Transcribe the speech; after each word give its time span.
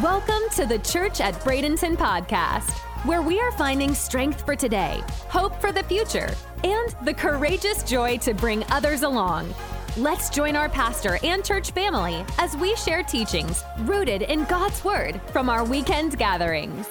Welcome 0.00 0.40
to 0.54 0.64
the 0.64 0.78
Church 0.78 1.20
at 1.20 1.34
Bradenton 1.44 1.96
podcast, 1.96 2.70
where 3.04 3.20
we 3.20 3.38
are 3.38 3.52
finding 3.52 3.92
strength 3.92 4.42
for 4.46 4.56
today, 4.56 5.02
hope 5.28 5.60
for 5.60 5.70
the 5.70 5.82
future, 5.82 6.30
and 6.64 6.96
the 7.04 7.12
courageous 7.12 7.82
joy 7.82 8.16
to 8.18 8.32
bring 8.32 8.64
others 8.70 9.02
along. 9.02 9.54
Let's 9.98 10.30
join 10.30 10.56
our 10.56 10.70
pastor 10.70 11.18
and 11.22 11.44
church 11.44 11.72
family 11.72 12.24
as 12.38 12.56
we 12.56 12.74
share 12.76 13.02
teachings 13.02 13.64
rooted 13.80 14.22
in 14.22 14.44
God's 14.44 14.82
Word 14.82 15.20
from 15.30 15.50
our 15.50 15.62
weekend 15.62 16.16
gatherings. 16.16 16.88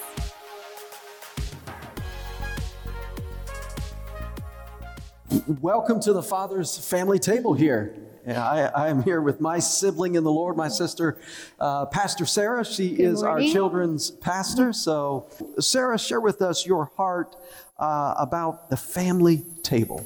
Welcome 5.59 5.99
to 6.02 6.13
the 6.13 6.21
Father's 6.21 6.77
family 6.77 7.18
table 7.18 7.55
here. 7.55 7.95
I, 8.27 8.71
I, 8.75 8.89
am 8.89 9.03
here 9.03 9.21
with 9.21 9.41
my 9.41 9.59
sibling 9.59 10.16
in 10.16 10.23
the 10.23 10.31
Lord, 10.31 10.57
my 10.57 10.67
sister, 10.67 11.17
uh, 11.59 11.85
Pastor 11.88 12.25
Sarah. 12.25 12.63
She 12.63 12.95
Good 12.95 13.03
is 13.03 13.23
morning. 13.23 13.48
our 13.48 13.53
children's 13.53 14.12
pastor. 14.12 14.73
So, 14.73 15.27
Sarah, 15.59 15.98
share 15.98 16.21
with 16.21 16.41
us 16.41 16.65
your 16.65 16.91
heart 16.98 17.35
uh, 17.79 18.13
about 18.17 18.70
the 18.70 18.77
family 18.77 19.43
table. 19.63 20.05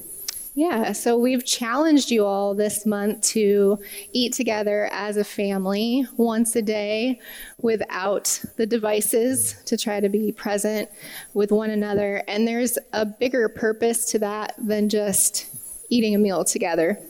Yeah, 0.57 0.93
so 0.93 1.17
we've 1.17 1.45
challenged 1.45 2.09
you 2.09 2.25
all 2.25 2.55
this 2.55 2.85
month 2.85 3.21
to 3.23 3.77
eat 4.13 4.31
together 4.31 4.87
as 4.89 5.17
a 5.17 5.25
family 5.25 6.07
once 6.15 6.55
a 6.55 6.61
day 6.61 7.19
without 7.57 8.41
the 8.55 8.65
devices 8.65 9.61
to 9.65 9.75
try 9.75 9.99
to 9.99 10.07
be 10.07 10.31
present 10.31 10.89
with 11.33 11.51
one 11.51 11.71
another. 11.71 12.23
And 12.29 12.47
there's 12.47 12.77
a 12.93 13.05
bigger 13.05 13.49
purpose 13.49 14.09
to 14.11 14.19
that 14.19 14.55
than 14.57 14.87
just 14.87 15.47
eating 15.89 16.15
a 16.15 16.19
meal 16.19 16.45
together. 16.45 17.05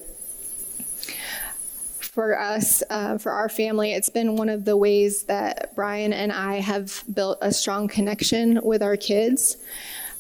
For 2.16 2.40
us, 2.40 2.82
uh, 2.90 3.18
for 3.18 3.34
our 3.34 3.50
family, 3.50 3.92
it's 3.92 4.08
been 4.08 4.38
one 4.38 4.48
of 4.48 4.64
the 4.64 4.78
ways 4.78 5.24
that 5.24 5.76
Brian 5.76 6.14
and 6.14 6.32
I 6.32 6.62
have 6.62 7.04
built 7.14 7.40
a 7.42 7.52
strong 7.52 7.90
connection 7.90 8.62
with 8.64 8.82
our 8.82 8.96
kids. 8.96 9.58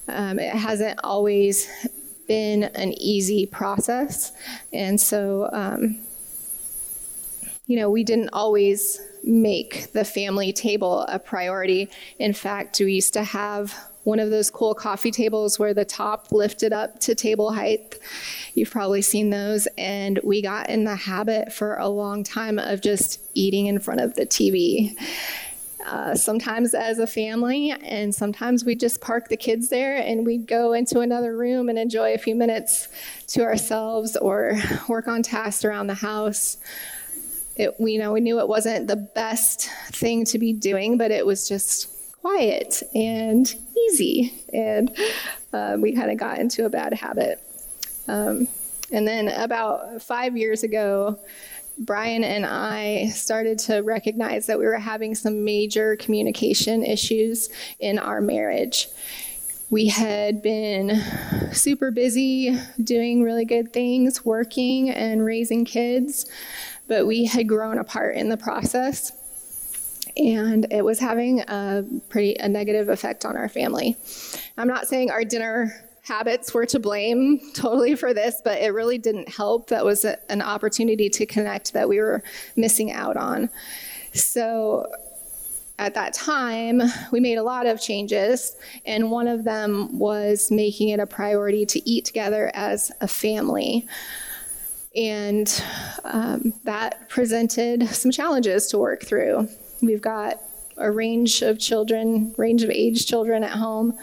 Um, 0.10 0.38
it 0.38 0.54
hasn't 0.54 1.00
always 1.06 1.70
been 2.28 2.64
an 2.64 2.92
easy 3.00 3.46
process. 3.46 4.34
And 4.74 5.00
so, 5.00 5.50
um, 5.54 6.00
you 7.66 7.78
know, 7.78 7.90
we 7.90 8.04
didn't 8.04 8.32
always 8.34 9.00
make 9.24 9.94
the 9.94 10.04
family 10.04 10.52
table 10.52 11.04
a 11.04 11.18
priority. 11.18 11.90
In 12.20 12.34
fact, 12.34 12.78
we 12.78 12.92
used 12.92 13.14
to 13.14 13.24
have 13.24 13.74
one 14.06 14.20
of 14.20 14.30
those 14.30 14.50
cool 14.50 14.74
coffee 14.74 15.12
tables 15.12 15.60
where 15.60 15.74
the 15.74 15.84
top 15.84 16.32
lifted 16.32 16.72
up 16.72 17.00
to 17.02 17.16
table 17.16 17.52
height. 17.52 18.00
You've 18.54 18.72
probably 18.72 19.02
seen 19.02 19.32
those. 19.32 19.68
And 19.78 20.20
we 20.24 20.42
got 20.42 20.70
in 20.70 20.86
the 20.86 20.96
habit 20.96 21.52
for 21.52 21.76
a 21.76 21.90
long 21.90 22.24
time 22.24 22.60
of 22.60 22.82
just 22.82 23.20
eating 23.34 23.66
in 23.66 23.80
front 23.80 24.02
of 24.02 24.14
the 24.14 24.26
TV. 24.26 24.96
Uh, 25.86 26.16
sometimes 26.16 26.74
as 26.74 26.98
a 26.98 27.06
family, 27.06 27.72
and 27.84 28.14
sometimes 28.14 28.66
we 28.66 28.76
just 28.76 29.02
park 29.02 29.30
the 29.30 29.38
kids 29.38 29.70
there 29.70 29.98
and 29.98 30.26
we'd 30.26 30.48
go 30.48 30.74
into 30.74 31.00
another 31.00 31.38
room 31.38 31.70
and 31.70 31.78
enjoy 31.78 32.14
a 32.14 32.18
few 32.18 32.34
minutes 32.34 32.88
to 33.28 33.44
ourselves 33.44 34.16
or 34.16 34.54
work 34.88 35.08
on 35.08 35.22
tasks 35.22 35.64
around 35.64 35.86
the 35.86 35.94
house. 35.94 36.58
It, 37.56 37.76
we, 37.80 37.94
you 37.94 38.00
know, 38.00 38.14
we 38.14 38.20
knew 38.20 38.40
it 38.40 38.48
wasn't 38.48 38.88
the 38.88 38.96
best 38.96 39.70
thing 39.92 40.26
to 40.26 40.40
be 40.40 40.54
doing, 40.54 40.98
but 40.98 41.12
it 41.12 41.26
was 41.26 41.48
just 41.48 41.95
quiet 42.26 42.82
and 42.96 43.54
easy, 43.78 44.34
and 44.52 44.90
uh, 45.54 45.78
we 45.80 45.94
kind 45.94 46.10
of 46.10 46.18
got 46.18 46.40
into 46.40 46.66
a 46.66 46.70
bad 46.70 46.92
habit. 46.92 47.40
Um, 48.08 48.48
and 48.92 49.08
then 49.08 49.28
about 49.28 50.02
five 50.02 50.36
years 50.36 50.64
ago, 50.64 51.20
Brian 51.78 52.24
and 52.24 52.44
I 52.44 53.10
started 53.10 53.60
to 53.60 53.82
recognize 53.82 54.48
that 54.48 54.58
we 54.58 54.66
were 54.66 54.80
having 54.80 55.14
some 55.14 55.46
major 55.46 55.98
communication 55.98 56.84
issues 56.84 57.50
in 57.80 58.00
our 58.00 58.22
marriage. 58.22 58.88
We 59.70 59.90
had 59.90 60.42
been 60.42 61.00
super 61.54 61.92
busy 61.92 62.58
doing 62.84 63.22
really 63.22 63.46
good 63.46 63.72
things, 63.72 64.26
working 64.26 64.90
and 64.90 65.24
raising 65.24 65.64
kids, 65.64 66.26
but 66.88 67.06
we 67.06 67.26
had 67.26 67.48
grown 67.48 67.78
apart 67.78 68.16
in 68.16 68.30
the 68.30 68.38
process. 68.38 69.12
And 70.18 70.72
it 70.72 70.84
was 70.84 71.00
having 71.00 71.42
a 71.42 71.84
pretty 72.10 72.36
a 72.36 72.48
negative 72.48 72.90
effect 72.90 73.26
on 73.26 73.36
our 73.36 73.50
family. 73.50 73.98
I'm 74.58 74.68
not 74.68 74.88
saying 74.88 75.12
our 75.12 75.26
dinner 75.26 75.74
habits 76.04 76.54
were 76.54 76.66
to 76.68 76.80
blame 76.80 77.40
totally 77.54 77.96
for 77.96 78.14
this, 78.14 78.42
but 78.44 78.62
it 78.62 78.74
really 78.74 78.98
didn't 78.98 79.28
help. 79.28 79.68
That 79.70 79.84
was 79.84 80.06
a, 80.06 80.18
an 80.32 80.42
opportunity 80.42 81.10
to 81.10 81.26
connect 81.26 81.74
that 81.74 81.90
we 81.90 82.00
were 82.00 82.24
missing 82.56 82.92
out 82.92 83.18
on. 83.18 83.50
So 84.14 84.86
at 85.78 85.94
that 85.96 86.14
time, 86.14 86.82
we 87.12 87.20
made 87.20 87.38
a 87.38 87.44
lot 87.44 87.66
of 87.66 87.82
changes, 87.82 88.56
and 88.86 89.12
one 89.12 89.28
of 89.28 89.44
them 89.44 90.00
was 90.00 90.50
making 90.50 90.90
it 90.90 91.02
a 91.02 91.06
priority 91.06 91.66
to 91.66 91.90
eat 91.90 92.06
together 92.06 92.50
as 92.54 92.92
a 93.02 93.08
family. 93.08 93.86
And 94.96 95.64
um, 96.06 96.54
that 96.64 97.10
presented 97.10 97.90
some 97.90 98.12
challenges 98.12 98.68
to 98.68 98.78
work 98.78 99.04
through. 99.04 99.50
We've 99.82 100.02
got 100.02 100.42
a 100.78 100.92
range 100.92 101.42
of 101.42 101.60
children, 101.60 102.34
range 102.38 102.64
of 102.64 102.70
age 102.70 103.06
children 103.06 103.44
at 103.44 103.52
home, 103.52 103.98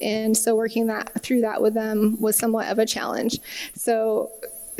and 0.00 0.36
so 0.36 0.54
working 0.54 0.86
that 0.86 1.22
through 1.22 1.42
that 1.42 1.60
with 1.60 1.74
them 1.74 2.20
was 2.20 2.36
somewhat 2.36 2.68
of 2.68 2.78
a 2.78 2.86
challenge. 2.86 3.40
So 3.74 4.30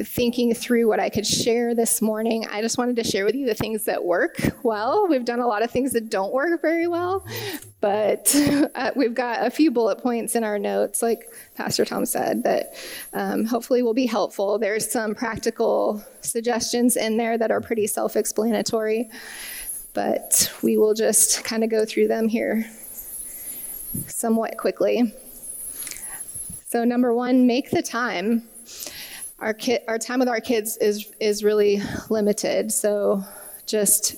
thinking 0.04 0.54
through 0.54 0.86
what 0.86 1.00
I 1.00 1.08
could 1.08 1.26
share 1.26 1.74
this 1.74 2.00
morning, 2.00 2.46
I 2.50 2.62
just 2.62 2.78
wanted 2.78 2.96
to 2.96 3.04
share 3.04 3.24
with 3.24 3.34
you 3.34 3.46
the 3.46 3.54
things 3.54 3.84
that 3.84 4.04
work 4.04 4.36
well. 4.62 5.08
We've 5.08 5.24
done 5.24 5.40
a 5.40 5.46
lot 5.46 5.62
of 5.62 5.70
things 5.70 5.92
that 5.92 6.08
don't 6.08 6.32
work 6.32 6.62
very 6.62 6.86
well, 6.86 7.26
but 7.80 8.34
uh, 8.74 8.92
we've 8.94 9.14
got 9.14 9.46
a 9.46 9.50
few 9.50 9.70
bullet 9.70 9.98
points 9.98 10.36
in 10.36 10.44
our 10.44 10.58
notes, 10.58 11.02
like 11.02 11.28
Pastor 11.56 11.84
Tom 11.84 12.06
said, 12.06 12.44
that 12.44 12.74
um, 13.12 13.44
hopefully 13.44 13.82
will 13.82 13.94
be 13.94 14.06
helpful. 14.06 14.58
There's 14.58 14.90
some 14.90 15.14
practical 15.14 16.04
suggestions 16.20 16.96
in 16.96 17.16
there 17.16 17.36
that 17.36 17.50
are 17.50 17.60
pretty 17.60 17.86
self 17.86 18.16
explanatory, 18.16 19.10
but 19.94 20.52
we 20.62 20.76
will 20.76 20.94
just 20.94 21.44
kind 21.44 21.64
of 21.64 21.70
go 21.70 21.84
through 21.84 22.08
them 22.08 22.28
here 22.28 22.64
somewhat 24.06 24.56
quickly. 24.56 25.14
So, 26.66 26.84
number 26.84 27.14
one, 27.14 27.46
make 27.46 27.70
the 27.70 27.82
time. 27.82 28.48
Our, 29.38 29.54
ki- 29.54 29.78
our 29.88 29.98
time 29.98 30.18
with 30.18 30.28
our 30.28 30.40
kids 30.40 30.76
is, 30.78 31.10
is 31.20 31.42
really 31.42 31.80
limited. 32.10 32.72
So, 32.72 33.24
just 33.66 34.16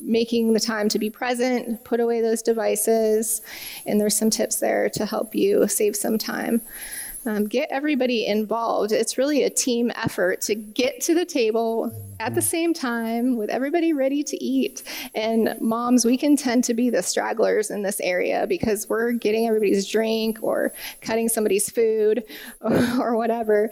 making 0.00 0.52
the 0.52 0.60
time 0.60 0.88
to 0.90 0.98
be 0.98 1.10
present, 1.10 1.82
put 1.84 2.00
away 2.00 2.20
those 2.20 2.42
devices, 2.42 3.42
and 3.86 4.00
there's 4.00 4.16
some 4.16 4.30
tips 4.30 4.56
there 4.56 4.88
to 4.90 5.06
help 5.06 5.34
you 5.34 5.66
save 5.68 5.96
some 5.96 6.18
time. 6.18 6.60
Um, 7.28 7.46
get 7.46 7.68
everybody 7.70 8.24
involved. 8.24 8.90
It's 8.90 9.18
really 9.18 9.42
a 9.42 9.50
team 9.50 9.92
effort 9.96 10.40
to 10.42 10.54
get 10.54 11.02
to 11.02 11.14
the 11.14 11.26
table 11.26 11.92
at 12.20 12.34
the 12.34 12.40
same 12.40 12.72
time 12.72 13.36
with 13.36 13.50
everybody 13.50 13.92
ready 13.92 14.22
to 14.22 14.42
eat. 14.42 14.82
And 15.14 15.54
moms, 15.60 16.06
we 16.06 16.16
can 16.16 16.36
tend 16.36 16.64
to 16.64 16.74
be 16.74 16.88
the 16.88 17.02
stragglers 17.02 17.70
in 17.70 17.82
this 17.82 18.00
area 18.00 18.46
because 18.48 18.88
we're 18.88 19.12
getting 19.12 19.46
everybody's 19.46 19.86
drink 19.86 20.38
or 20.40 20.72
cutting 21.02 21.28
somebody's 21.28 21.68
food 21.68 22.24
or, 22.62 22.78
or 22.98 23.16
whatever. 23.16 23.70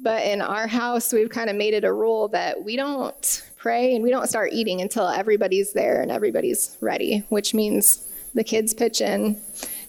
But 0.00 0.22
in 0.22 0.40
our 0.40 0.68
house, 0.68 1.12
we've 1.12 1.28
kind 1.28 1.50
of 1.50 1.56
made 1.56 1.74
it 1.74 1.82
a 1.82 1.92
rule 1.92 2.28
that 2.28 2.62
we 2.62 2.76
don't 2.76 3.50
pray 3.56 3.96
and 3.96 4.04
we 4.04 4.10
don't 4.10 4.28
start 4.28 4.52
eating 4.52 4.80
until 4.80 5.08
everybody's 5.08 5.72
there 5.72 6.02
and 6.02 6.12
everybody's 6.12 6.76
ready, 6.80 7.24
which 7.30 7.52
means 7.52 8.08
the 8.32 8.44
kids 8.44 8.72
pitch 8.72 9.00
in. 9.00 9.40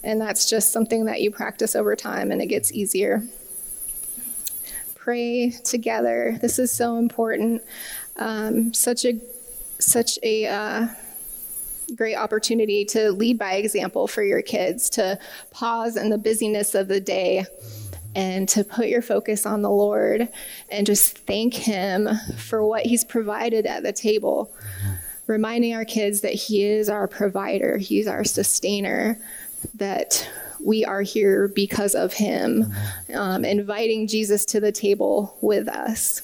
And 0.04 0.20
that's 0.20 0.50
just 0.50 0.72
something 0.72 1.06
that 1.06 1.22
you 1.22 1.32
practice 1.32 1.76
over 1.76 1.96
time 1.96 2.32
and 2.32 2.42
it 2.42 2.48
gets 2.48 2.72
easier. 2.72 3.24
Pray 4.96 5.52
together. 5.64 6.38
This 6.42 6.60
is 6.60 6.72
so 6.72 6.98
important. 6.98 7.62
Um, 8.18 8.74
such 8.74 9.06
a 9.06 9.20
such 9.80 10.18
a 10.24 10.48
uh, 10.48 10.88
great 11.96 12.16
opportunity 12.16 12.86
to 12.86 13.12
lead 13.12 13.38
by 13.38 13.56
example 13.56 14.08
for 14.08 14.24
your 14.24 14.42
kids, 14.42 14.90
to 14.92 15.20
pause 15.52 15.98
in 15.98 16.10
the 16.10 16.18
busyness 16.18 16.76
of 16.76 16.88
the 16.88 17.02
day 17.02 17.46
and 18.16 18.48
to 18.50 18.64
put 18.64 18.88
your 18.88 19.02
focus 19.02 19.46
on 19.46 19.62
the 19.62 19.70
Lord 19.70 20.30
and 20.70 20.86
just 20.86 21.18
thank 21.20 21.54
Him 21.54 22.10
for 22.38 22.66
what 22.66 22.86
He's 22.86 23.04
provided 23.04 23.66
at 23.66 23.84
the 23.84 23.94
table. 23.94 24.52
Reminding 25.26 25.74
our 25.74 25.86
kids 25.86 26.22
that 26.22 26.34
He 26.34 26.64
is 26.64 26.90
our 26.90 27.08
provider, 27.08 27.78
He's 27.78 28.08
our 28.08 28.24
sustainer, 28.24 29.20
that 29.76 30.28
we 30.64 30.86
are 30.86 31.02
here 31.02 31.50
because 31.50 31.96
of 31.96 32.14
Him, 32.14 32.74
um, 33.14 33.44
inviting 33.46 34.08
Jesus 34.08 34.46
to 34.46 34.60
the 34.60 34.72
table 34.72 35.38
with 35.42 35.68
us. 35.68 36.22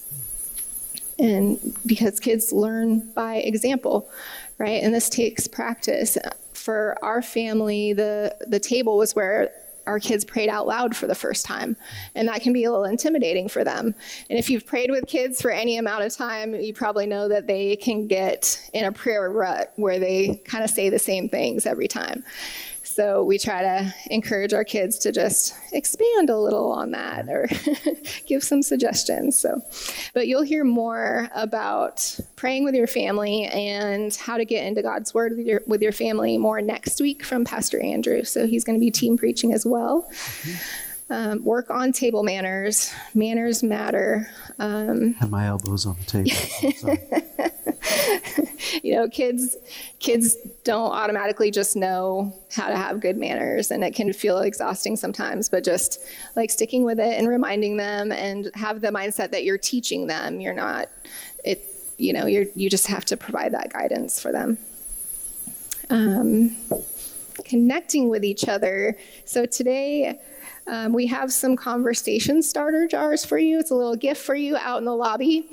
And 1.17 1.59
because 1.85 2.19
kids 2.19 2.53
learn 2.53 3.11
by 3.11 3.35
example, 3.35 4.09
right? 4.57 4.81
And 4.81 4.93
this 4.93 5.09
takes 5.09 5.47
practice. 5.47 6.17
For 6.53 6.97
our 7.01 7.21
family, 7.21 7.93
the, 7.93 8.35
the 8.47 8.59
table 8.59 8.97
was 8.97 9.15
where 9.15 9.51
our 9.89 9.99
kids 9.99 10.23
prayed 10.23 10.49
out 10.49 10.67
loud 10.67 10.95
for 10.95 11.07
the 11.07 11.15
first 11.15 11.45
time. 11.45 11.75
And 12.15 12.27
that 12.27 12.41
can 12.41 12.53
be 12.53 12.63
a 12.63 12.71
little 12.71 12.85
intimidating 12.85 13.49
for 13.49 13.63
them. 13.63 13.95
And 14.29 14.37
if 14.37 14.49
you've 14.49 14.65
prayed 14.65 14.91
with 14.91 15.07
kids 15.07 15.41
for 15.41 15.49
any 15.51 15.77
amount 15.77 16.03
of 16.03 16.15
time, 16.15 16.53
you 16.53 16.73
probably 16.73 17.07
know 17.07 17.27
that 17.27 17.47
they 17.47 17.75
can 17.75 18.07
get 18.07 18.69
in 18.73 18.85
a 18.85 18.91
prayer 18.91 19.29
rut 19.29 19.73
where 19.77 19.99
they 19.99 20.41
kind 20.45 20.63
of 20.63 20.69
say 20.69 20.89
the 20.89 20.99
same 20.99 21.27
things 21.27 21.65
every 21.65 21.87
time. 21.87 22.23
So 22.89 23.23
we 23.23 23.37
try 23.37 23.61
to 23.61 23.93
encourage 24.09 24.53
our 24.53 24.63
kids 24.63 24.97
to 24.99 25.11
just 25.11 25.53
expand 25.71 26.29
a 26.29 26.37
little 26.37 26.71
on 26.71 26.91
that 26.91 27.29
or 27.29 27.47
give 28.25 28.43
some 28.43 28.63
suggestions. 28.63 29.37
So, 29.37 29.61
but 30.13 30.27
you'll 30.27 30.41
hear 30.41 30.63
more 30.63 31.29
about 31.35 32.19
praying 32.35 32.63
with 32.63 32.73
your 32.73 32.87
family 32.87 33.45
and 33.45 34.13
how 34.15 34.37
to 34.37 34.45
get 34.45 34.65
into 34.65 34.81
God's 34.81 35.13
word 35.13 35.37
with 35.37 35.45
your, 35.45 35.61
with 35.67 35.81
your 35.81 35.91
family 35.91 36.37
more 36.37 36.61
next 36.61 36.99
week 36.99 37.23
from 37.23 37.45
Pastor 37.45 37.79
Andrew. 37.79 38.23
So 38.23 38.47
he's 38.47 38.63
going 38.63 38.77
to 38.77 38.83
be 38.83 38.91
team 38.91 39.17
preaching 39.17 39.53
as 39.53 39.65
well. 39.65 40.09
Mm-hmm. 40.11 40.88
Um, 41.11 41.43
work 41.43 41.71
on 41.71 41.91
table 41.91 42.21
manners. 42.21 42.93
Manners 43.15 43.63
matter. 43.63 44.29
Um, 44.59 45.13
Have 45.15 45.31
my 45.31 45.47
elbows 45.47 45.87
on 45.87 45.97
the 45.97 46.05
table. 46.05 46.29
you 48.83 48.95
know, 48.95 49.09
kids 49.09 49.57
kids 49.99 50.35
don't 50.63 50.91
automatically 50.91 51.49
just 51.49 51.75
know 51.75 52.33
how 52.51 52.67
to 52.69 52.75
have 52.75 52.99
good 52.99 53.17
manners, 53.17 53.71
and 53.71 53.83
it 53.83 53.95
can 53.95 54.13
feel 54.13 54.39
exhausting 54.39 54.95
sometimes. 54.95 55.49
But 55.49 55.63
just 55.63 55.99
like 56.35 56.51
sticking 56.51 56.83
with 56.83 56.99
it 56.99 57.17
and 57.17 57.27
reminding 57.27 57.77
them, 57.77 58.11
and 58.11 58.51
have 58.53 58.81
the 58.81 58.89
mindset 58.89 59.31
that 59.31 59.43
you're 59.43 59.57
teaching 59.57 60.05
them. 60.05 60.39
You're 60.39 60.53
not 60.53 60.89
it. 61.43 61.63
You 61.97 62.13
know, 62.13 62.27
you're 62.27 62.45
you 62.55 62.69
just 62.69 62.85
have 62.85 63.05
to 63.05 63.17
provide 63.17 63.53
that 63.53 63.73
guidance 63.73 64.21
for 64.21 64.31
them. 64.31 64.59
Um, 65.89 66.55
connecting 67.45 68.09
with 68.09 68.23
each 68.23 68.47
other. 68.47 68.95
So 69.25 69.45
today 69.45 70.19
um, 70.69 70.93
we 70.93 71.07
have 71.07 71.33
some 71.33 71.55
conversation 71.55 72.41
starter 72.43 72.87
jars 72.87 73.25
for 73.25 73.37
you. 73.37 73.59
It's 73.59 73.71
a 73.71 73.75
little 73.75 73.95
gift 73.95 74.21
for 74.21 74.35
you 74.35 74.55
out 74.57 74.77
in 74.77 74.85
the 74.85 74.95
lobby. 74.95 75.49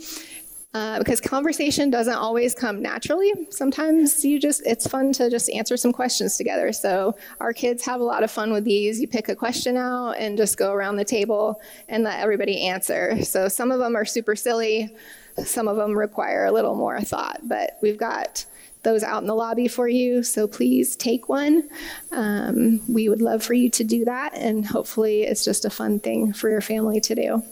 Uh, 0.74 0.98
because 0.98 1.22
conversation 1.22 1.88
doesn't 1.88 2.16
always 2.16 2.54
come 2.54 2.82
naturally. 2.82 3.32
Sometimes 3.48 4.22
you 4.26 4.38
just, 4.38 4.60
it's 4.66 4.86
fun 4.86 5.10
to 5.10 5.30
just 5.30 5.48
answer 5.48 5.74
some 5.74 5.90
questions 5.90 6.36
together. 6.36 6.70
So 6.70 7.16
our 7.40 7.54
kids 7.54 7.82
have 7.86 8.02
a 8.02 8.04
lot 8.04 8.22
of 8.22 8.30
fun 8.30 8.52
with 8.52 8.64
these. 8.64 9.00
You 9.00 9.08
pick 9.08 9.30
a 9.30 9.34
question 9.34 9.78
out 9.78 10.18
and 10.18 10.36
just 10.36 10.58
go 10.58 10.74
around 10.74 10.96
the 10.96 11.04
table 11.04 11.62
and 11.88 12.04
let 12.04 12.20
everybody 12.20 12.66
answer. 12.66 13.24
So 13.24 13.48
some 13.48 13.70
of 13.70 13.78
them 13.78 13.96
are 13.96 14.04
super 14.04 14.36
silly, 14.36 14.94
some 15.42 15.66
of 15.66 15.78
them 15.78 15.96
require 15.96 16.44
a 16.44 16.52
little 16.52 16.74
more 16.74 17.00
thought, 17.00 17.40
but 17.44 17.78
we've 17.80 17.96
got 17.96 18.44
those 18.86 19.02
out 19.02 19.20
in 19.20 19.26
the 19.26 19.34
lobby 19.34 19.66
for 19.66 19.88
you. 19.88 20.22
So 20.22 20.46
please 20.46 20.94
take 20.94 21.28
one. 21.28 21.68
Um, 22.12 22.80
we 22.88 23.08
would 23.08 23.20
love 23.20 23.42
for 23.42 23.52
you 23.52 23.68
to 23.70 23.82
do 23.82 24.04
that, 24.04 24.32
and 24.34 24.64
hopefully, 24.64 25.24
it's 25.24 25.44
just 25.44 25.64
a 25.64 25.70
fun 25.70 25.98
thing 25.98 26.32
for 26.32 26.48
your 26.48 26.60
family 26.60 27.00
to 27.00 27.14
do. 27.14 27.42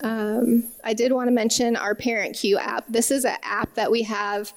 Um, 0.00 0.64
I 0.84 0.94
did 0.94 1.12
want 1.12 1.26
to 1.26 1.32
mention 1.32 1.74
our 1.74 1.96
ParentCue 1.96 2.56
app. 2.56 2.84
This 2.88 3.10
is 3.10 3.24
an 3.24 3.38
app 3.42 3.74
that 3.74 3.90
we 3.90 4.02
have 4.02 4.52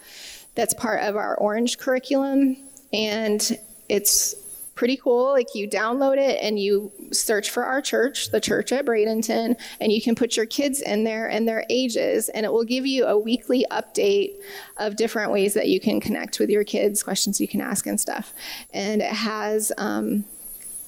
that's 0.53 0.75
part 0.75 1.01
of 1.01 1.15
our 1.15 1.35
Orange 1.37 1.79
curriculum, 1.79 2.57
and 2.93 3.57
it's 3.89 4.35
pretty 4.81 4.97
cool. 4.97 5.29
Like 5.29 5.53
you 5.53 5.69
download 5.69 6.17
it 6.17 6.39
and 6.41 6.57
you 6.57 6.91
search 7.11 7.51
for 7.51 7.63
our 7.63 7.83
church, 7.83 8.31
the 8.31 8.41
church 8.41 8.71
at 8.71 8.83
Bradenton, 8.83 9.55
and 9.79 9.91
you 9.91 10.01
can 10.01 10.15
put 10.15 10.35
your 10.35 10.47
kids 10.47 10.81
in 10.81 11.03
there 11.03 11.29
and 11.29 11.47
their 11.47 11.63
ages, 11.69 12.29
and 12.29 12.47
it 12.47 12.51
will 12.51 12.63
give 12.63 12.87
you 12.87 13.05
a 13.05 13.15
weekly 13.15 13.63
update 13.69 14.31
of 14.77 14.95
different 14.95 15.31
ways 15.31 15.53
that 15.53 15.67
you 15.67 15.79
can 15.79 16.01
connect 16.01 16.39
with 16.39 16.49
your 16.49 16.63
kids, 16.63 17.03
questions 17.03 17.39
you 17.39 17.47
can 17.47 17.61
ask, 17.61 17.85
and 17.85 18.01
stuff. 18.01 18.33
And 18.73 19.03
it 19.03 19.13
has 19.13 19.71
um, 19.77 20.25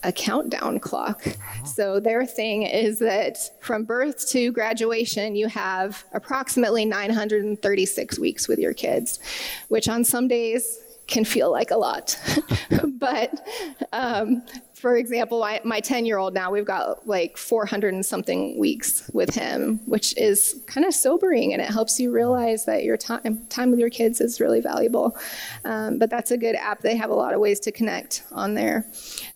a 0.02 0.12
countdown 0.12 0.80
clock. 0.80 1.24
So 1.64 2.00
their 2.00 2.26
thing 2.26 2.64
is 2.64 2.98
that 2.98 3.38
from 3.62 3.84
birth 3.84 4.28
to 4.30 4.52
graduation, 4.52 5.36
you 5.36 5.50
have 5.50 6.04
approximately 6.14 6.84
936 6.84 8.18
weeks 8.18 8.48
with 8.48 8.58
your 8.58 8.74
kids, 8.74 9.20
which 9.68 9.88
on 9.88 10.04
some 10.04 10.28
days 10.28 10.80
can 11.08 11.26
feel 11.26 11.52
like 11.52 11.72
a 11.72 11.78
lot. 11.78 12.18
but 13.00 13.46
um, 13.92 14.44
for 14.74 14.98
example, 14.98 15.40
my 15.64 15.80
10 15.80 16.06
year 16.06 16.18
old 16.18 16.34
now, 16.34 16.52
we've 16.52 16.66
got 16.66 17.08
like 17.08 17.38
400 17.38 17.94
and 17.94 18.06
something 18.06 18.58
weeks 18.58 19.10
with 19.14 19.34
him, 19.34 19.80
which 19.86 20.16
is 20.18 20.62
kind 20.68 20.86
of 20.86 20.94
sobering 20.94 21.54
and 21.54 21.62
it 21.62 21.70
helps 21.70 22.00
you 22.00 22.12
realize 22.12 22.66
that 22.66 22.84
your 22.84 22.98
time, 22.98 23.46
time 23.48 23.72
with 23.72 23.80
your 23.80 23.90
kids 23.90 24.20
is 24.22 24.40
really 24.40 24.62
valuable. 24.62 25.18
Um, 25.66 26.00
but 26.00 26.10
that's 26.10 26.32
a 26.32 26.38
good 26.38 26.56
app. 26.56 26.82
They 26.82 26.96
have 26.96 27.10
a 27.10 27.16
lot 27.16 27.34
of 27.34 27.40
ways 27.40 27.60
to 27.62 27.72
connect 27.72 28.24
on 28.32 28.54
there. 28.54 28.86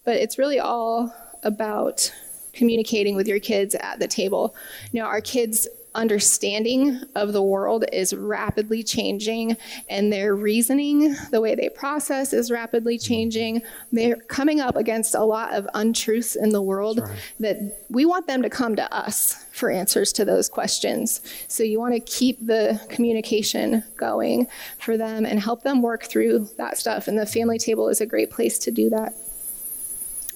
But 0.04 0.18
it's 0.18 0.38
really 0.38 0.60
all 0.60 1.14
about 1.44 2.12
communicating 2.54 3.16
with 3.16 3.28
your 3.28 3.40
kids 3.40 3.76
at 3.76 4.00
the 4.00 4.08
table. 4.08 4.56
You 4.92 5.02
know, 5.02 5.08
our 5.08 5.22
kids 5.22 5.68
understanding 5.98 7.02
of 7.16 7.34
the 7.34 7.42
world 7.42 7.84
is 7.92 8.14
rapidly 8.14 8.84
changing 8.84 9.58
and 9.90 10.14
their 10.14 10.36
reasoning, 10.36 11.16
the 11.32 11.42
way 11.42 11.56
they 11.56 11.70
process 11.70 12.32
is 12.32 12.52
rapidly 12.52 12.98
mm-hmm. 12.98 13.08
changing. 13.08 13.62
They're 13.92 14.16
coming 14.16 14.62
up 14.62 14.78
against 14.78 15.16
a 15.16 15.24
lot 15.24 15.54
of 15.54 15.68
untruths 15.74 16.36
in 16.36 16.50
the 16.50 16.62
world 16.62 17.00
right. 17.00 17.20
that 17.40 17.86
we 17.90 18.06
want 18.06 18.28
them 18.28 18.42
to 18.44 18.50
come 18.50 18.76
to 18.76 18.94
us 18.94 19.46
for 19.52 19.70
answers 19.70 20.14
to 20.14 20.24
those 20.24 20.48
questions. 20.48 21.22
So 21.48 21.64
you 21.64 21.80
want 21.80 21.96
to 21.96 22.00
keep 22.00 22.46
the 22.46 22.80
communication 22.90 23.84
going 23.98 24.48
for 24.80 24.98
them 24.98 25.26
and 25.26 25.40
help 25.40 25.64
them 25.64 25.82
work 25.82 26.04
through 26.04 26.50
that 26.58 26.78
stuff. 26.78 27.08
And 27.08 27.18
the 27.18 27.26
family 27.26 27.58
table 27.58 27.90
is 27.90 28.00
a 28.00 28.06
great 28.06 28.30
place 28.30 28.60
to 28.60 28.72
do 28.72 28.90
that 28.92 29.16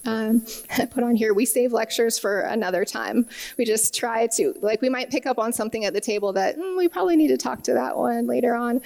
um, 0.05 0.45
put 0.91 1.03
on 1.03 1.15
here, 1.15 1.33
we 1.33 1.45
save 1.45 1.73
lectures 1.73 2.17
for 2.17 2.41
another 2.41 2.85
time. 2.85 3.27
We 3.57 3.65
just 3.65 3.95
try 3.95 4.27
to, 4.27 4.53
like, 4.61 4.81
we 4.81 4.89
might 4.89 5.09
pick 5.09 5.25
up 5.25 5.39
on 5.39 5.53
something 5.53 5.85
at 5.85 5.93
the 5.93 6.01
table 6.01 6.33
that 6.33 6.57
mm, 6.57 6.77
we 6.77 6.87
probably 6.87 7.15
need 7.15 7.29
to 7.29 7.37
talk 7.37 7.63
to 7.63 7.73
that 7.73 7.97
one 7.97 8.27
later 8.27 8.55
on. 8.55 8.81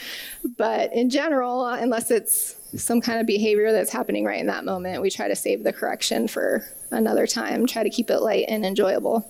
But 0.58 0.94
in 0.94 1.10
general, 1.10 1.66
unless 1.66 2.12
it's 2.12 2.56
some 2.76 3.02
kind 3.02 3.20
of 3.20 3.28
behavior 3.28 3.72
that's 3.72 3.92
happening 3.92 4.26
right 4.26 4.40
in 4.40 4.48
that 4.48 4.66
moment, 4.66 5.02
we 5.02 5.10
try 5.10 5.28
to 5.28 5.36
save 5.36 5.64
the 5.64 5.74
correction 5.74 6.28
for 6.28 6.66
another 6.92 7.28
time, 7.28 7.66
try 7.66 7.84
to 7.84 7.90
keep 7.90 8.10
it 8.10 8.20
light 8.20 8.46
and 8.48 8.66
enjoyable. 8.66 9.30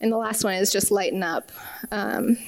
And 0.00 0.12
the 0.12 0.16
last 0.16 0.44
one 0.44 0.54
is 0.54 0.70
just 0.70 0.90
lighten 0.90 1.22
up. 1.22 1.50
Um, 1.90 2.38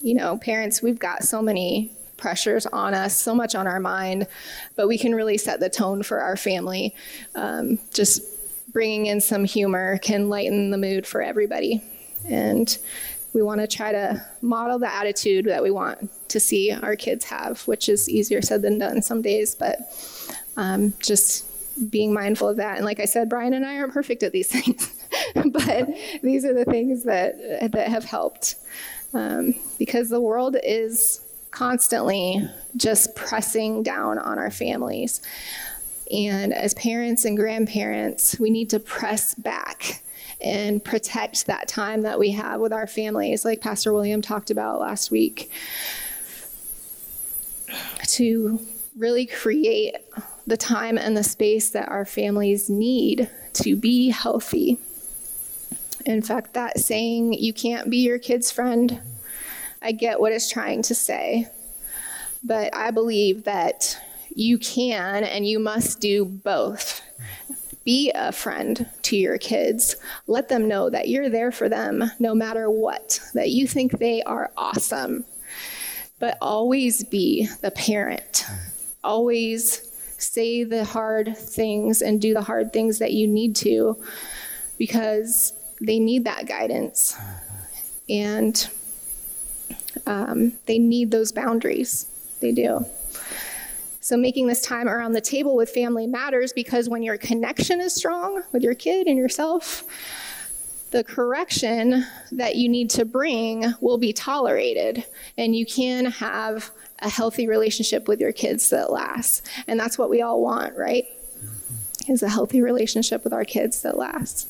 you 0.00 0.14
know, 0.14 0.38
parents, 0.38 0.82
we've 0.82 0.98
got 0.98 1.24
so 1.24 1.40
many 1.40 1.95
pressures 2.16 2.66
on 2.66 2.94
us, 2.94 3.16
so 3.16 3.34
much 3.34 3.54
on 3.54 3.66
our 3.66 3.80
mind, 3.80 4.26
but 4.74 4.88
we 4.88 4.98
can 4.98 5.14
really 5.14 5.38
set 5.38 5.60
the 5.60 5.68
tone 5.68 6.02
for 6.02 6.20
our 6.20 6.36
family. 6.36 6.94
Um, 7.34 7.78
just 7.92 8.22
bringing 8.72 9.06
in 9.06 9.20
some 9.20 9.44
humor 9.44 9.98
can 9.98 10.28
lighten 10.28 10.70
the 10.70 10.78
mood 10.78 11.06
for 11.06 11.22
everybody. 11.22 11.82
And 12.28 12.76
we 13.32 13.42
want 13.42 13.60
to 13.60 13.66
try 13.66 13.92
to 13.92 14.24
model 14.40 14.78
the 14.78 14.92
attitude 14.92 15.44
that 15.46 15.62
we 15.62 15.70
want 15.70 16.10
to 16.28 16.40
see 16.40 16.72
our 16.72 16.96
kids 16.96 17.24
have, 17.24 17.60
which 17.62 17.88
is 17.88 18.08
easier 18.08 18.42
said 18.42 18.62
than 18.62 18.78
done 18.78 19.02
some 19.02 19.22
days, 19.22 19.54
but 19.54 19.78
um, 20.56 20.94
just 21.00 21.46
being 21.90 22.14
mindful 22.14 22.48
of 22.48 22.56
that. 22.56 22.76
And 22.76 22.86
like 22.86 23.00
I 23.00 23.04
said, 23.04 23.28
Brian 23.28 23.52
and 23.52 23.64
I 23.64 23.76
aren't 23.76 23.92
perfect 23.92 24.22
at 24.22 24.32
these 24.32 24.48
things, 24.52 24.94
but 25.34 25.88
these 26.22 26.44
are 26.44 26.54
the 26.54 26.64
things 26.64 27.04
that 27.04 27.34
that 27.72 27.88
have 27.88 28.04
helped 28.04 28.56
um, 29.12 29.54
because 29.78 30.08
the 30.08 30.20
world 30.20 30.56
is 30.62 31.20
constantly 31.50 32.48
just 32.76 33.14
pressing 33.14 33.82
down 33.82 34.18
on 34.18 34.38
our 34.38 34.50
families. 34.50 35.20
And 36.12 36.52
as 36.52 36.74
parents 36.74 37.24
and 37.24 37.36
grandparents, 37.36 38.38
we 38.38 38.50
need 38.50 38.70
to 38.70 38.80
press 38.80 39.34
back 39.34 40.02
and 40.40 40.84
protect 40.84 41.46
that 41.46 41.66
time 41.66 42.02
that 42.02 42.18
we 42.18 42.30
have 42.32 42.60
with 42.60 42.72
our 42.72 42.86
families, 42.86 43.44
like 43.44 43.60
Pastor 43.60 43.92
William 43.92 44.20
talked 44.20 44.50
about 44.50 44.80
last 44.80 45.10
week, 45.10 45.50
to 48.08 48.60
really 48.96 49.26
create 49.26 49.96
the 50.46 50.56
time 50.56 50.98
and 50.98 51.16
the 51.16 51.24
space 51.24 51.70
that 51.70 51.88
our 51.88 52.04
families 52.04 52.70
need 52.70 53.28
to 53.54 53.76
be 53.76 54.10
healthy. 54.10 54.78
In 56.04 56.22
fact, 56.22 56.54
that 56.54 56.78
saying, 56.78 57.32
you 57.32 57.52
can't 57.52 57.90
be 57.90 57.98
your 57.98 58.18
kid's 58.18 58.52
friend 58.52 59.00
I 59.86 59.92
get 59.92 60.18
what 60.20 60.32
it's 60.32 60.50
trying 60.50 60.82
to 60.82 60.96
say, 60.96 61.46
but 62.42 62.74
I 62.74 62.90
believe 62.90 63.44
that 63.44 63.96
you 64.34 64.58
can 64.58 65.22
and 65.22 65.46
you 65.46 65.60
must 65.60 66.00
do 66.00 66.24
both. 66.24 67.02
Be 67.84 68.10
a 68.12 68.32
friend 68.32 68.90
to 69.02 69.16
your 69.16 69.38
kids. 69.38 69.94
Let 70.26 70.48
them 70.48 70.66
know 70.66 70.90
that 70.90 71.08
you're 71.08 71.28
there 71.28 71.52
for 71.52 71.68
them 71.68 72.02
no 72.18 72.34
matter 72.34 72.68
what, 72.68 73.20
that 73.34 73.50
you 73.50 73.68
think 73.68 74.00
they 74.00 74.24
are 74.24 74.50
awesome. 74.56 75.24
But 76.18 76.36
always 76.42 77.04
be 77.04 77.48
the 77.60 77.70
parent. 77.70 78.44
Always 79.04 79.88
say 80.18 80.64
the 80.64 80.84
hard 80.84 81.36
things 81.36 82.02
and 82.02 82.20
do 82.20 82.34
the 82.34 82.42
hard 82.42 82.72
things 82.72 82.98
that 82.98 83.12
you 83.12 83.28
need 83.28 83.54
to 83.56 84.02
because 84.78 85.52
they 85.80 86.00
need 86.00 86.24
that 86.24 86.46
guidance. 86.48 87.16
And 88.08 88.68
um, 90.06 90.52
they 90.66 90.78
need 90.78 91.10
those 91.10 91.32
boundaries. 91.32 92.06
They 92.40 92.52
do. 92.52 92.86
So, 94.00 94.16
making 94.16 94.46
this 94.46 94.62
time 94.62 94.88
around 94.88 95.12
the 95.12 95.20
table 95.20 95.56
with 95.56 95.70
family 95.70 96.06
matters 96.06 96.52
because 96.52 96.88
when 96.88 97.02
your 97.02 97.18
connection 97.18 97.80
is 97.80 97.92
strong 97.92 98.42
with 98.52 98.62
your 98.62 98.74
kid 98.74 99.08
and 99.08 99.18
yourself, 99.18 99.82
the 100.92 101.02
correction 101.02 102.06
that 102.30 102.54
you 102.54 102.68
need 102.68 102.88
to 102.90 103.04
bring 103.04 103.74
will 103.80 103.98
be 103.98 104.12
tolerated, 104.12 105.04
and 105.36 105.56
you 105.56 105.66
can 105.66 106.04
have 106.06 106.70
a 107.00 107.08
healthy 107.08 107.48
relationship 107.48 108.06
with 108.06 108.20
your 108.20 108.32
kids 108.32 108.70
that 108.70 108.92
lasts. 108.92 109.42
And 109.66 109.78
that's 109.78 109.98
what 109.98 110.08
we 110.08 110.22
all 110.22 110.40
want, 110.40 110.76
right? 110.76 111.06
Is 112.08 112.22
a 112.22 112.28
healthy 112.28 112.62
relationship 112.62 113.24
with 113.24 113.32
our 113.32 113.44
kids 113.44 113.82
that 113.82 113.98
lasts. 113.98 114.46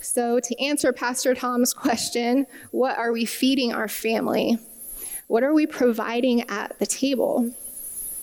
So, 0.00 0.38
to 0.38 0.62
answer 0.62 0.92
Pastor 0.92 1.34
Tom's 1.34 1.74
question, 1.74 2.46
what 2.70 2.96
are 2.96 3.10
we 3.10 3.24
feeding 3.24 3.74
our 3.74 3.88
family? 3.88 4.58
What 5.26 5.42
are 5.42 5.52
we 5.52 5.66
providing 5.66 6.48
at 6.48 6.78
the 6.78 6.86
table? 6.86 7.52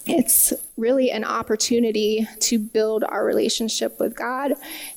It's 0.06 0.54
really 0.78 1.12
an 1.12 1.24
opportunity 1.24 2.28
to 2.42 2.60
build 2.60 3.04
our 3.04 3.26
relationship 3.26 4.00
with 4.00 4.16
God 4.16 4.54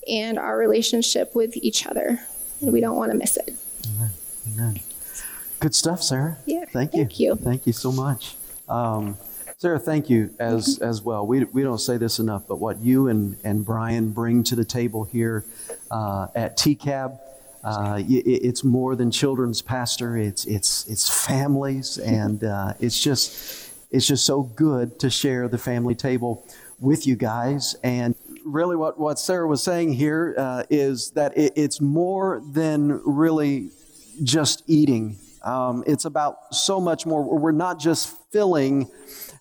and 0.08 0.38
our 0.38 0.56
relationship 0.56 1.34
with 1.34 1.56
each 1.56 1.86
other. 1.86 2.20
And 2.60 2.72
we 2.72 2.80
don't 2.80 2.96
want 2.96 3.12
to 3.12 3.18
miss 3.18 3.36
it. 3.36 3.54
Amen. 3.96 4.10
Amen. 4.52 4.80
Good 5.60 5.74
stuff, 5.74 6.02
Sarah. 6.02 6.38
Yeah. 6.44 6.64
Thank 6.72 6.94
you. 6.94 7.00
Thank 7.00 7.20
you. 7.20 7.34
Thank 7.36 7.66
you 7.66 7.72
so 7.72 7.92
much. 7.92 8.36
Um, 8.68 9.16
Sarah, 9.58 9.78
thank 9.78 10.10
you 10.10 10.34
as 10.38 10.78
as 10.80 11.00
well. 11.00 11.26
We, 11.26 11.44
we 11.44 11.62
don't 11.62 11.78
say 11.78 11.96
this 11.96 12.18
enough, 12.18 12.42
but 12.46 12.56
what 12.56 12.78
you 12.80 13.08
and, 13.08 13.38
and 13.42 13.64
Brian 13.64 14.10
bring 14.10 14.44
to 14.44 14.54
the 14.54 14.66
table 14.66 15.04
here 15.04 15.44
uh, 15.90 16.26
at 16.34 16.58
TCAB, 16.58 17.18
uh, 17.66 17.98
it, 17.98 18.24
it's 18.24 18.62
more 18.62 18.94
than 18.94 19.10
children's 19.10 19.60
pastor. 19.60 20.16
It's 20.16 20.44
it's 20.44 20.86
it's 20.86 21.26
families, 21.26 21.98
and 21.98 22.44
uh, 22.44 22.74
it's 22.78 23.02
just 23.02 23.72
it's 23.90 24.06
just 24.06 24.24
so 24.24 24.44
good 24.44 25.00
to 25.00 25.10
share 25.10 25.48
the 25.48 25.58
family 25.58 25.96
table 25.96 26.46
with 26.78 27.06
you 27.08 27.16
guys. 27.16 27.74
And 27.82 28.14
really, 28.44 28.76
what 28.76 29.00
what 29.00 29.18
Sarah 29.18 29.48
was 29.48 29.64
saying 29.64 29.94
here 29.94 30.34
uh, 30.38 30.62
is 30.70 31.10
that 31.12 31.36
it, 31.36 31.54
it's 31.56 31.80
more 31.80 32.40
than 32.52 33.00
really 33.04 33.70
just 34.22 34.62
eating. 34.68 35.18
Um, 35.42 35.82
it's 35.88 36.04
about 36.04 36.54
so 36.54 36.80
much 36.80 37.04
more. 37.04 37.22
We're 37.22 37.50
not 37.50 37.80
just 37.80 38.16
filling 38.30 38.88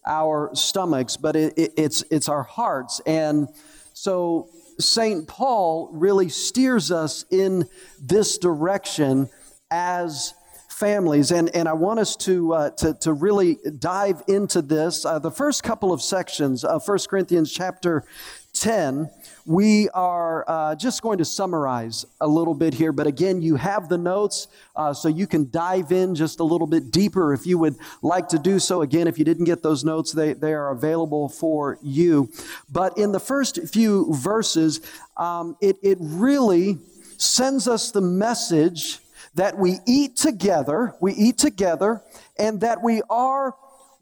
our 0.05 0.49
stomachs, 0.53 1.15
but 1.15 1.35
it, 1.35 1.53
it, 1.57 1.73
it's 1.77 2.03
it's 2.09 2.27
our 2.27 2.43
hearts. 2.43 3.01
And 3.05 3.49
so 3.93 4.49
St. 4.79 5.27
Paul 5.27 5.89
really 5.93 6.29
steers 6.29 6.91
us 6.91 7.25
in 7.29 7.67
this 8.01 8.37
direction 8.37 9.29
as 9.71 10.33
families. 10.69 11.31
And, 11.31 11.49
and 11.55 11.67
I 11.67 11.73
want 11.73 11.99
us 11.99 12.15
to, 12.17 12.53
uh, 12.53 12.69
to, 12.71 12.93
to 12.95 13.13
really 13.13 13.57
dive 13.79 14.23
into 14.27 14.61
this. 14.61 15.05
Uh, 15.05 15.19
the 15.19 15.31
first 15.31 15.63
couple 15.63 15.93
of 15.93 16.01
sections 16.01 16.63
of 16.63 16.85
1 16.85 16.97
Corinthians 17.09 17.51
chapter 17.51 18.03
10, 18.65 19.11
we 19.45 19.89
are 19.89 20.43
uh, 20.47 20.73
just 20.73 21.03
going 21.03 21.19
to 21.19 21.25
summarize 21.25 22.03
a 22.19 22.27
little 22.27 22.55
bit 22.55 22.73
here. 22.73 22.91
But 22.91 23.05
again, 23.05 23.43
you 23.43 23.57
have 23.57 23.89
the 23.89 23.97
notes, 23.99 24.47
uh, 24.75 24.91
so 24.91 25.07
you 25.07 25.27
can 25.27 25.51
dive 25.51 25.91
in 25.91 26.15
just 26.15 26.39
a 26.39 26.43
little 26.43 26.65
bit 26.65 26.89
deeper 26.89 27.31
if 27.31 27.45
you 27.45 27.59
would 27.59 27.75
like 28.01 28.27
to 28.29 28.39
do 28.39 28.57
so. 28.57 28.81
Again, 28.81 29.07
if 29.07 29.19
you 29.19 29.23
didn't 29.23 29.45
get 29.45 29.61
those 29.61 29.83
notes, 29.83 30.13
they, 30.13 30.33
they 30.33 30.51
are 30.51 30.71
available 30.71 31.29
for 31.29 31.77
you. 31.83 32.31
But 32.67 32.97
in 32.97 33.11
the 33.11 33.19
first 33.19 33.59
few 33.67 34.11
verses, 34.11 34.81
um, 35.15 35.55
it, 35.61 35.77
it 35.83 35.99
really 36.01 36.79
sends 37.17 37.67
us 37.67 37.91
the 37.91 38.01
message 38.01 38.97
that 39.35 39.59
we 39.59 39.77
eat 39.85 40.17
together, 40.17 40.95
we 40.99 41.13
eat 41.13 41.37
together, 41.37 42.01
and 42.39 42.61
that 42.61 42.81
we 42.81 43.03
are 43.11 43.53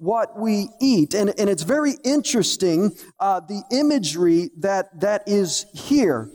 what 0.03 0.37
we 0.37 0.67
eat. 0.81 1.13
And, 1.13 1.33
and 1.39 1.49
it's 1.49 1.63
very 1.63 1.93
interesting 2.03 2.91
uh, 3.21 3.39
the 3.39 3.63
imagery 3.71 4.51
that, 4.57 4.99
that 4.99 5.23
is 5.27 5.65
here. 5.73 6.29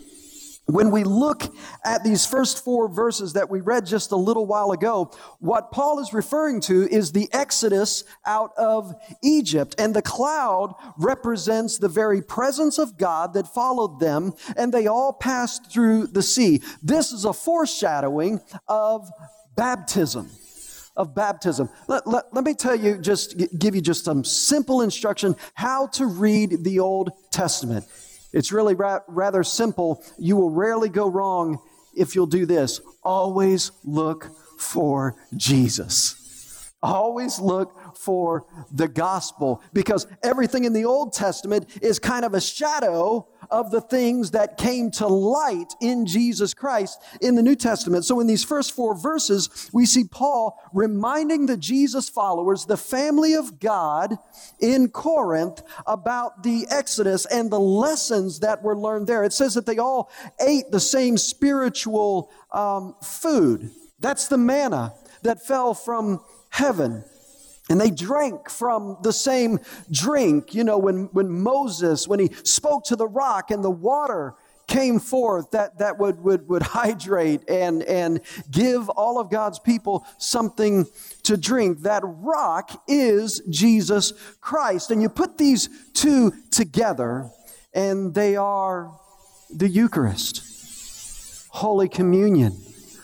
When 0.64 0.90
we 0.90 1.04
look 1.04 1.42
at 1.84 2.02
these 2.02 2.26
first 2.26 2.62
four 2.62 2.88
verses 2.88 3.34
that 3.34 3.48
we 3.48 3.60
read 3.60 3.86
just 3.86 4.12
a 4.12 4.16
little 4.16 4.46
while 4.46 4.72
ago, 4.72 5.10
what 5.38 5.70
Paul 5.70 5.98
is 5.98 6.12
referring 6.12 6.60
to 6.62 6.86
is 6.90 7.12
the 7.12 7.28
exodus 7.32 8.04
out 8.26 8.52
of 8.58 8.94
Egypt. 9.22 9.74
And 9.78 9.94
the 9.94 10.02
cloud 10.02 10.74
represents 10.98 11.78
the 11.78 11.88
very 11.88 12.22
presence 12.22 12.78
of 12.78 12.98
God 12.98 13.34
that 13.34 13.52
followed 13.52 13.98
them, 14.00 14.34
and 14.56 14.72
they 14.72 14.86
all 14.86 15.12
passed 15.12 15.70
through 15.70 16.08
the 16.08 16.22
sea. 16.22 16.62
This 16.82 17.12
is 17.12 17.24
a 17.24 17.32
foreshadowing 17.32 18.40
of 18.66 19.10
baptism 19.56 20.30
of 20.98 21.14
baptism. 21.14 21.70
Let, 21.86 22.06
let, 22.06 22.24
let 22.34 22.44
me 22.44 22.52
tell 22.52 22.74
you, 22.74 22.98
just 22.98 23.38
give 23.58 23.74
you 23.74 23.80
just 23.80 24.04
some 24.04 24.24
simple 24.24 24.82
instruction 24.82 25.36
how 25.54 25.86
to 25.88 26.06
read 26.06 26.64
the 26.64 26.80
Old 26.80 27.12
Testament. 27.30 27.86
It's 28.32 28.52
really 28.52 28.74
ra- 28.74 29.00
rather 29.06 29.42
simple. 29.42 30.04
You 30.18 30.36
will 30.36 30.50
rarely 30.50 30.90
go 30.90 31.08
wrong 31.08 31.60
if 31.96 32.14
you'll 32.14 32.26
do 32.26 32.44
this. 32.44 32.80
Always 33.02 33.70
look 33.84 34.28
for 34.58 35.16
Jesus. 35.36 36.72
Always 36.82 37.40
look 37.40 37.77
for 37.98 38.46
the 38.70 38.88
gospel 38.88 39.62
because 39.72 40.06
everything 40.22 40.64
in 40.64 40.72
the 40.72 40.84
Old 40.84 41.12
Testament 41.12 41.66
is 41.82 41.98
kind 41.98 42.24
of 42.24 42.34
a 42.34 42.40
shadow 42.40 43.26
of 43.50 43.70
the 43.70 43.80
things 43.80 44.32
that 44.32 44.56
came 44.56 44.90
to 44.90 45.06
light 45.06 45.72
in 45.80 46.06
Jesus 46.06 46.54
Christ 46.54 47.00
in 47.20 47.34
the 47.34 47.42
New 47.42 47.56
Testament. 47.56 48.04
So, 48.04 48.20
in 48.20 48.26
these 48.26 48.44
first 48.44 48.72
four 48.72 48.94
verses, 48.94 49.70
we 49.72 49.86
see 49.86 50.04
Paul 50.04 50.58
reminding 50.72 51.46
the 51.46 51.56
Jesus 51.56 52.08
followers, 52.08 52.66
the 52.66 52.76
family 52.76 53.34
of 53.34 53.58
God 53.58 54.16
in 54.60 54.88
Corinth, 54.88 55.62
about 55.86 56.42
the 56.42 56.66
Exodus 56.70 57.26
and 57.26 57.50
the 57.50 57.60
lessons 57.60 58.40
that 58.40 58.62
were 58.62 58.76
learned 58.76 59.06
there. 59.06 59.24
It 59.24 59.32
says 59.32 59.54
that 59.54 59.66
they 59.66 59.78
all 59.78 60.10
ate 60.40 60.70
the 60.70 60.80
same 60.80 61.16
spiritual 61.16 62.30
um, 62.52 62.94
food. 63.02 63.70
That's 64.00 64.28
the 64.28 64.38
manna 64.38 64.94
that 65.22 65.46
fell 65.46 65.74
from 65.74 66.20
heaven. 66.50 67.04
And 67.68 67.80
they 67.80 67.90
drank 67.90 68.48
from 68.48 68.96
the 69.02 69.12
same 69.12 69.60
drink. 69.90 70.54
You 70.54 70.64
know, 70.64 70.78
when, 70.78 71.04
when 71.12 71.30
Moses, 71.30 72.08
when 72.08 72.20
he 72.20 72.30
spoke 72.44 72.84
to 72.84 72.96
the 72.96 73.06
rock 73.06 73.50
and 73.50 73.62
the 73.62 73.70
water 73.70 74.34
came 74.68 75.00
forth 75.00 75.50
that, 75.50 75.78
that 75.78 75.98
would, 75.98 76.22
would, 76.22 76.48
would 76.48 76.62
hydrate 76.78 77.48
and, 77.48 77.82
and 77.82 78.20
give 78.50 78.88
all 78.90 79.18
of 79.18 79.30
God's 79.30 79.58
people 79.58 80.06
something 80.18 80.86
to 81.24 81.36
drink. 81.36 81.80
That 81.80 82.02
rock 82.04 82.82
is 82.86 83.42
Jesus 83.48 84.12
Christ. 84.40 84.90
And 84.90 85.02
you 85.02 85.08
put 85.08 85.38
these 85.38 85.68
two 85.94 86.32
together, 86.52 87.30
and 87.74 88.14
they 88.14 88.36
are 88.36 88.92
the 89.50 89.68
Eucharist, 89.68 91.48
Holy 91.50 91.88
Communion, 91.88 92.56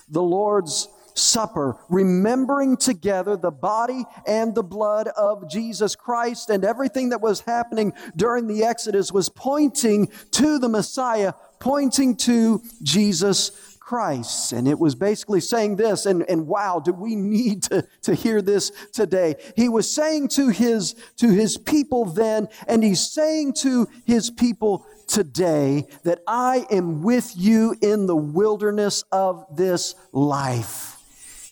the 0.08 0.22
Lord's 0.22 0.88
Supper, 1.14 1.76
remembering 1.88 2.76
together 2.76 3.36
the 3.36 3.50
body 3.50 4.04
and 4.26 4.54
the 4.54 4.62
blood 4.62 5.08
of 5.08 5.48
Jesus 5.48 5.94
Christ, 5.96 6.50
and 6.50 6.64
everything 6.64 7.10
that 7.10 7.20
was 7.20 7.40
happening 7.40 7.92
during 8.16 8.46
the 8.46 8.64
Exodus 8.64 9.12
was 9.12 9.28
pointing 9.28 10.08
to 10.32 10.58
the 10.58 10.68
Messiah, 10.68 11.34
pointing 11.60 12.16
to 12.16 12.62
Jesus 12.82 13.74
Christ. 13.78 14.52
And 14.52 14.66
it 14.66 14.78
was 14.78 14.94
basically 14.94 15.40
saying 15.40 15.76
this, 15.76 16.06
and, 16.06 16.24
and 16.28 16.46
wow, 16.46 16.80
do 16.82 16.92
we 16.92 17.14
need 17.14 17.64
to, 17.64 17.86
to 18.02 18.14
hear 18.14 18.40
this 18.40 18.72
today? 18.92 19.36
He 19.56 19.68
was 19.68 19.92
saying 19.92 20.28
to 20.28 20.48
his, 20.48 20.94
to 21.16 21.28
his 21.28 21.58
people 21.58 22.06
then, 22.06 22.48
and 22.66 22.82
he's 22.82 23.06
saying 23.12 23.52
to 23.58 23.86
his 24.06 24.30
people 24.30 24.86
today, 25.06 25.86
that 26.04 26.20
I 26.26 26.66
am 26.70 27.02
with 27.02 27.34
you 27.36 27.76
in 27.82 28.06
the 28.06 28.16
wilderness 28.16 29.04
of 29.12 29.44
this 29.54 29.94
life. 30.12 30.93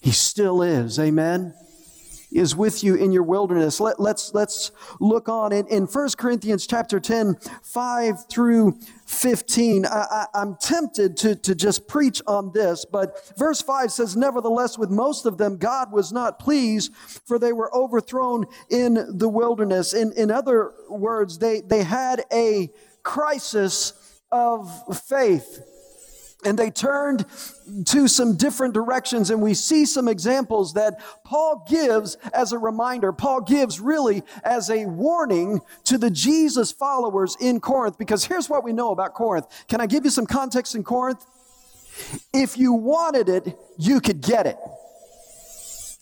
He 0.03 0.11
still 0.11 0.63
is. 0.63 0.99
Amen. 0.99 1.55
Is 2.33 2.57
with 2.57 2.83
you 2.83 2.97
in 2.97 3.13
your 3.13 3.23
wilderness. 3.23 3.79
Let, 3.79 4.01
let's, 4.01 4.35
let's 4.35 4.73
look 4.99 5.29
on 5.29 5.53
in, 5.53 5.67
in 5.69 5.85
1 5.85 6.09
Corinthians 6.19 6.67
chapter 6.67 6.99
10, 6.99 7.37
5 7.63 8.27
through 8.29 8.81
15. 9.07 9.87
I, 9.87 10.27
am 10.35 10.57
tempted 10.61 11.17
to, 11.19 11.37
to 11.37 11.55
just 11.55 11.87
preach 11.87 12.21
on 12.27 12.51
this, 12.53 12.85
but 12.85 13.33
verse 13.37 13.63
5 13.63 13.93
says, 13.93 14.17
Nevertheless, 14.17 14.77
with 14.77 14.91
most 14.91 15.25
of 15.25 15.39
them, 15.39 15.57
God 15.57 15.93
was 15.93 16.11
not 16.11 16.41
pleased, 16.41 16.93
for 16.97 17.39
they 17.39 17.53
were 17.53 17.73
overthrown 17.73 18.47
in 18.71 18.95
the 19.19 19.29
wilderness. 19.29 19.93
In, 19.93 20.13
in 20.15 20.33
other 20.33 20.73
words, 20.89 21.39
they, 21.39 21.61
they 21.61 21.85
had 21.85 22.25
a 22.33 22.71
crisis 23.05 24.21
of 24.33 24.99
faith 25.07 25.61
and 26.45 26.59
they 26.59 26.71
turned 26.71 27.25
to 27.87 28.09
some 28.09 28.37
different 28.37 28.75
directions 28.75 29.31
and 29.31 29.41
we 29.41 29.55
see 29.55 29.85
some 29.85 30.09
examples 30.09 30.75
that 30.75 31.01
paul 31.25 31.65
gives 31.69 32.17
as 32.35 32.53
a 32.53 32.59
reminder. 32.59 33.13
Paul 33.13 33.41
gives 33.41 33.81
really 33.81 34.23
as 34.45 34.71
a 34.71 34.87
warning 34.87 35.61
to 35.85 35.99
the 35.99 36.11
jesus 36.11 36.73
followers 36.73 37.37
in 37.41 37.61
corinth 37.61 37.99
because 37.99 38.25
here's 38.25 38.49
what 38.49 38.65
we 38.65 38.73
know 38.73 38.91
about 38.91 39.15
corinth. 39.15 39.47
Can 39.69 39.81
i 39.81 39.87
give 39.87 40.05
you 40.05 40.11
some 40.11 40.27
context 40.27 40.75
in 40.75 40.83
corinth? 40.83 41.25
If 42.33 42.59
you 42.59 42.73
wanted 42.73 43.29
it 43.29 43.57
you 43.79 44.01
could 44.01 44.21
get 44.21 44.47
it. 44.47 44.59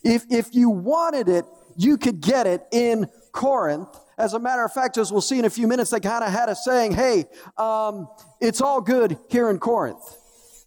If, 0.02 0.24
if 0.30 0.54
you 0.54 0.70
wanted 0.70 1.28
it 1.28 1.44
you 1.76 1.96
could 1.96 2.20
get 2.20 2.46
it 2.46 2.62
in 2.72 3.06
corinth. 3.32 3.88
As 4.18 4.34
a 4.34 4.38
matter 4.38 4.62
of 4.62 4.72
fact, 4.72 4.98
as 4.98 5.10
we'll 5.10 5.22
see 5.22 5.38
in 5.38 5.46
a 5.46 5.50
few 5.50 5.66
minutes, 5.66 5.90
they 5.90 6.00
kind 6.00 6.22
of 6.22 6.30
had 6.30 6.50
a 6.50 6.54
saying, 6.54 6.92
hey, 6.92 7.24
um, 7.56 8.06
it's 8.38 8.60
all 8.60 8.82
good 8.82 9.16
here 9.30 9.48
in 9.48 9.58
Corinth. 9.58 10.18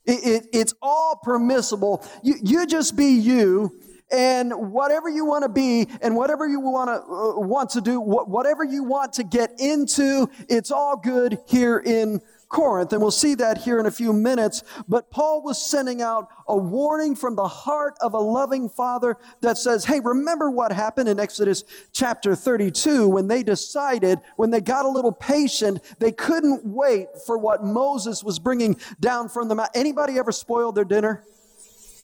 It, 0.05 0.43
it, 0.43 0.50
it's 0.53 0.74
all 0.81 1.19
permissible. 1.24 2.03
You, 2.24 2.36
you 2.41 2.67
just 2.67 2.95
be 2.95 3.13
you, 3.13 3.79
and 4.12 4.53
whatever 4.72 5.10
you 5.10 5.25
want 5.25 5.43
to 5.43 5.50
be, 5.50 5.88
and 6.01 6.15
whatever 6.15 6.48
you 6.48 6.60
want 6.60 6.89
to 6.89 6.93
uh, 6.93 7.39
want 7.39 7.72
to 7.72 7.81
do, 7.81 8.00
wh- 8.00 8.27
whatever 8.27 8.63
you 8.63 8.83
want 8.83 9.13
to 9.13 9.24
get 9.24 9.60
into, 9.60 10.29
it's 10.50 10.72
all 10.72 10.98
good 10.98 11.39
here 11.48 11.79
in 11.79 12.22
Corinth, 12.53 12.93
and 12.93 13.01
we'll 13.01 13.12
see 13.12 13.33
that 13.36 13.57
here 13.57 13.79
in 13.79 13.88
a 13.88 13.91
few 13.91 14.13
minutes. 14.13 14.63
But 14.88 15.10
Paul 15.10 15.41
was 15.43 15.60
sending 15.60 16.03
out 16.03 16.29
a 16.48 16.55
warning 16.55 17.15
from 17.15 17.36
the 17.36 17.48
heart 17.48 17.95
of 18.00 18.13
a 18.13 18.19
loving 18.19 18.69
father 18.69 19.17
that 19.41 19.57
says, 19.57 19.83
Hey, 19.83 20.00
remember 20.00 20.51
what 20.51 20.72
happened 20.72 21.10
in 21.10 21.19
Exodus 21.19 21.63
chapter 21.91 22.36
32 22.36 23.10
when 23.10 23.27
they 23.27 23.41
decided, 23.41 24.19
when 24.38 24.51
they 24.51 24.62
got 24.62 24.86
a 24.86 24.88
little 24.88 25.12
patient, 25.12 25.81
they 25.98 26.12
couldn't 26.12 26.63
wait 26.63 27.07
for 27.25 27.39
what 27.39 27.63
Moses 27.63 28.24
was 28.24 28.38
bringing 28.38 28.77
down 29.00 29.29
from 29.29 29.48
the 29.48 29.55
mountain. 29.55 29.74
Anybody 29.81 30.19
ever 30.19 30.31
spoiled 30.31 30.75
their 30.75 30.86
dinner? 30.86 31.24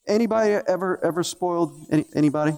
Anybody 0.08 0.53
ever 0.68 1.00
ever 1.06 1.22
spoiled 1.24 1.79
any, 1.91 2.06
anybody? 2.15 2.53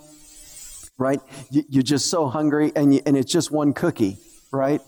Right? 0.97 1.19
You, 1.49 1.63
you're 1.67 1.83
just 1.83 2.09
so 2.09 2.27
hungry, 2.27 2.71
and 2.73 2.93
you, 2.93 3.01
and 3.05 3.17
it's 3.17 3.31
just 3.31 3.51
one 3.51 3.73
cookie, 3.73 4.17
right? 4.49 4.79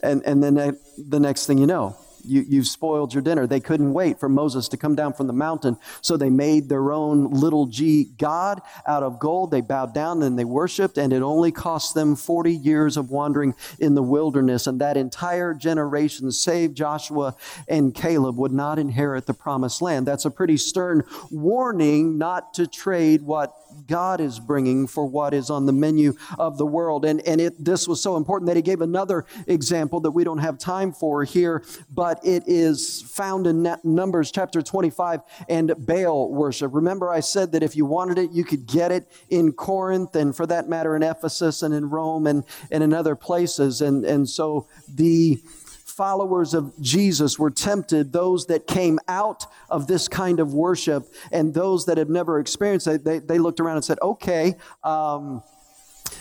And 0.00 0.22
and 0.24 0.40
then 0.40 0.78
the 0.96 1.18
next 1.18 1.46
thing 1.46 1.58
you 1.58 1.66
know, 1.66 1.96
you, 2.24 2.44
you've 2.48 2.66
spoiled 2.66 3.14
your 3.14 3.22
dinner. 3.22 3.46
They 3.46 3.60
couldn't 3.60 3.92
wait 3.92 4.20
for 4.20 4.28
Moses 4.28 4.68
to 4.68 4.76
come 4.76 4.94
down 4.94 5.12
from 5.12 5.26
the 5.26 5.32
mountain, 5.32 5.76
so 6.00 6.16
they 6.16 6.30
made 6.30 6.68
their 6.68 6.92
own 6.92 7.30
little 7.30 7.66
g 7.66 8.08
god 8.18 8.60
out 8.86 9.02
of 9.02 9.18
gold. 9.18 9.50
They 9.50 9.60
bowed 9.60 9.94
down 9.94 10.22
and 10.22 10.38
they 10.38 10.44
worshiped, 10.44 10.98
and 10.98 11.12
it 11.12 11.22
only 11.22 11.52
cost 11.52 11.94
them 11.94 12.16
40 12.16 12.52
years 12.52 12.96
of 12.96 13.10
wandering 13.10 13.54
in 13.78 13.94
the 13.94 14.02
wilderness. 14.02 14.66
And 14.66 14.80
that 14.80 14.96
entire 14.96 15.54
generation, 15.54 16.30
save 16.32 16.74
Joshua 16.74 17.34
and 17.68 17.94
Caleb, 17.94 18.36
would 18.36 18.52
not 18.52 18.78
inherit 18.78 19.26
the 19.26 19.34
promised 19.34 19.82
land. 19.82 20.06
That's 20.06 20.24
a 20.24 20.30
pretty 20.30 20.56
stern 20.56 21.04
warning 21.30 22.18
not 22.18 22.54
to 22.54 22.66
trade 22.66 23.22
what 23.22 23.54
God 23.86 24.20
is 24.20 24.38
bringing 24.38 24.86
for 24.86 25.06
what 25.06 25.34
is 25.34 25.50
on 25.50 25.66
the 25.66 25.72
menu 25.72 26.14
of 26.38 26.58
the 26.58 26.66
world. 26.66 27.04
And, 27.04 27.20
and 27.26 27.40
it, 27.40 27.62
this 27.62 27.86
was 27.86 28.00
so 28.00 28.16
important 28.16 28.48
that 28.48 28.56
he 28.56 28.62
gave 28.62 28.80
another 28.80 29.26
example 29.46 30.00
that 30.00 30.10
we 30.10 30.24
don't 30.24 30.38
have 30.38 30.58
time 30.58 30.92
for 30.92 31.24
here, 31.24 31.62
but 31.92 32.07
it 32.22 32.44
is 32.46 33.02
found 33.02 33.46
in 33.46 33.76
Numbers 33.84 34.30
chapter 34.30 34.62
25 34.62 35.20
and 35.48 35.74
Baal 35.78 36.32
worship. 36.32 36.74
Remember, 36.74 37.10
I 37.10 37.20
said 37.20 37.52
that 37.52 37.62
if 37.62 37.76
you 37.76 37.84
wanted 37.84 38.18
it, 38.18 38.30
you 38.32 38.44
could 38.44 38.66
get 38.66 38.92
it 38.92 39.10
in 39.28 39.52
Corinth 39.52 40.14
and 40.16 40.34
for 40.34 40.46
that 40.46 40.68
matter 40.68 40.96
in 40.96 41.02
Ephesus 41.02 41.62
and 41.62 41.74
in 41.74 41.90
Rome 41.90 42.26
and, 42.26 42.44
and 42.70 42.82
in 42.82 42.92
other 42.92 43.16
places. 43.16 43.80
And, 43.80 44.04
and 44.04 44.28
so 44.28 44.66
the 44.92 45.40
followers 45.84 46.54
of 46.54 46.80
Jesus 46.80 47.38
were 47.38 47.50
tempted, 47.50 48.12
those 48.12 48.46
that 48.46 48.68
came 48.68 49.00
out 49.08 49.46
of 49.68 49.88
this 49.88 50.06
kind 50.06 50.38
of 50.38 50.54
worship 50.54 51.12
and 51.32 51.52
those 51.52 51.86
that 51.86 51.98
have 51.98 52.08
never 52.08 52.38
experienced 52.38 52.86
it, 52.86 53.04
they, 53.04 53.18
they 53.18 53.38
looked 53.38 53.58
around 53.58 53.76
and 53.76 53.84
said, 53.84 53.98
okay, 54.00 54.54
um, 54.84 55.42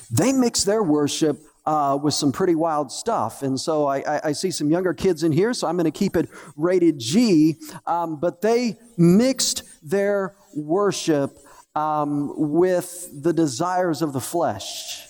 they 0.10 0.34
mix 0.34 0.64
their 0.64 0.82
worship 0.82 1.40
uh, 1.68 2.00
with 2.02 2.14
some 2.14 2.32
pretty 2.32 2.56
wild 2.56 2.90
stuff. 2.92 3.44
And 3.44 3.60
so 3.60 3.88
I, 3.88 3.98
I, 3.98 4.22
I, 4.30 4.32
see 4.32 4.52
some 4.52 4.70
younger 4.70 4.94
kids 4.94 5.24
in 5.24 5.34
here, 5.34 5.54
so 5.54 5.68
I'm 5.68 5.76
going 5.76 5.84
to 5.84 5.92
keep 5.92 6.16
it 6.16 6.30
rated 6.56 6.98
G. 6.98 7.58
Um, 7.86 8.22
but 8.22 8.42
they 8.42 8.78
mixed 8.98 9.64
their 9.84 10.34
worship 10.56 11.38
um, 11.76 12.32
with 12.38 13.10
the 13.22 13.34
desires 13.34 14.02
of 14.02 14.14
the 14.14 14.22
flesh. 14.22 15.07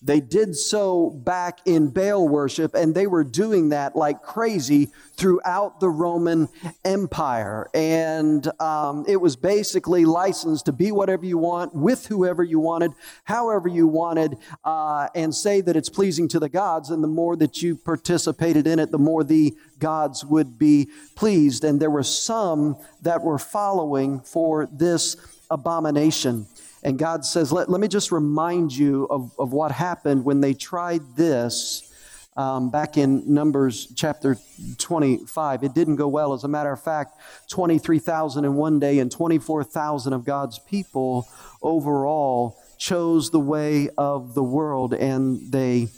They 0.00 0.20
did 0.20 0.54
so 0.54 1.10
back 1.10 1.58
in 1.66 1.88
Baal 1.88 2.28
worship, 2.28 2.74
and 2.74 2.94
they 2.94 3.08
were 3.08 3.24
doing 3.24 3.70
that 3.70 3.96
like 3.96 4.22
crazy 4.22 4.92
throughout 5.14 5.80
the 5.80 5.88
Roman 5.88 6.48
Empire. 6.84 7.68
And 7.74 8.48
um, 8.60 9.04
it 9.08 9.16
was 9.16 9.34
basically 9.34 10.04
licensed 10.04 10.66
to 10.66 10.72
be 10.72 10.92
whatever 10.92 11.26
you 11.26 11.36
want, 11.36 11.74
with 11.74 12.06
whoever 12.06 12.44
you 12.44 12.60
wanted, 12.60 12.92
however 13.24 13.68
you 13.68 13.88
wanted, 13.88 14.36
uh, 14.64 15.08
and 15.16 15.34
say 15.34 15.60
that 15.62 15.74
it's 15.74 15.88
pleasing 15.88 16.28
to 16.28 16.38
the 16.38 16.48
gods. 16.48 16.90
And 16.90 17.02
the 17.02 17.08
more 17.08 17.34
that 17.34 17.60
you 17.60 17.74
participated 17.74 18.68
in 18.68 18.78
it, 18.78 18.92
the 18.92 18.98
more 18.98 19.24
the 19.24 19.56
gods 19.80 20.24
would 20.24 20.60
be 20.60 20.90
pleased. 21.16 21.64
And 21.64 21.80
there 21.80 21.90
were 21.90 22.04
some 22.04 22.76
that 23.02 23.24
were 23.24 23.38
following 23.38 24.20
for 24.20 24.68
this 24.72 25.16
abomination. 25.50 26.46
And 26.82 26.98
God 26.98 27.24
says, 27.24 27.52
let, 27.52 27.68
let 27.68 27.80
me 27.80 27.88
just 27.88 28.12
remind 28.12 28.76
you 28.76 29.06
of, 29.10 29.32
of 29.38 29.52
what 29.52 29.72
happened 29.72 30.24
when 30.24 30.40
they 30.40 30.54
tried 30.54 31.02
this 31.16 31.92
um, 32.36 32.70
back 32.70 32.96
in 32.96 33.34
Numbers 33.34 33.92
chapter 33.96 34.38
25. 34.78 35.64
It 35.64 35.74
didn't 35.74 35.96
go 35.96 36.06
well. 36.06 36.32
As 36.32 36.44
a 36.44 36.48
matter 36.48 36.70
of 36.70 36.80
fact, 36.80 37.14
23,000 37.50 38.44
in 38.44 38.54
one 38.54 38.78
day 38.78 39.00
and 39.00 39.10
24,000 39.10 40.12
of 40.12 40.24
God's 40.24 40.60
people 40.60 41.26
overall 41.62 42.56
chose 42.78 43.30
the 43.30 43.40
way 43.40 43.88
of 43.98 44.34
the 44.34 44.42
world 44.42 44.94
and 44.94 45.50
they 45.50 45.88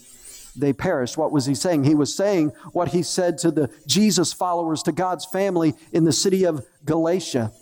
they 0.56 0.72
perished. 0.72 1.16
What 1.16 1.30
was 1.30 1.46
he 1.46 1.54
saying? 1.54 1.84
He 1.84 1.94
was 1.94 2.14
saying 2.14 2.50
what 2.72 2.88
he 2.88 3.04
said 3.04 3.38
to 3.38 3.52
the 3.52 3.70
Jesus 3.86 4.32
followers, 4.32 4.82
to 4.82 4.92
God's 4.92 5.24
family 5.24 5.74
in 5.92 6.02
the 6.04 6.12
city 6.12 6.44
of 6.44 6.66
Galatia 6.84 7.52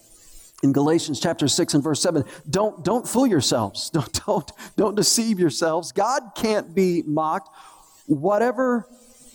in 0.63 0.73
Galatians 0.73 1.21
chapter 1.21 1.47
6 1.47 1.75
and 1.75 1.85
verse 1.85 2.01
7 2.01 2.25
don't 2.49 2.85
don't 2.85 3.07
fool 3.07 3.27
yourselves. 3.27 3.91
Don't 3.99 4.27
don't 4.27 4.53
don't 4.77 4.95
deceive 4.95 5.39
yourselves. 5.39 5.93
God 5.93 6.33
can't 6.35 6.75
be 6.75 7.03
mocked. 7.07 7.49
Whatever 8.07 8.87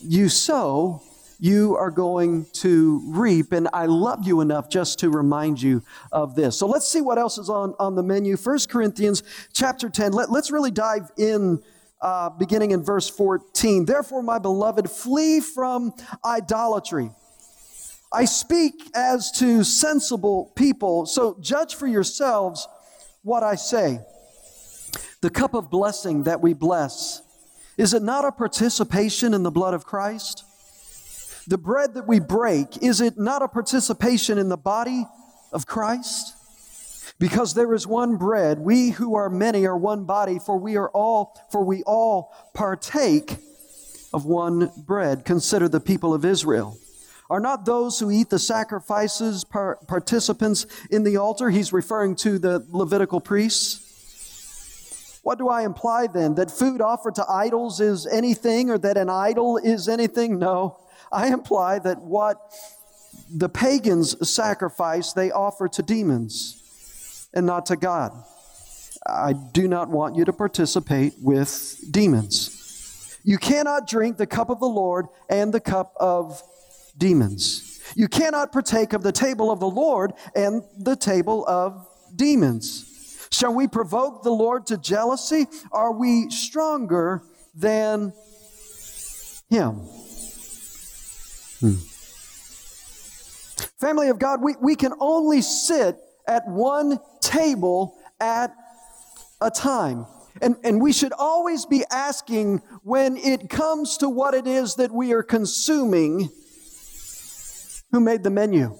you 0.01 0.29
sow 0.29 1.01
you 1.39 1.75
are 1.75 1.91
going 1.91 2.45
to 2.53 3.01
reap. 3.07 3.51
And 3.51 3.67
I 3.73 3.85
love 3.85 4.25
you 4.25 4.39
enough 4.39 4.69
just 4.69 4.99
to 4.99 5.09
remind 5.09 5.61
you 5.61 5.83
of 6.09 6.35
this. 6.35 6.57
So 6.57 6.67
let's 6.67 6.87
see 6.87 7.01
what 7.01 7.17
else 7.17 7.37
is 7.37 7.49
on 7.49 7.73
on 7.79 7.95
the 7.95 8.03
menu. 8.03 8.37
1 8.37 8.59
Corinthians 8.69 9.23
chapter 9.53 9.89
10 9.89 10.13
Let, 10.13 10.31
let's 10.31 10.51
really 10.51 10.71
dive 10.71 11.11
in 11.17 11.61
uh, 12.01 12.29
beginning 12.29 12.71
in 12.71 12.83
verse 12.83 13.09
14 13.09 13.85
therefore 13.85 14.21
my 14.21 14.37
beloved 14.37 14.91
flee 14.91 15.39
from 15.39 15.93
idolatry 16.25 17.09
I 18.13 18.25
speak 18.25 18.91
as 18.93 19.31
to 19.39 19.63
sensible 19.63 20.51
people, 20.55 21.07
so 21.07 21.35
judge 21.41 21.73
for 21.73 21.87
yourselves 21.87 22.67
what 23.23 23.41
I 23.41 23.55
say. 23.55 23.99
The 25.21 25.31
cup 25.31 25.55
of 25.55 25.71
blessing 25.71 26.23
that 26.23 26.39
we 26.39 26.53
bless, 26.53 27.23
is 27.75 27.95
it 27.95 28.03
not 28.03 28.23
a 28.23 28.31
participation 28.31 29.33
in 29.33 29.41
the 29.41 29.49
blood 29.49 29.73
of 29.73 29.85
Christ? 29.85 30.43
The 31.47 31.57
bread 31.57 31.95
that 31.95 32.07
we 32.07 32.19
break, 32.19 32.83
is 32.83 33.01
it 33.01 33.17
not 33.17 33.41
a 33.41 33.47
participation 33.47 34.37
in 34.37 34.47
the 34.47 34.57
body 34.57 35.07
of 35.51 35.65
Christ? 35.65 36.35
Because 37.19 37.55
there 37.55 37.73
is 37.73 37.87
one 37.87 38.17
bread, 38.17 38.59
we 38.59 38.91
who 38.91 39.15
are 39.15 39.29
many 39.29 39.65
are 39.65 39.77
one 39.77 40.05
body, 40.05 40.39
for 40.39 40.57
we 40.57 40.77
are 40.77 40.89
all, 40.89 41.39
for 41.51 41.63
we 41.63 41.81
all 41.83 42.31
partake 42.53 43.37
of 44.13 44.25
one 44.25 44.71
bread. 44.77 45.25
Consider 45.25 45.67
the 45.67 45.79
people 45.79 46.13
of 46.13 46.25
Israel. 46.25 46.77
Are 47.29 47.39
not 47.39 47.65
those 47.65 47.99
who 47.99 48.11
eat 48.11 48.29
the 48.29 48.39
sacrifices 48.39 49.43
par- 49.43 49.79
participants 49.87 50.65
in 50.91 51.03
the 51.03 51.17
altar? 51.17 51.49
He's 51.49 51.71
referring 51.73 52.15
to 52.17 52.37
the 52.37 52.65
Levitical 52.69 53.21
priests. 53.21 55.19
What 55.23 55.37
do 55.37 55.47
I 55.47 55.63
imply 55.63 56.07
then? 56.07 56.35
That 56.35 56.51
food 56.51 56.81
offered 56.81 57.15
to 57.15 57.25
idols 57.29 57.79
is 57.79 58.05
anything 58.05 58.69
or 58.69 58.77
that 58.79 58.97
an 58.97 59.09
idol 59.09 59.57
is 59.57 59.87
anything? 59.87 60.37
No. 60.37 60.79
I 61.11 61.27
imply 61.27 61.79
that 61.79 62.01
what 62.01 62.51
the 63.33 63.47
pagans 63.47 64.29
sacrifice, 64.29 65.13
they 65.13 65.31
offer 65.31 65.69
to 65.69 65.81
demons 65.81 67.29
and 67.33 67.45
not 67.45 67.67
to 67.67 67.77
God. 67.77 68.11
I 69.07 69.33
do 69.33 69.67
not 69.67 69.89
want 69.89 70.15
you 70.15 70.25
to 70.25 70.33
participate 70.33 71.13
with 71.21 71.79
demons. 71.89 73.19
You 73.23 73.37
cannot 73.37 73.87
drink 73.87 74.17
the 74.17 74.27
cup 74.27 74.49
of 74.49 74.59
the 74.59 74.65
Lord 74.65 75.07
and 75.29 75.53
the 75.53 75.59
cup 75.59 75.93
of 75.97 76.41
demons. 76.97 77.81
You 77.95 78.07
cannot 78.07 78.51
partake 78.51 78.93
of 78.93 79.03
the 79.03 79.11
table 79.11 79.51
of 79.51 79.59
the 79.59 79.69
Lord 79.69 80.13
and 80.35 80.63
the 80.77 80.95
table 80.95 81.45
of 81.47 81.87
demons. 82.15 83.27
Shall 83.31 83.53
we 83.53 83.67
provoke 83.67 84.23
the 84.23 84.31
Lord 84.31 84.67
to 84.67 84.77
jealousy? 84.77 85.47
Are 85.71 85.91
we 85.91 86.29
stronger 86.29 87.23
than 87.55 88.13
Him? 89.49 89.73
Hmm. 91.59 91.75
Family 93.79 94.09
of 94.09 94.19
God, 94.19 94.41
we, 94.41 94.55
we 94.61 94.75
can 94.75 94.93
only 94.99 95.41
sit 95.41 95.97
at 96.27 96.47
one 96.47 96.99
table 97.19 97.95
at 98.19 98.55
a 99.41 99.51
time. 99.51 100.05
And, 100.41 100.55
and 100.63 100.81
we 100.81 100.93
should 100.93 101.13
always 101.13 101.65
be 101.65 101.83
asking 101.91 102.61
when 102.83 103.17
it 103.17 103.49
comes 103.49 103.97
to 103.97 104.09
what 104.09 104.33
it 104.33 104.47
is 104.47 104.75
that 104.75 104.91
we 104.91 105.11
are 105.13 105.23
consuming 105.23 106.29
who 107.93 108.01
made 108.01 108.23
the 108.23 108.29
menu? 108.31 108.75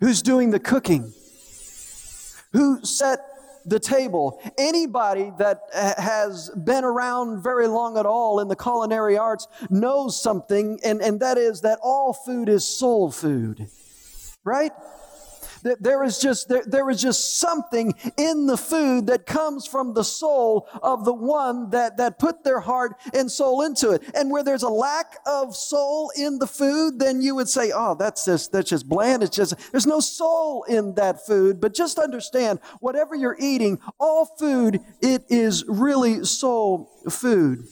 Who's 0.00 0.22
doing 0.22 0.50
the 0.50 0.60
cooking? 0.60 1.12
Who 2.52 2.82
set 2.84 3.18
the 3.66 3.80
table. 3.80 4.40
Anybody 4.56 5.32
that 5.38 5.60
has 5.98 6.48
been 6.50 6.84
around 6.84 7.42
very 7.42 7.66
long 7.66 7.98
at 7.98 8.06
all 8.06 8.40
in 8.40 8.48
the 8.48 8.56
culinary 8.56 9.18
arts 9.18 9.46
knows 9.68 10.18
something, 10.22 10.78
and, 10.82 11.02
and 11.02 11.20
that 11.20 11.36
is 11.36 11.60
that 11.62 11.78
all 11.82 12.14
food 12.14 12.48
is 12.48 12.66
soul 12.66 13.10
food, 13.10 13.68
right? 14.44 14.72
There 15.80 16.04
is 16.04 16.18
just 16.18 16.48
there, 16.48 16.64
there 16.66 16.88
is 16.90 17.00
just 17.00 17.38
something 17.38 17.94
in 18.16 18.46
the 18.46 18.56
food 18.56 19.06
that 19.06 19.26
comes 19.26 19.66
from 19.66 19.94
the 19.94 20.04
soul 20.04 20.68
of 20.82 21.04
the 21.04 21.12
one 21.12 21.70
that, 21.70 21.96
that 21.96 22.18
put 22.18 22.44
their 22.44 22.60
heart 22.60 22.96
and 23.14 23.30
soul 23.30 23.62
into 23.62 23.90
it. 23.90 24.02
And 24.14 24.30
where 24.30 24.42
there's 24.42 24.62
a 24.62 24.68
lack 24.68 25.18
of 25.26 25.54
soul 25.54 26.10
in 26.16 26.38
the 26.38 26.46
food, 26.46 26.98
then 26.98 27.22
you 27.22 27.34
would 27.34 27.48
say, 27.48 27.72
oh, 27.74 27.94
that's 27.94 28.24
just 28.24 28.52
that's 28.52 28.70
just 28.70 28.88
bland. 28.88 29.22
It's 29.22 29.36
just 29.36 29.54
there's 29.72 29.86
no 29.86 30.00
soul 30.00 30.64
in 30.64 30.94
that 30.94 31.26
food. 31.26 31.60
But 31.60 31.74
just 31.74 31.98
understand, 31.98 32.60
whatever 32.80 33.14
you're 33.14 33.36
eating, 33.38 33.80
all 33.98 34.24
food, 34.24 34.80
it 35.00 35.24
is 35.28 35.64
really 35.68 36.24
soul 36.24 36.90
food. 37.08 37.66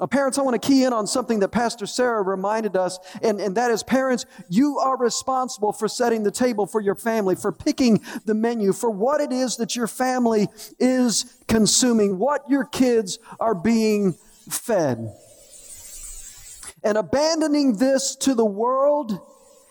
Now, 0.00 0.06
parents, 0.06 0.38
I 0.38 0.42
want 0.42 0.60
to 0.60 0.66
key 0.66 0.84
in 0.84 0.94
on 0.94 1.06
something 1.06 1.40
that 1.40 1.48
Pastor 1.48 1.84
Sarah 1.84 2.22
reminded 2.22 2.74
us, 2.74 2.98
and, 3.22 3.38
and 3.38 3.54
that 3.56 3.70
is 3.70 3.82
parents, 3.82 4.24
you 4.48 4.78
are 4.78 4.96
responsible 4.96 5.72
for 5.72 5.88
setting 5.88 6.22
the 6.22 6.30
table 6.30 6.66
for 6.66 6.80
your 6.80 6.94
family, 6.94 7.36
for 7.36 7.52
picking 7.52 8.00
the 8.24 8.32
menu, 8.32 8.72
for 8.72 8.90
what 8.90 9.20
it 9.20 9.30
is 9.30 9.58
that 9.58 9.76
your 9.76 9.86
family 9.86 10.48
is 10.78 11.36
consuming, 11.48 12.18
what 12.18 12.48
your 12.48 12.64
kids 12.64 13.18
are 13.38 13.54
being 13.54 14.14
fed. 14.48 15.12
And 16.82 16.96
abandoning 16.96 17.76
this 17.76 18.16
to 18.16 18.34
the 18.34 18.46
world 18.46 19.20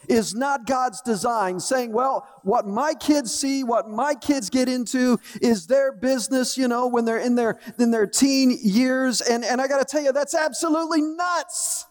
is 0.10 0.34
not 0.34 0.66
God's 0.66 1.02
design, 1.02 1.60
saying, 1.60 1.94
well, 1.94 2.28
what 2.44 2.68
my 2.68 2.96
kids 2.96 3.34
see, 3.34 3.64
what 3.64 3.88
my 3.88 4.16
kids 4.16 4.50
get 4.50 4.68
into 4.68 5.20
is 5.40 5.68
their 5.68 5.92
business, 5.92 6.58
you 6.58 6.68
know, 6.68 6.88
when 6.88 7.06
they're 7.06 7.20
in 7.20 7.36
their, 7.36 7.60
in 7.78 7.92
their 7.92 8.08
teen 8.08 8.58
years. 8.62 9.22
And, 9.22 9.46
and 9.46 9.62
I 9.62 9.68
got 9.68 9.78
to 9.78 9.86
tell 9.86 10.04
you, 10.04 10.12
that's 10.12 10.34
absolutely 10.34 11.02
nuts. 11.02 11.86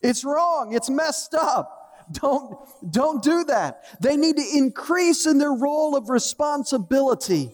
It's 0.00 0.24
wrong. 0.24 0.74
It's 0.74 0.90
messed 0.90 1.34
up. 1.34 1.82
Don't, 2.12 2.58
don't 2.90 3.22
do 3.22 3.44
that. 3.44 3.98
They 3.98 4.18
need 4.18 4.36
to 4.36 4.44
increase 4.54 5.24
in 5.24 5.38
their 5.38 5.54
role 5.54 5.96
of 5.96 6.10
responsibility 6.10 7.50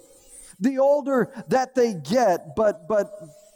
the 0.59 0.79
older 0.79 1.33
that 1.47 1.77
they 1.77 1.95
get, 1.95 2.57
but, 2.57 2.89
but, 2.89 3.07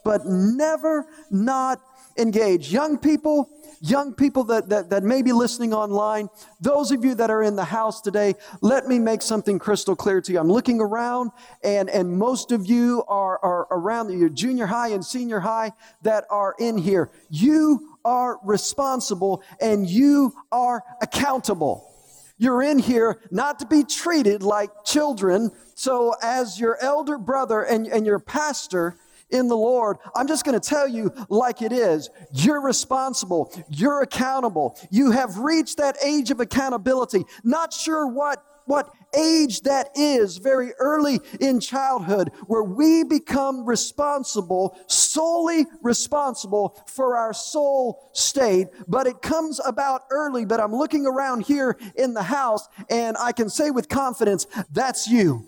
but 0.04 0.24
never 0.24 1.04
not 1.32 1.80
engage. 2.16 2.72
Young 2.72 2.98
people, 2.98 3.50
young 3.80 4.14
people 4.14 4.44
that, 4.44 4.68
that, 4.68 4.90
that 4.90 5.02
may 5.02 5.22
be 5.22 5.32
listening 5.32 5.72
online, 5.72 6.28
those 6.60 6.90
of 6.90 7.04
you 7.04 7.14
that 7.14 7.30
are 7.30 7.42
in 7.42 7.56
the 7.56 7.64
house 7.64 8.00
today, 8.00 8.34
let 8.60 8.86
me 8.86 8.98
make 8.98 9.22
something 9.22 9.58
crystal 9.58 9.96
clear 9.96 10.20
to 10.20 10.32
you. 10.32 10.38
I'm 10.38 10.50
looking 10.50 10.80
around, 10.80 11.30
and, 11.62 11.88
and 11.90 12.16
most 12.16 12.52
of 12.52 12.66
you 12.66 13.04
are, 13.08 13.38
are 13.42 13.66
around 13.70 14.18
your 14.18 14.28
junior 14.28 14.66
high 14.66 14.88
and 14.88 15.04
senior 15.04 15.40
high 15.40 15.72
that 16.02 16.24
are 16.30 16.54
in 16.58 16.78
here. 16.78 17.10
You 17.30 17.98
are 18.04 18.38
responsible 18.44 19.42
and 19.60 19.88
you 19.88 20.34
are 20.52 20.82
accountable. 21.00 21.90
You're 22.36 22.62
in 22.62 22.78
here 22.78 23.20
not 23.30 23.60
to 23.60 23.66
be 23.66 23.84
treated 23.84 24.42
like 24.42 24.70
children. 24.84 25.52
So, 25.76 26.14
as 26.20 26.58
your 26.58 26.76
elder 26.82 27.16
brother 27.16 27.62
and, 27.62 27.86
and 27.86 28.04
your 28.04 28.18
pastor, 28.18 28.96
in 29.34 29.48
the 29.48 29.56
Lord, 29.56 29.98
I'm 30.14 30.28
just 30.28 30.44
going 30.44 30.58
to 30.58 30.66
tell 30.66 30.86
you 30.86 31.12
like 31.28 31.60
it 31.60 31.72
is. 31.72 32.08
You're 32.32 32.62
responsible. 32.62 33.52
You're 33.68 34.00
accountable. 34.02 34.78
You 34.90 35.10
have 35.10 35.38
reached 35.38 35.78
that 35.78 35.96
age 36.02 36.30
of 36.30 36.40
accountability. 36.40 37.24
Not 37.42 37.72
sure 37.72 38.06
what 38.06 38.42
what 38.66 38.88
age 39.14 39.60
that 39.62 39.90
is 39.94 40.38
very 40.38 40.72
early 40.78 41.20
in 41.38 41.60
childhood 41.60 42.30
where 42.46 42.62
we 42.62 43.04
become 43.04 43.66
responsible, 43.66 44.78
solely 44.86 45.66
responsible 45.82 46.82
for 46.86 47.16
our 47.16 47.34
soul 47.34 48.10
state. 48.14 48.68
But 48.88 49.06
it 49.06 49.20
comes 49.20 49.60
about 49.66 50.04
early. 50.10 50.46
But 50.46 50.60
I'm 50.60 50.74
looking 50.74 51.06
around 51.06 51.42
here 51.42 51.76
in 51.94 52.14
the 52.14 52.22
house 52.22 52.66
and 52.88 53.18
I 53.18 53.32
can 53.32 53.50
say 53.50 53.70
with 53.70 53.90
confidence, 53.90 54.46
that's 54.72 55.08
you. 55.08 55.44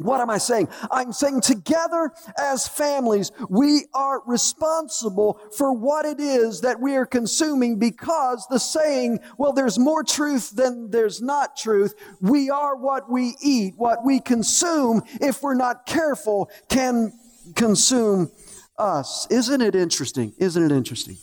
What 0.00 0.22
am 0.22 0.30
I 0.30 0.38
saying? 0.38 0.68
I'm 0.90 1.12
saying 1.12 1.42
together 1.42 2.10
as 2.38 2.66
families, 2.66 3.32
we 3.50 3.84
are 3.92 4.22
responsible 4.26 5.38
for 5.54 5.74
what 5.74 6.06
it 6.06 6.18
is 6.20 6.62
that 6.62 6.80
we 6.80 6.96
are 6.96 7.04
consuming 7.04 7.78
because 7.78 8.46
the 8.48 8.58
saying, 8.58 9.20
well, 9.36 9.52
there's 9.52 9.78
more 9.78 10.02
truth 10.02 10.52
than 10.52 10.90
there's 10.90 11.20
not 11.20 11.54
truth. 11.54 11.94
We 12.22 12.48
are 12.48 12.76
what 12.76 13.10
we 13.10 13.34
eat. 13.42 13.74
What 13.76 14.02
we 14.02 14.20
consume, 14.20 15.02
if 15.20 15.42
we're 15.42 15.54
not 15.54 15.84
careful, 15.84 16.48
can 16.70 17.12
consume 17.54 18.30
us. 18.78 19.26
Isn't 19.30 19.60
it 19.60 19.74
interesting? 19.74 20.32
Isn't 20.38 20.62
it 20.62 20.74
interesting? 20.74 21.18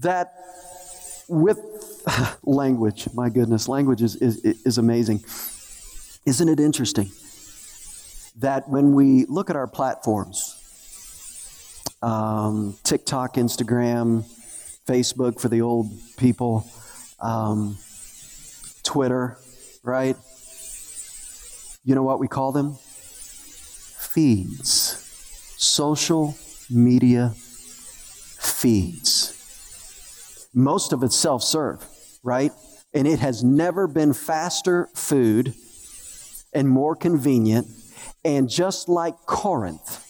That 0.00 0.32
with 1.28 1.58
language, 2.42 3.06
my 3.12 3.28
goodness, 3.28 3.68
language 3.68 4.00
is, 4.00 4.16
is, 4.16 4.38
is 4.38 4.78
amazing 4.78 5.22
isn't 6.26 6.48
it 6.48 6.60
interesting 6.60 7.10
that 8.36 8.68
when 8.68 8.94
we 8.94 9.26
look 9.26 9.50
at 9.50 9.56
our 9.56 9.66
platforms, 9.66 10.60
um, 12.02 12.76
TikTok, 12.82 13.34
Instagram, 13.34 14.24
Facebook 14.86 15.40
for 15.40 15.48
the 15.48 15.60
old 15.60 15.90
people, 16.16 16.66
um, 17.20 17.76
Twitter, 18.82 19.38
right? 19.82 20.16
You 21.84 21.94
know 21.94 22.02
what 22.02 22.18
we 22.18 22.28
call 22.28 22.52
them? 22.52 22.76
Feeds. 23.98 25.00
Social 25.58 26.36
media 26.70 27.32
feeds. 28.38 29.30
Most 30.54 30.92
of 30.92 31.02
it's 31.02 31.16
self 31.16 31.42
serve, 31.42 31.84
right? 32.22 32.52
And 32.92 33.06
it 33.08 33.18
has 33.18 33.42
never 33.42 33.86
been 33.86 34.12
faster 34.12 34.88
food 34.94 35.54
and 36.54 36.68
more 36.68 36.94
convenient. 36.94 37.66
And 38.24 38.48
just 38.48 38.88
like 38.88 39.14
Corinth, 39.26 40.04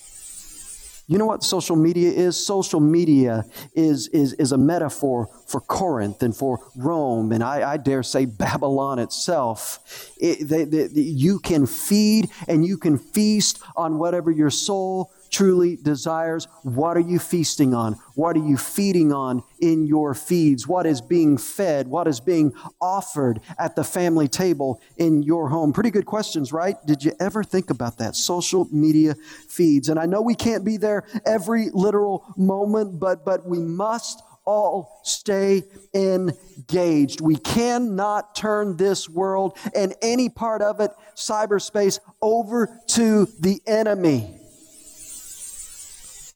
you 1.07 1.19
know 1.19 1.27
what 1.27 1.43
social 1.43 1.77
media 1.77 2.11
is? 2.11 2.35
Social 2.35 2.81
media 2.81 3.45
is, 3.75 4.09
is, 4.09 4.33
is 4.35 4.53
a 4.53 4.59
metaphor 4.59 5.29
for 5.47 5.61
Corinth 5.61 6.23
and 6.23 6.35
for 6.35 6.61
Rome, 6.77 7.31
and 7.33 7.45
I, 7.45 7.73
I 7.73 7.77
dare 7.77 8.03
say 8.03 8.25
Babylon 8.25 8.99
itself. 8.99 10.11
It, 10.19 10.49
they, 10.49 10.65
they, 10.65 10.89
you 10.95 11.41
can 11.41 11.67
feed 11.67 12.31
and 12.49 12.65
you 12.65 12.79
can 12.79 12.97
feast 12.97 13.61
on 13.77 13.99
whatever 13.99 14.31
your 14.31 14.49
soul 14.49 15.13
truly 15.35 15.77
desires. 15.77 16.47
What 16.62 16.97
are 16.97 17.01
you 17.01 17.18
feasting 17.18 17.75
on? 17.75 17.94
What 18.14 18.37
are 18.37 18.47
you 18.47 18.57
feeding 18.57 19.12
on 19.12 19.42
in 19.59 19.85
your 19.85 20.14
feeds? 20.14 20.68
What 20.68 20.87
is 20.87 21.01
being 21.01 21.38
fed? 21.38 21.88
What 21.88 22.07
is 22.07 22.20
being 22.20 22.53
offered 22.81 23.40
at 23.59 23.75
the 23.75 23.83
family 23.83 24.29
table 24.29 24.81
in 24.97 25.25
your 25.25 25.49
home? 25.49 25.73
Pretty 25.73 25.90
good 25.90 26.07
questions, 26.07 26.53
right? 26.53 26.77
Did 26.87 27.03
you 27.03 27.12
ever 27.18 27.42
think 27.42 27.70
about 27.70 27.99
that? 27.99 28.14
Social 28.14 28.68
media 28.70 29.16
feeds. 29.49 29.88
And 29.88 29.99
I 29.99 30.07
know 30.07 30.23
we 30.23 30.37
can't 30.37 30.64
be 30.64 30.77
there 30.77 31.05
every 31.27 31.70
literal 31.73 32.25
moment, 32.37 33.01
but, 33.01 33.25
but 33.25 33.44
we 33.44 33.59
must 33.59 34.23
all 34.47 35.01
stay 35.03 35.64
engaged. 35.94 37.20
We 37.20 37.37
cannot 37.37 38.37
turn 38.37 38.77
this 38.77 39.09
world 39.09 39.59
and 39.75 39.94
any 40.01 40.29
part 40.29 40.62
of 40.62 40.79
it, 40.79 40.92
cyberspace, 41.16 41.99
over 42.23 42.79
to 42.88 43.27
the 43.40 43.61
enemy. 43.66 44.38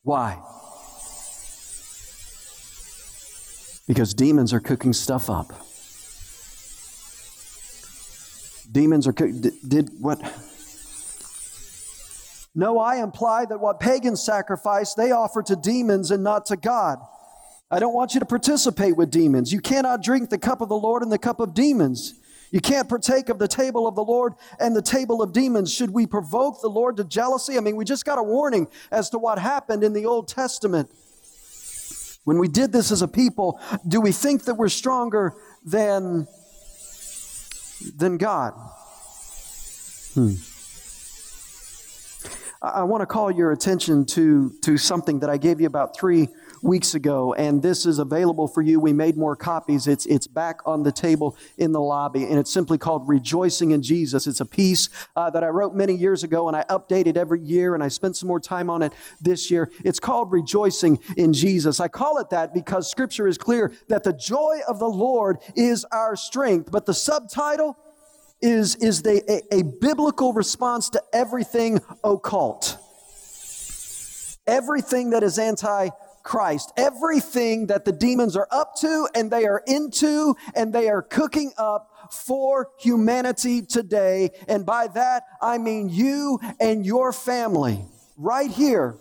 Why? 0.03 0.39
Because 3.87 4.15
demons 4.15 4.53
are 4.53 4.61
cooking 4.61 4.93
stuff 4.93 5.31
up. 5.31 5.47
Demons 8.71 9.07
are 9.07 9.13
did, 9.13 9.53
did 9.67 9.91
what? 10.01 10.21
No, 12.55 12.79
I 12.79 12.97
imply 13.03 13.45
that 13.47 13.61
what 13.61 13.81
pagans 13.81 14.25
sacrifice, 14.25 14.95
they 14.95 15.13
offer 15.13 15.43
to 15.45 15.57
demons 15.57 16.11
and 16.11 16.23
not 16.25 16.47
to 16.47 16.57
God. 16.57 16.99
I 17.71 17.79
don't 17.79 17.95
want 17.95 18.15
you 18.15 18.21
to 18.21 18.27
participate 18.27 18.97
with 18.97 19.11
demons. 19.11 19.53
You 19.53 19.61
cannot 19.61 20.03
drink 20.03 20.31
the 20.31 20.39
cup 20.39 20.61
of 20.61 20.69
the 20.69 20.77
Lord 20.77 21.03
and 21.03 21.13
the 21.13 21.19
cup 21.19 21.39
of 21.39 21.55
demons. 21.55 22.18
You 22.51 22.61
can't 22.61 22.89
partake 22.89 23.29
of 23.29 23.39
the 23.39 23.49
table 23.49 23.87
of 23.87 23.95
the 23.95 24.03
Lord 24.03 24.35
and 24.59 24.75
the 24.75 24.83
table 24.83 25.23
of 25.23 25.33
demons. 25.33 25.73
Should 25.73 25.91
we 25.91 26.07
provoke 26.07 26.61
the 26.63 26.69
Lord 26.69 26.97
to 26.97 27.05
jealousy? 27.05 27.59
I 27.59 27.61
mean, 27.61 27.77
we 27.77 27.85
just 27.85 28.05
got 28.05 28.19
a 28.19 28.23
warning 28.23 28.69
as 28.91 29.11
to 29.11 29.19
what 29.19 29.39
happened 29.39 29.85
in 29.85 29.93
the 29.93 30.07
Old 30.07 30.29
Testament. 30.29 30.91
When 32.25 32.39
we 32.39 32.49
did 32.49 32.73
this 32.73 32.91
as 32.91 33.03
a 33.03 33.09
people, 33.09 33.61
do 33.87 34.01
we 34.01 34.13
think 34.13 34.45
that 34.45 34.55
we're 34.55 34.69
stronger 34.69 35.35
than, 35.65 36.27
than 37.97 38.19
God? 38.19 38.53
Hmm. 40.15 40.35
I, 42.63 42.69
I 42.69 42.83
want 42.83 43.03
to 43.03 43.07
call 43.07 43.31
your 43.31 43.53
attention 43.53 44.05
to, 44.07 44.53
to 44.63 44.77
something 44.77 45.21
that 45.21 45.31
I 45.31 45.37
gave 45.37 45.61
you 45.61 45.67
about 45.67 45.97
three 45.97 46.29
weeks 46.63 46.95
ago, 46.95 47.35
and 47.35 47.63
this 47.63 47.87
is 47.87 47.99
available 47.99 48.49
for 48.49 48.63
you. 48.63 48.81
We 48.81 48.93
made 48.93 49.17
more 49.17 49.37
copies. 49.37 49.87
It's, 49.87 50.07
it's 50.07 50.27
back 50.27 50.61
on 50.67 50.83
the 50.83 50.93
table 50.93 51.37
in 51.57 51.73
the 51.73 51.81
lobby, 51.81 52.25
and 52.25 52.39
it's 52.39 52.51
simply 52.51 52.79
called 52.79 53.09
Rejoicing 53.09 53.71
in 53.71 53.83
Jesus. 53.83 54.27
It's 54.27 54.41
a 54.41 54.47
piece 54.47 54.89
uh, 55.17 55.31
that 55.31 55.45
I 55.45 55.49
wrote 55.49 55.75
many 55.75 55.95
years 55.95 56.25
ago, 56.25 56.49
and 56.49 56.57
I 56.57 56.65
update 56.65 57.07
it 57.07 57.17
every 57.17 57.41
year, 57.41 57.75
and 57.75 57.83
I 57.83 57.89
spent 57.89 58.17
some 58.17 58.29
more 58.29 58.41
time 58.41 58.71
on 58.71 58.83
it 58.83 58.93
this 59.21 59.51
year. 59.51 59.71
It's 59.85 60.01
called 60.01 60.33
Rejoicing 60.33 60.99
in 61.17 61.33
Jesus. 61.33 61.81
I 61.81 61.89
call 61.89 62.19
it 62.19 62.31
that 62.31 62.55
because 62.55 62.91
Scripture 62.91 63.29
is 63.29 63.39
clear 63.39 63.73
that 63.89 64.05
the 64.05 64.13
joy 64.13 64.61
of 64.69 64.79
the 64.79 64.89
Lord 64.89 65.39
is 65.57 65.85
our 65.93 66.17
strength, 66.17 66.71
but 66.71 66.87
the 66.87 66.95
subtitle 66.95 67.77
is, 68.41 68.77
is 68.77 69.05
a, 69.05 69.55
a 69.55 69.63
biblical 69.63 70.33
response 70.33 70.91
to 70.91 71.03
everything 71.13 71.81
occult. 72.05 72.77
Everything 74.47 75.11
that 75.11 75.23
is 75.23 75.39
anti 75.39 75.91
Christ. 76.29 76.75
Everything 76.77 77.69
that 77.69 77.87
the 77.87 77.93
demons 77.93 78.37
are 78.37 78.47
up 78.51 78.77
to 78.81 79.09
and 79.15 79.31
they 79.31 79.47
are 79.47 79.63
into 79.67 80.37
and 80.55 80.75
they 80.75 80.91
are 80.91 81.01
cooking 81.01 81.53
up 81.57 82.13
for 82.13 82.69
humanity 82.79 83.63
today. 83.63 84.33
And 84.47 84.67
by 84.67 84.89
that, 84.89 85.23
I 85.41 85.57
mean 85.57 85.89
you 85.89 86.39
and 86.61 86.85
your 86.85 87.15
family 87.15 87.83
right 88.19 88.51
here. 88.51 88.97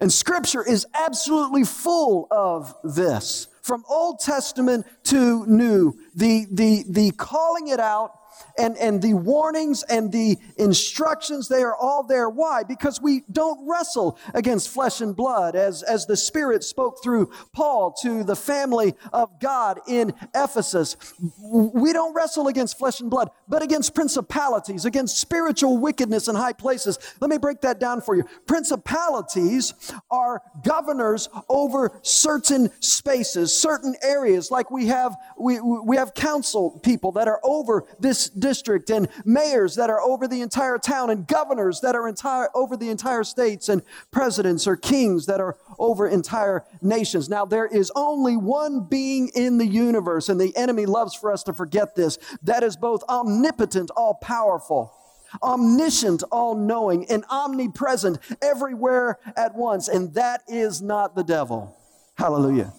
And 0.00 0.12
scripture 0.12 0.62
is 0.62 0.86
absolutely 0.92 1.64
full 1.64 2.28
of 2.30 2.74
this. 2.84 3.48
From 3.62 3.82
Old 3.88 4.20
Testament 4.20 4.84
to 5.04 5.46
New, 5.46 5.94
the, 6.14 6.46
the, 6.50 6.84
the 6.90 7.12
calling 7.12 7.68
it 7.68 7.80
out 7.80 8.12
and, 8.58 8.76
and 8.78 9.02
the 9.02 9.14
warnings 9.14 9.82
and 9.84 10.12
the 10.12 10.36
instructions, 10.56 11.48
they 11.48 11.62
are 11.62 11.76
all 11.76 12.02
there. 12.02 12.28
Why? 12.28 12.62
Because 12.62 13.00
we 13.00 13.22
don't 13.30 13.68
wrestle 13.68 14.18
against 14.34 14.68
flesh 14.68 15.00
and 15.00 15.14
blood, 15.14 15.56
as, 15.56 15.82
as 15.82 16.06
the 16.06 16.16
Spirit 16.16 16.64
spoke 16.64 17.02
through 17.02 17.30
Paul 17.52 17.92
to 18.02 18.24
the 18.24 18.36
family 18.36 18.94
of 19.12 19.40
God 19.40 19.80
in 19.88 20.14
Ephesus. 20.34 20.96
We 21.40 21.92
don't 21.92 22.14
wrestle 22.14 22.48
against 22.48 22.78
flesh 22.78 23.00
and 23.00 23.10
blood, 23.10 23.30
but 23.48 23.62
against 23.62 23.94
principalities, 23.94 24.84
against 24.84 25.18
spiritual 25.18 25.78
wickedness 25.78 26.28
in 26.28 26.34
high 26.34 26.52
places. 26.52 26.98
Let 27.20 27.30
me 27.30 27.38
break 27.38 27.60
that 27.62 27.80
down 27.80 28.00
for 28.00 28.14
you. 28.14 28.24
Principalities 28.46 29.92
are 30.10 30.42
governors 30.64 31.28
over 31.48 31.98
certain 32.02 32.70
spaces, 32.80 33.56
certain 33.56 33.94
areas, 34.02 34.50
like 34.50 34.70
we 34.70 34.86
have, 34.86 35.16
we, 35.38 35.60
we 35.60 35.96
have 35.96 36.14
council 36.14 36.80
people 36.82 37.12
that 37.12 37.28
are 37.28 37.40
over 37.42 37.84
this 37.98 38.21
district 38.28 38.90
and 38.90 39.08
mayors 39.24 39.76
that 39.76 39.90
are 39.90 40.00
over 40.00 40.26
the 40.26 40.40
entire 40.40 40.78
town 40.78 41.10
and 41.10 41.26
governors 41.26 41.80
that 41.80 41.94
are 41.94 42.08
entire, 42.08 42.48
over 42.54 42.76
the 42.76 42.88
entire 42.88 43.24
states 43.24 43.68
and 43.68 43.82
presidents 44.10 44.66
or 44.66 44.76
kings 44.76 45.26
that 45.26 45.40
are 45.40 45.56
over 45.78 46.08
entire 46.08 46.64
nations. 46.80 47.28
Now, 47.28 47.44
there 47.44 47.66
is 47.66 47.92
only 47.94 48.36
one 48.36 48.86
being 48.88 49.28
in 49.34 49.58
the 49.58 49.66
universe, 49.66 50.28
and 50.28 50.40
the 50.40 50.56
enemy 50.56 50.86
loves 50.86 51.14
for 51.14 51.32
us 51.32 51.42
to 51.44 51.52
forget 51.52 51.94
this 51.94 52.18
that 52.42 52.62
is 52.62 52.76
both 52.76 53.02
omnipotent, 53.08 53.90
all 53.96 54.14
powerful 54.14 54.94
omniscient, 55.42 56.22
all 56.30 56.54
knowing, 56.54 57.06
and 57.06 57.24
omnipresent 57.30 58.18
everywhere 58.42 59.18
at 59.34 59.54
once. 59.54 59.88
And 59.88 60.12
that 60.12 60.42
is 60.46 60.82
not 60.82 61.14
the 61.14 61.24
devil. 61.24 61.74
Hallelujah. 62.16 62.74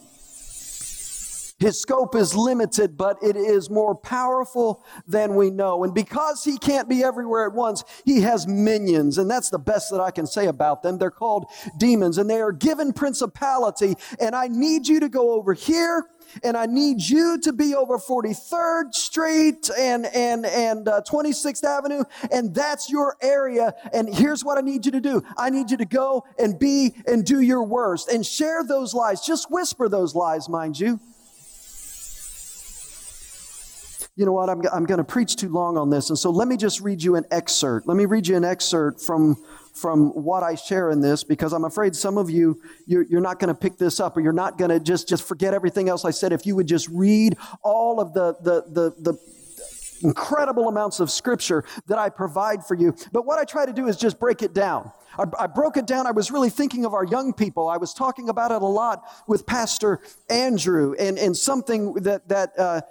His 1.64 1.80
scope 1.80 2.14
is 2.14 2.36
limited, 2.36 2.98
but 2.98 3.24
it 3.24 3.38
is 3.38 3.70
more 3.70 3.96
powerful 3.96 4.84
than 5.08 5.34
we 5.36 5.50
know. 5.50 5.86
And 5.86 5.94
because 5.94 6.44
he 6.44 6.58
can't 6.58 6.90
be 6.90 7.06
everywhere 7.06 7.48
at 7.48 7.54
once, 7.54 7.86
he 8.04 8.20
has 8.20 8.46
minions. 8.46 9.18
And 9.18 9.32
that's 9.32 9.50
the 9.50 9.60
best 9.60 9.90
that 9.92 10.02
I 10.02 10.12
can 10.12 10.28
say 10.28 10.48
about 10.48 10.84
them. 10.84 10.98
They're 10.98 11.10
called 11.10 11.46
demons, 11.78 12.18
and 12.18 12.30
they 12.30 12.42
are 12.42 12.52
given 12.52 12.92
principality. 12.92 13.96
And 14.20 14.36
I 14.36 14.50
need 14.50 14.90
you 14.90 15.00
to 15.00 15.08
go 15.08 15.32
over 15.32 15.54
here 15.54 16.06
and 16.44 16.58
I 16.58 16.66
need 16.66 17.02
you 17.02 17.40
to 17.40 17.54
be 17.54 17.76
over 17.76 17.98
43rd 17.98 18.94
Street 18.94 19.70
and 19.78 20.06
and 20.08 20.46
and 20.46 20.88
uh, 20.88 21.02
26th 21.08 21.64
Avenue, 21.64 22.04
and 22.32 22.54
that's 22.54 22.90
your 22.90 23.16
area. 23.22 23.74
And 23.94 24.14
here's 24.14 24.44
what 24.44 24.58
I 24.58 24.62
need 24.62 24.86
you 24.86 24.92
to 24.94 25.02
do: 25.02 25.24
I 25.38 25.50
need 25.50 25.72
you 25.72 25.78
to 25.78 25.86
go 25.86 26.26
and 26.38 26.60
be 26.60 26.96
and 27.08 27.24
do 27.24 27.40
your 27.42 27.64
worst 27.64 28.10
and 28.10 28.26
share 28.26 28.64
those 28.64 28.94
lies. 28.94 29.22
Just 29.22 29.50
whisper 29.52 29.88
those 29.88 30.14
lies, 30.14 30.50
mind 30.50 30.80
you 30.80 31.00
you 34.16 34.26
know 34.26 34.32
what, 34.32 34.50
I'm, 34.50 34.62
I'm 34.72 34.86
going 34.86 35.00
to 35.00 35.04
preach 35.04 35.36
too 35.36 35.50
long 35.50 35.78
on 35.78 35.90
this. 35.90 36.10
And 36.10 36.20
so 36.20 36.30
let 36.30 36.48
me 36.48 36.56
just 36.56 36.82
read 36.82 37.02
you 37.02 37.16
an 37.16 37.26
excerpt. 37.32 37.88
Let 37.88 37.98
me 37.98 38.06
read 38.06 38.28
you 38.28 38.36
an 38.38 38.46
excerpt 38.46 39.02
from, 39.02 39.36
from 39.74 40.10
what 40.10 40.44
I 40.44 40.54
share 40.54 40.92
in 40.92 41.02
this 41.02 41.24
because 41.24 41.52
I'm 41.52 41.66
afraid 41.66 41.96
some 41.96 42.20
of 42.20 42.30
you, 42.30 42.62
you're, 42.86 43.04
you're 43.04 43.22
not 43.22 43.40
going 43.40 43.48
to 43.48 43.60
pick 43.60 43.78
this 43.78 44.00
up 44.00 44.16
or 44.16 44.22
you're 44.22 44.32
not 44.32 44.60
going 44.60 44.70
to 44.70 44.80
just, 44.80 45.10
just 45.10 45.28
forget 45.28 45.56
everything 45.56 45.90
else 45.90 46.06
I 46.06 46.12
said. 46.12 46.32
If 46.32 46.46
you 46.46 46.56
would 46.56 46.68
just 46.68 46.88
read 46.90 47.38
all 47.64 48.00
of 48.00 48.14
the, 48.14 48.36
the, 48.42 48.64
the, 48.70 49.12
the 49.12 49.18
incredible 50.04 50.68
amounts 50.68 51.00
of 51.00 51.10
scripture 51.10 51.64
that 51.88 51.98
I 51.98 52.10
provide 52.10 52.66
for 52.66 52.76
you. 52.76 52.96
But 53.12 53.26
what 53.26 53.40
I 53.40 53.46
try 53.46 53.66
to 53.66 53.74
do 53.74 53.88
is 53.88 53.98
just 53.98 54.20
break 54.20 54.44
it 54.44 54.54
down. 54.54 54.92
I, 55.40 55.46
broke 55.46 55.78
it 55.78 55.86
down. 55.86 56.08
I 56.08 56.12
was 56.12 56.32
really 56.32 56.50
thinking 56.50 56.86
of 56.86 56.94
our 56.96 57.06
young 57.06 57.34
people. 57.34 57.68
I 57.70 57.78
was 57.78 57.94
talking 57.94 58.30
about 58.30 58.52
it 58.52 58.62
a 58.64 58.66
lot 58.66 59.04
with 59.28 59.46
Pastor 59.46 60.02
Andrew 60.28 60.96
and, 60.98 61.20
and 61.20 61.38
something 61.38 61.94
that, 61.94 62.28
that, 62.30 62.58
uh, 62.58 62.82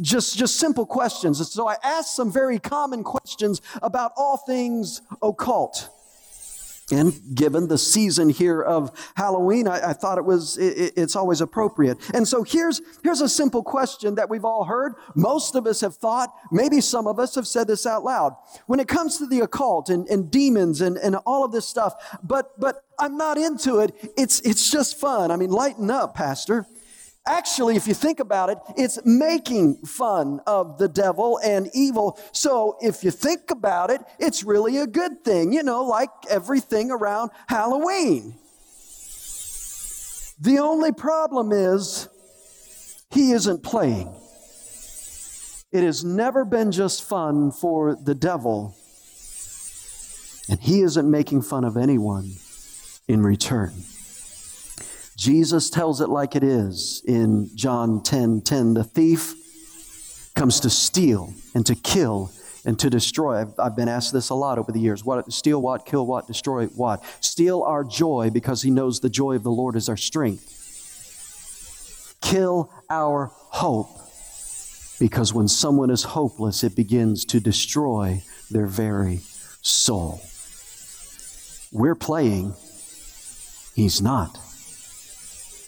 just, 0.00 0.36
just 0.36 0.56
simple 0.56 0.86
questions. 0.86 1.50
So 1.52 1.68
I 1.68 1.76
asked 1.82 2.16
some 2.16 2.32
very 2.32 2.58
common 2.58 3.04
questions 3.04 3.60
about 3.82 4.12
all 4.16 4.36
things 4.36 5.02
occult. 5.22 5.88
And 6.92 7.14
given 7.34 7.68
the 7.68 7.78
season 7.78 8.28
here 8.28 8.60
of 8.60 8.90
Halloween, 9.14 9.68
I, 9.68 9.90
I 9.90 9.92
thought 9.92 10.18
it 10.18 10.24
was, 10.24 10.58
it, 10.58 10.94
it's 10.96 11.14
always 11.14 11.40
appropriate. 11.40 11.98
And 12.14 12.26
so 12.26 12.42
here's, 12.42 12.80
here's 13.02 13.20
a 13.20 13.28
simple 13.28 13.62
question 13.62 14.16
that 14.16 14.28
we've 14.28 14.44
all 14.44 14.64
heard. 14.64 14.94
Most 15.14 15.54
of 15.54 15.66
us 15.66 15.80
have 15.82 15.94
thought, 15.94 16.34
maybe 16.50 16.80
some 16.80 17.06
of 17.06 17.18
us 17.18 17.34
have 17.36 17.46
said 17.46 17.68
this 17.68 17.86
out 17.86 18.04
loud. 18.04 18.34
When 18.66 18.80
it 18.80 18.88
comes 18.88 19.18
to 19.18 19.26
the 19.26 19.40
occult 19.40 19.88
and, 19.88 20.08
and 20.08 20.30
demons 20.30 20.80
and, 20.80 20.96
and 20.96 21.16
all 21.26 21.44
of 21.44 21.52
this 21.52 21.66
stuff, 21.66 21.94
but, 22.22 22.58
but 22.58 22.82
I'm 22.98 23.16
not 23.16 23.38
into 23.38 23.78
it. 23.78 23.94
It's, 24.16 24.40
it's 24.40 24.70
just 24.70 24.98
fun. 24.98 25.30
I 25.30 25.36
mean, 25.36 25.50
lighten 25.50 25.90
up, 25.90 26.14
Pastor. 26.14 26.66
Actually, 27.26 27.76
if 27.76 27.86
you 27.86 27.94
think 27.94 28.18
about 28.18 28.48
it, 28.50 28.58
it's 28.76 28.98
making 29.04 29.76
fun 29.84 30.40
of 30.46 30.78
the 30.78 30.88
devil 30.88 31.38
and 31.44 31.68
evil. 31.74 32.18
So 32.32 32.76
if 32.80 33.04
you 33.04 33.10
think 33.10 33.50
about 33.50 33.90
it, 33.90 34.00
it's 34.18 34.42
really 34.42 34.78
a 34.78 34.86
good 34.86 35.22
thing, 35.22 35.52
you 35.52 35.62
know, 35.62 35.84
like 35.84 36.10
everything 36.28 36.90
around 36.90 37.30
Halloween. 37.46 38.34
The 40.40 40.58
only 40.58 40.92
problem 40.92 41.52
is 41.52 42.08
he 43.10 43.32
isn't 43.32 43.62
playing. 43.62 44.14
It 45.70 45.84
has 45.84 46.02
never 46.02 46.44
been 46.44 46.72
just 46.72 47.04
fun 47.04 47.52
for 47.52 47.94
the 47.94 48.14
devil, 48.14 48.74
and 50.48 50.58
he 50.58 50.80
isn't 50.80 51.08
making 51.08 51.42
fun 51.42 51.64
of 51.64 51.76
anyone 51.76 52.32
in 53.06 53.22
return. 53.22 53.72
Jesus 55.20 55.68
tells 55.68 56.00
it 56.00 56.08
like 56.08 56.34
it 56.34 56.42
is 56.42 57.02
in 57.06 57.50
John 57.54 58.02
10 58.02 58.40
10. 58.40 58.72
The 58.72 58.84
thief 58.84 59.34
comes 60.34 60.60
to 60.60 60.70
steal 60.70 61.34
and 61.54 61.66
to 61.66 61.74
kill 61.74 62.32
and 62.64 62.78
to 62.78 62.88
destroy. 62.88 63.42
I've, 63.42 63.52
I've, 63.58 63.76
been 63.76 63.86
asked 63.86 64.14
this 64.14 64.30
a 64.30 64.34
lot 64.34 64.56
over 64.56 64.72
the 64.72 64.80
years. 64.80 65.04
What 65.04 65.30
steal 65.30 65.60
what, 65.60 65.84
kill 65.84 66.06
what, 66.06 66.26
destroy 66.26 66.68
what? 66.68 67.04
Steal 67.20 67.62
our 67.64 67.84
joy 67.84 68.30
because 68.32 68.62
he 68.62 68.70
knows 68.70 69.00
the 69.00 69.10
joy 69.10 69.34
of 69.34 69.42
the 69.42 69.50
Lord 69.50 69.76
is 69.76 69.90
our 69.90 69.96
strength. 69.98 70.46
Kill 72.22 72.72
our 72.88 73.30
hope 73.34 73.90
because 74.98 75.34
when 75.34 75.48
someone 75.48 75.90
is 75.90 76.02
hopeless, 76.02 76.64
it 76.64 76.74
begins 76.74 77.26
to 77.26 77.40
destroy 77.40 78.22
their 78.50 78.66
very 78.66 79.18
soul. 79.60 80.22
We're 81.72 81.94
playing, 81.94 82.54
he's 83.74 84.00
not. 84.00 84.38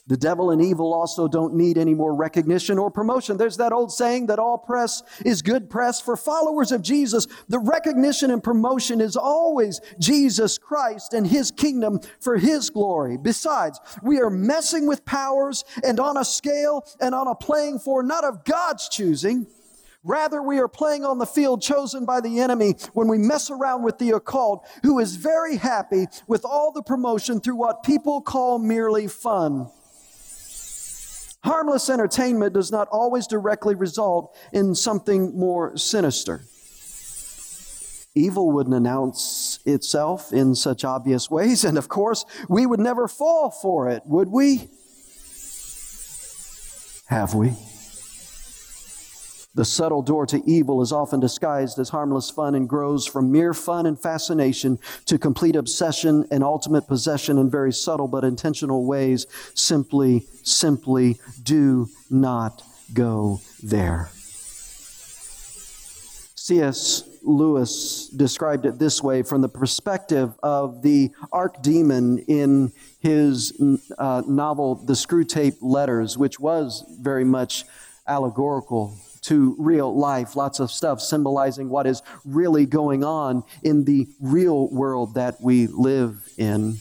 The 0.09 0.17
devil 0.17 0.51
and 0.51 0.61
evil 0.61 0.93
also 0.93 1.29
don't 1.29 1.55
need 1.55 1.79
any 1.79 1.95
more 1.95 2.13
recognition 2.13 2.77
or 2.77 2.91
promotion. 2.91 3.37
There's 3.37 3.59
that 3.59 3.73
old 3.73 3.93
saying 3.93 4.27
that 4.27 4.41
all 4.41 4.59
press 4.59 5.01
is 5.25 5.43
good 5.43 5.71
press. 5.71 6.01
For 6.01 6.17
followers 6.17 6.73
of 6.73 6.83
Jesus, 6.83 7.29
the 7.49 7.61
recognition 7.61 8.33
and 8.33 8.43
promotion 8.43 9.01
is 9.01 9.17
always 9.17 9.81
Jesus 10.01 10.59
Christ 10.59 11.15
and 11.15 11.25
his 11.25 11.53
kingdom 11.53 12.01
for 12.21 12.37
his 12.37 12.69
glory. 12.69 13.17
Besides, 13.17 13.79
we 14.03 14.21
are 14.21 14.29
messing 14.29 14.89
with 14.89 15.05
powers 15.05 15.65
and 15.85 16.01
on 16.01 16.17
a 16.17 16.25
scale 16.25 16.85
and 17.01 17.15
on 17.15 17.29
a 17.29 17.37
playing 17.37 17.79
for 17.79 18.03
not 18.03 18.25
of 18.25 18.45
God's 18.45 18.89
choosing. 18.89 19.47
Rather, 20.03 20.43
we 20.43 20.59
are 20.59 20.67
playing 20.67 21.05
on 21.05 21.19
the 21.19 21.27
field 21.27 21.63
chosen 21.63 22.05
by 22.05 22.21
the 22.21 22.41
enemy 22.41 22.75
when 22.93 23.07
we 23.07 23.19
mess 23.19 23.51
around 23.51 23.85
with 23.85 23.99
the 23.99 24.11
occult, 24.11 24.67
who 24.83 24.99
is 24.99 25.15
very 25.15 25.57
happy 25.57 26.07
with 26.27 26.45
all 26.45 26.73
the 26.73 26.83
promotion 26.83 27.41
through 27.41 27.55
what 27.55 27.85
people 27.85 28.21
call 28.21 28.59
merely 28.59 29.07
fun. 29.07 29.71
Harmless 31.45 31.91
entertainment 31.91 32.55
does 32.55 32.71
not 32.71 32.89
always 32.93 33.27
directly 33.27 33.75
result 33.75 34.37
in 34.53 34.75
something 34.75 35.37
more 35.37 35.77
sinister. 35.77 36.43
Evil 38.15 38.53
wouldn't 38.53 38.77
announce 38.77 39.59
itself 39.65 40.33
in 40.33 40.55
such 40.55 40.85
obvious 40.85 41.31
ways, 41.31 41.65
and 41.65 41.79
of 41.79 41.89
course, 41.89 42.25
we 42.49 42.67
would 42.67 42.79
never 42.81 43.09
fall 43.09 43.51
for 43.51 43.89
it, 43.89 44.03
would 44.07 44.29
we? 44.29 44.69
Have 47.07 47.35
we? 47.35 47.55
The 49.55 49.65
subtle 49.67 50.01
door 50.01 50.25
to 50.27 50.43
evil 50.51 50.81
is 50.81 50.93
often 50.93 51.21
disguised 51.21 51.79
as 51.79 51.91
harmless 51.91 52.31
fun 52.31 52.55
and 52.55 52.67
grows 52.67 53.07
from 53.07 53.31
mere 53.31 53.53
fun 53.53 53.85
and 53.85 54.01
fascination 54.01 54.79
to 55.05 55.19
complete 55.19 55.57
obsession 55.57 56.27
and 56.31 56.43
ultimate 56.43 56.89
possession 56.89 57.37
in 57.37 57.51
very 57.51 57.73
subtle 57.73 58.09
but 58.09 58.25
intentional 58.25 58.87
ways. 58.87 59.27
Simply, 59.55 60.27
simply 60.43 61.19
do 61.43 61.89
not 62.09 62.63
go 62.95 63.41
there. 63.63 64.09
C.S. 66.35 67.05
Lewis 67.23 68.09
described 68.09 68.65
it 68.65 68.79
this 68.79 69.03
way 69.03 69.23
from 69.23 69.43
the 69.43 69.49
perspective 69.49 70.35
of 70.43 70.83
the 70.83 71.11
archdemon 71.33 72.25
in 72.27 72.73
his 72.99 73.53
uh, 73.99 74.23
novel, 74.27 74.75
The 74.77 74.95
Screwtape 74.95 75.59
Letters, 75.61 76.19
which 76.19 76.41
was 76.41 76.85
very 76.99 77.23
much 77.23 77.65
allegorical 78.09 78.97
to 79.23 79.57
real 79.59 79.97
life. 79.97 80.37
Lots 80.37 80.61
of 80.61 80.71
stuff 80.71 81.01
symbolizing 81.01 81.69
what 81.69 81.87
is 81.87 82.03
really 82.25 82.67
going 82.67 83.05
on 83.05 83.45
in 83.63 83.85
the 83.85 84.09
real 84.21 84.69
world 84.69 85.15
that 85.15 85.41
we 85.41 85.67
live 85.67 86.29
in. 86.37 86.77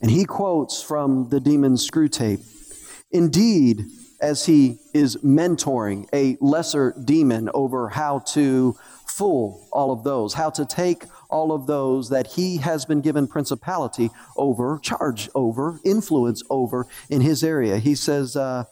And 0.00 0.10
he 0.10 0.24
quotes 0.24 0.82
from 0.82 1.30
the 1.30 1.40
demon 1.40 1.74
Screwtape. 1.74 2.44
Indeed, 3.10 3.86
as 4.20 4.46
he 4.46 4.78
is 4.92 5.16
mentoring 5.18 6.08
a 6.12 6.36
lesser 6.40 6.94
demon 7.04 7.48
over 7.54 7.88
how 7.88 8.18
to 8.20 8.76
fool 9.06 9.66
all 9.70 9.92
of 9.92 10.02
those, 10.02 10.34
how 10.34 10.50
to 10.50 10.66
take 10.66 11.04
all 11.30 11.52
of 11.52 11.66
those 11.66 12.08
that 12.08 12.26
he 12.28 12.56
has 12.58 12.84
been 12.84 13.00
given 13.00 13.26
principality 13.26 14.10
over, 14.36 14.78
charge 14.82 15.28
over, 15.34 15.80
influence 15.84 16.42
over 16.50 16.86
in 17.08 17.20
his 17.20 17.44
area. 17.44 17.78
He 17.78 17.94
says, 17.94 18.36
uh, 18.36 18.64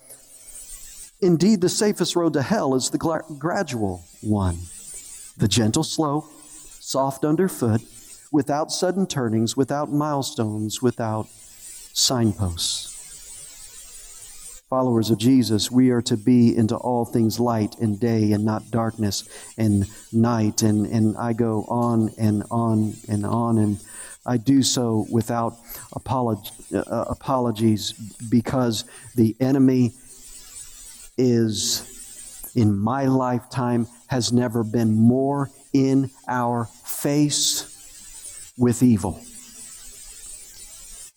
Indeed, 1.23 1.61
the 1.61 1.69
safest 1.69 2.17
road 2.17 2.33
to 2.33 2.43
hell 2.43 2.75
is 2.75 2.91
the 2.91 2.99
gradual 2.99 4.03
one, 4.23 4.59
the 5.39 5.47
gentle 5.47 5.85
slope, 5.85 6.25
soft 6.81 7.25
underfoot, 7.25 7.81
without 8.33 8.73
sudden 8.73 9.07
turnings, 9.07 9.57
without 9.57 9.93
milestones, 9.93 10.83
without 10.83 11.29
signposts. 11.93 12.89
Followers 14.69 15.11
of 15.11 15.19
Jesus, 15.19 15.71
we 15.71 15.91
are 15.91 16.03
to 16.03 16.17
be 16.17 16.57
into 16.57 16.75
all 16.75 17.05
things 17.05 17.39
light 17.39 17.79
and 17.79 18.01
day 18.01 18.33
and 18.33 18.45
not 18.45 18.71
darkness 18.73 19.29
and 19.57 19.87
night. 20.13 20.63
And, 20.63 20.87
and 20.87 21.17
I 21.19 21.35
go 21.35 21.67
on 21.69 22.11
and 22.19 22.43
on 22.51 22.95
and 23.09 23.25
on. 23.25 23.59
And 23.59 23.79
I 24.25 24.39
do 24.39 24.63
so 24.63 25.07
without 25.13 25.59
apolog- 25.95 26.51
uh, 26.75 27.05
apologies 27.11 27.93
because 28.31 28.87
the 29.15 29.37
enemy 29.41 29.93
is, 31.17 32.51
in 32.55 32.77
my 32.77 33.05
lifetime, 33.05 33.87
has 34.09 34.33
never 34.33 34.63
been 34.65 34.93
more 34.93 35.51
in 35.73 36.11
our 36.29 36.67
face 36.85 38.53
with 38.59 38.83
evil. 38.83 39.21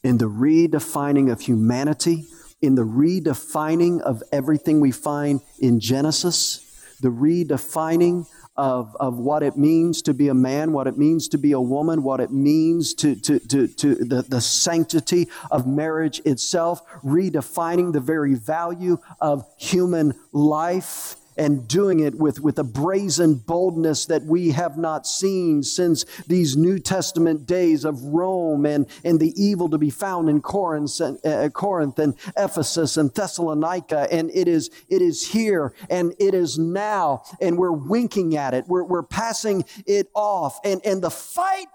In 0.03 0.17
the 0.17 0.29
redefining 0.29 1.31
of 1.31 1.41
humanity, 1.41 2.25
in 2.61 2.75
the 2.75 2.85
redefining 2.85 4.01
of 4.01 4.23
everything 4.31 4.79
we 4.79 4.91
find 4.91 5.41
in 5.59 5.79
Genesis, 5.79 6.61
the 7.01 7.09
redefining 7.09 8.25
of, 8.57 8.95
of 8.99 9.17
what 9.17 9.43
it 9.43 9.57
means 9.57 10.01
to 10.03 10.13
be 10.13 10.29
a 10.29 10.33
man, 10.33 10.71
what 10.71 10.87
it 10.87 10.97
means 10.97 11.27
to 11.29 11.37
be 11.37 11.51
a 11.51 11.59
woman, 11.59 12.03
what 12.03 12.19
it 12.19 12.31
means 12.31 12.93
to, 12.95 13.15
to, 13.15 13.39
to, 13.39 13.67
to 13.67 13.95
the, 13.95 14.21
the 14.23 14.41
sanctity 14.41 15.27
of 15.51 15.67
marriage 15.67 16.19
itself, 16.25 16.81
redefining 17.03 17.93
the 17.93 17.99
very 17.99 18.35
value 18.35 18.97
of 19.19 19.45
human 19.57 20.13
life 20.31 21.17
and 21.37 21.67
doing 21.67 21.99
it 21.99 22.15
with, 22.15 22.39
with 22.39 22.59
a 22.59 22.63
brazen 22.63 23.35
boldness 23.35 24.05
that 24.05 24.23
we 24.23 24.51
have 24.51 24.77
not 24.77 25.05
seen 25.05 25.63
since 25.63 26.05
these 26.27 26.55
New 26.55 26.79
Testament 26.79 27.45
days 27.45 27.85
of 27.85 28.01
Rome 28.03 28.65
and, 28.65 28.87
and 29.03 29.19
the 29.19 29.33
evil 29.41 29.69
to 29.69 29.77
be 29.77 29.89
found 29.89 30.29
in 30.29 30.41
Corinth 30.41 30.99
and, 30.99 31.25
uh, 31.25 31.49
Corinth 31.49 31.99
and 31.99 32.15
Ephesus 32.37 32.97
and 32.97 33.13
Thessalonica. 33.13 34.07
And 34.11 34.31
it 34.33 34.47
is, 34.47 34.69
it 34.89 35.01
is 35.01 35.27
here 35.27 35.73
and 35.89 36.13
it 36.19 36.33
is 36.33 36.57
now, 36.57 37.23
and 37.41 37.57
we're 37.57 37.71
winking 37.71 38.37
at 38.37 38.53
it. 38.53 38.65
We're, 38.67 38.83
we're 38.83 39.03
passing 39.03 39.65
it 39.85 40.09
off. 40.13 40.59
And, 40.63 40.81
and 40.85 41.01
the 41.01 41.11
fight 41.11 41.67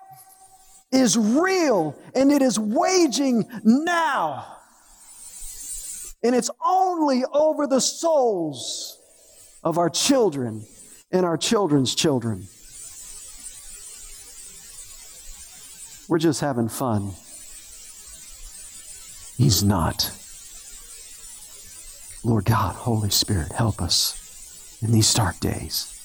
is 0.92 1.16
real 1.16 1.96
and 2.14 2.32
it 2.32 2.42
is 2.42 2.58
waging 2.58 3.48
now. 3.64 4.56
And 6.22 6.34
it's 6.34 6.50
only 6.64 7.24
over 7.32 7.66
the 7.66 7.80
souls 7.80 8.99
of 9.62 9.78
our 9.78 9.90
children 9.90 10.64
and 11.10 11.26
our 11.26 11.36
children's 11.36 11.94
children. 11.94 12.46
We're 16.08 16.18
just 16.18 16.40
having 16.40 16.68
fun. 16.68 17.12
He's 19.36 19.62
not. 19.62 20.12
Lord 22.24 22.44
God, 22.44 22.74
Holy 22.74 23.10
Spirit, 23.10 23.52
help 23.52 23.80
us 23.80 24.78
in 24.82 24.92
these 24.92 25.12
dark 25.14 25.38
days. 25.40 25.96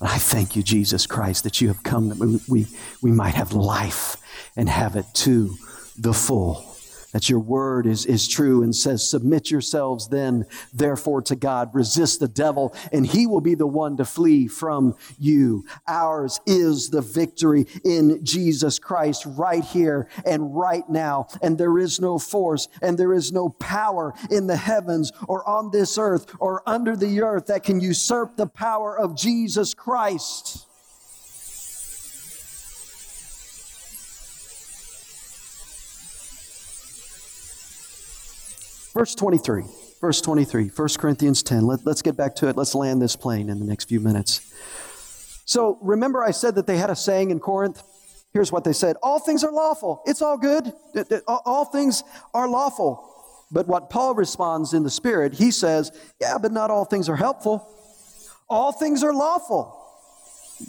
I 0.00 0.18
thank 0.18 0.56
you, 0.56 0.62
Jesus 0.62 1.06
Christ, 1.06 1.44
that 1.44 1.60
you 1.60 1.68
have 1.68 1.82
come 1.82 2.08
that 2.10 2.18
we, 2.18 2.40
we, 2.48 2.66
we 3.02 3.12
might 3.12 3.34
have 3.34 3.52
life 3.52 4.16
and 4.56 4.68
have 4.68 4.96
it 4.96 5.06
to 5.14 5.54
the 5.98 6.12
full 6.12 6.73
that 7.14 7.30
your 7.30 7.38
word 7.38 7.86
is, 7.86 8.04
is 8.06 8.26
true 8.26 8.64
and 8.64 8.74
says, 8.74 9.08
Submit 9.08 9.48
yourselves 9.48 10.08
then, 10.08 10.44
therefore, 10.72 11.22
to 11.22 11.36
God. 11.36 11.70
Resist 11.72 12.18
the 12.18 12.26
devil, 12.26 12.74
and 12.92 13.06
he 13.06 13.28
will 13.28 13.40
be 13.40 13.54
the 13.54 13.68
one 13.68 13.96
to 13.98 14.04
flee 14.04 14.48
from 14.48 14.96
you. 15.16 15.64
Ours 15.86 16.40
is 16.44 16.90
the 16.90 17.00
victory 17.00 17.66
in 17.84 18.24
Jesus 18.24 18.80
Christ 18.80 19.24
right 19.26 19.62
here 19.62 20.08
and 20.26 20.56
right 20.56 20.88
now. 20.88 21.28
And 21.40 21.56
there 21.56 21.78
is 21.78 22.00
no 22.00 22.18
force 22.18 22.66
and 22.82 22.98
there 22.98 23.14
is 23.14 23.30
no 23.30 23.48
power 23.48 24.12
in 24.28 24.48
the 24.48 24.56
heavens 24.56 25.12
or 25.28 25.48
on 25.48 25.70
this 25.70 25.96
earth 25.96 26.34
or 26.40 26.68
under 26.68 26.96
the 26.96 27.22
earth 27.22 27.46
that 27.46 27.62
can 27.62 27.80
usurp 27.80 28.36
the 28.36 28.48
power 28.48 28.98
of 28.98 29.16
Jesus 29.16 29.72
Christ. 29.72 30.63
Verse 38.94 39.14
23. 39.14 39.64
Verse 40.00 40.20
23, 40.20 40.68
1 40.68 40.88
Corinthians 40.98 41.42
10. 41.42 41.66
Let, 41.66 41.84
let's 41.84 42.02
get 42.02 42.16
back 42.16 42.34
to 42.36 42.48
it. 42.48 42.56
Let's 42.56 42.74
land 42.74 43.02
this 43.02 43.16
plane 43.16 43.48
in 43.48 43.58
the 43.58 43.64
next 43.64 43.88
few 43.88 44.00
minutes. 44.00 44.52
So 45.46 45.78
remember, 45.82 46.22
I 46.22 46.30
said 46.30 46.54
that 46.54 46.66
they 46.66 46.76
had 46.76 46.90
a 46.90 46.96
saying 46.96 47.30
in 47.30 47.40
Corinth? 47.40 47.82
Here's 48.32 48.50
what 48.50 48.64
they 48.64 48.72
said 48.72 48.96
All 49.02 49.18
things 49.18 49.44
are 49.44 49.52
lawful. 49.52 50.02
It's 50.06 50.22
all 50.22 50.36
good. 50.36 50.72
All 51.26 51.64
things 51.64 52.02
are 52.32 52.48
lawful. 52.48 53.10
But 53.50 53.68
what 53.68 53.90
Paul 53.90 54.14
responds 54.14 54.74
in 54.74 54.82
the 54.82 54.90
Spirit, 54.90 55.34
he 55.34 55.50
says, 55.50 55.92
Yeah, 56.20 56.38
but 56.38 56.52
not 56.52 56.70
all 56.70 56.84
things 56.84 57.08
are 57.08 57.16
helpful. 57.16 57.68
All 58.48 58.72
things 58.72 59.02
are 59.02 59.14
lawful, 59.14 59.80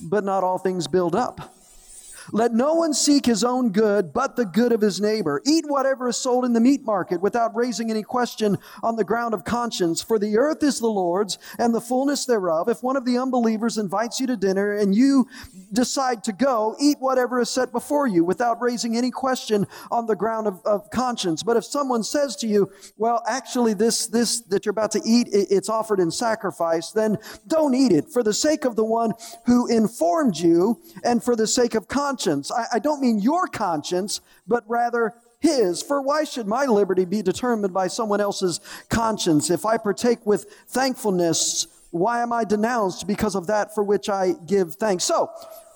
but 0.03 0.23
not 0.23 0.43
all 0.43 0.57
things 0.57 0.87
build 0.87 1.15
up. 1.15 1.53
Let 2.31 2.53
no 2.53 2.73
one 2.73 2.93
seek 2.93 3.25
his 3.25 3.43
own 3.43 3.69
good, 3.69 4.11
but 4.13 4.35
the 4.35 4.45
good 4.45 4.71
of 4.71 4.81
his 4.81 4.99
neighbor. 4.99 5.41
Eat 5.45 5.65
whatever 5.67 6.09
is 6.09 6.17
sold 6.17 6.45
in 6.45 6.53
the 6.53 6.59
meat 6.59 6.83
market 6.83 7.21
without 7.21 7.55
raising 7.55 7.91
any 7.91 8.03
question 8.03 8.57
on 8.81 8.95
the 8.95 9.03
ground 9.03 9.33
of 9.33 9.43
conscience. 9.43 10.01
For 10.01 10.17
the 10.17 10.37
earth 10.37 10.63
is 10.63 10.79
the 10.79 10.87
Lord's 10.87 11.37
and 11.59 11.73
the 11.73 11.81
fullness 11.81 12.25
thereof. 12.25 12.67
If 12.67 12.81
one 12.81 12.97
of 12.97 13.05
the 13.05 13.17
unbelievers 13.17 13.77
invites 13.77 14.19
you 14.19 14.27
to 14.27 14.37
dinner 14.37 14.75
and 14.75 14.95
you 14.95 15.27
decide 15.71 16.23
to 16.23 16.33
go, 16.33 16.75
eat 16.79 16.97
whatever 16.99 17.39
is 17.39 17.49
set 17.49 17.71
before 17.71 18.07
you 18.07 18.23
without 18.23 18.61
raising 18.61 18.97
any 18.97 19.11
question 19.11 19.67
on 19.91 20.07
the 20.07 20.15
ground 20.15 20.47
of, 20.47 20.61
of 20.65 20.89
conscience. 20.89 21.43
But 21.43 21.57
if 21.57 21.65
someone 21.65 22.03
says 22.03 22.35
to 22.37 22.47
you, 22.47 22.71
well, 22.97 23.23
actually, 23.27 23.73
this, 23.73 24.07
this 24.07 24.41
that 24.41 24.65
you're 24.65 24.71
about 24.71 24.91
to 24.91 25.01
eat, 25.05 25.27
it's 25.31 25.69
offered 25.69 25.99
in 25.99 26.09
sacrifice, 26.09 26.91
then 26.91 27.17
don't 27.47 27.75
eat 27.75 27.91
it 27.91 28.09
for 28.09 28.23
the 28.23 28.33
sake 28.33 28.65
of 28.65 28.75
the 28.75 28.85
one 28.85 29.13
who 29.45 29.67
informed 29.67 30.37
you 30.37 30.81
and 31.03 31.23
for 31.23 31.35
the 31.35 31.47
sake 31.47 31.75
of 31.75 31.87
conscience 31.87 32.14
conscience. 32.15 32.51
I, 32.51 32.65
I 32.73 32.79
don't 32.79 33.01
mean 33.01 33.19
your 33.19 33.47
conscience, 33.47 34.21
but 34.47 34.63
rather 34.67 35.13
his. 35.39 35.81
For 35.81 36.01
why 36.01 36.23
should 36.23 36.47
my 36.47 36.65
liberty 36.65 37.03
be 37.03 37.21
determined 37.21 37.73
by 37.73 37.87
someone 37.87 38.21
else's 38.21 38.61
conscience? 38.89 39.49
If 39.49 39.65
I 39.65 39.77
partake 39.77 40.25
with 40.25 40.45
thankfulness, 40.69 41.67
why 41.91 42.21
am 42.21 42.31
I 42.31 42.45
denounced 42.45 43.05
because 43.05 43.35
of 43.35 43.47
that 43.47 43.75
for 43.75 43.83
which 43.83 44.07
I 44.09 44.33
give 44.45 44.75
thanks? 44.75 45.03
So, 45.03 45.29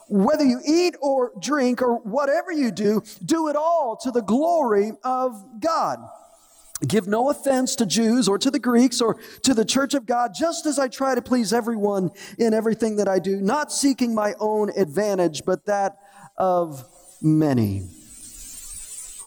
whether 0.08 0.44
you 0.44 0.60
eat 0.66 0.96
or 1.02 1.32
drink 1.40 1.82
or 1.82 1.98
whatever 1.98 2.52
you 2.52 2.72
do, 2.72 3.04
do 3.24 3.48
it 3.50 3.56
all 3.56 3.96
to 3.98 4.12
the 4.12 4.22
glory 4.22 4.94
of 5.04 5.60
God. 5.60 6.00
Give 6.88 7.08
no 7.08 7.30
offense 7.30 7.76
to 7.76 7.86
Jews 7.86 8.28
or 8.30 8.38
to 8.40 8.50
the 8.50 8.58
Greeks 8.58 9.02
or 9.02 9.20
to 9.44 9.54
the 9.54 9.66
church 9.66 9.94
of 9.94 10.06
God, 10.06 10.32
just 10.34 10.66
as 10.66 10.80
I 10.80 10.88
try 10.88 11.14
to 11.14 11.22
please 11.22 11.52
everyone 11.52 12.12
in 12.38 12.54
everything 12.54 12.96
that 12.96 13.08
I 13.08 13.20
do, 13.20 13.42
not 13.42 13.72
seeking 13.72 14.16
my 14.16 14.34
own 14.40 14.72
advantage, 14.78 15.44
but 15.46 15.66
that 15.66 15.98
of 16.40 16.84
many. 17.22 17.88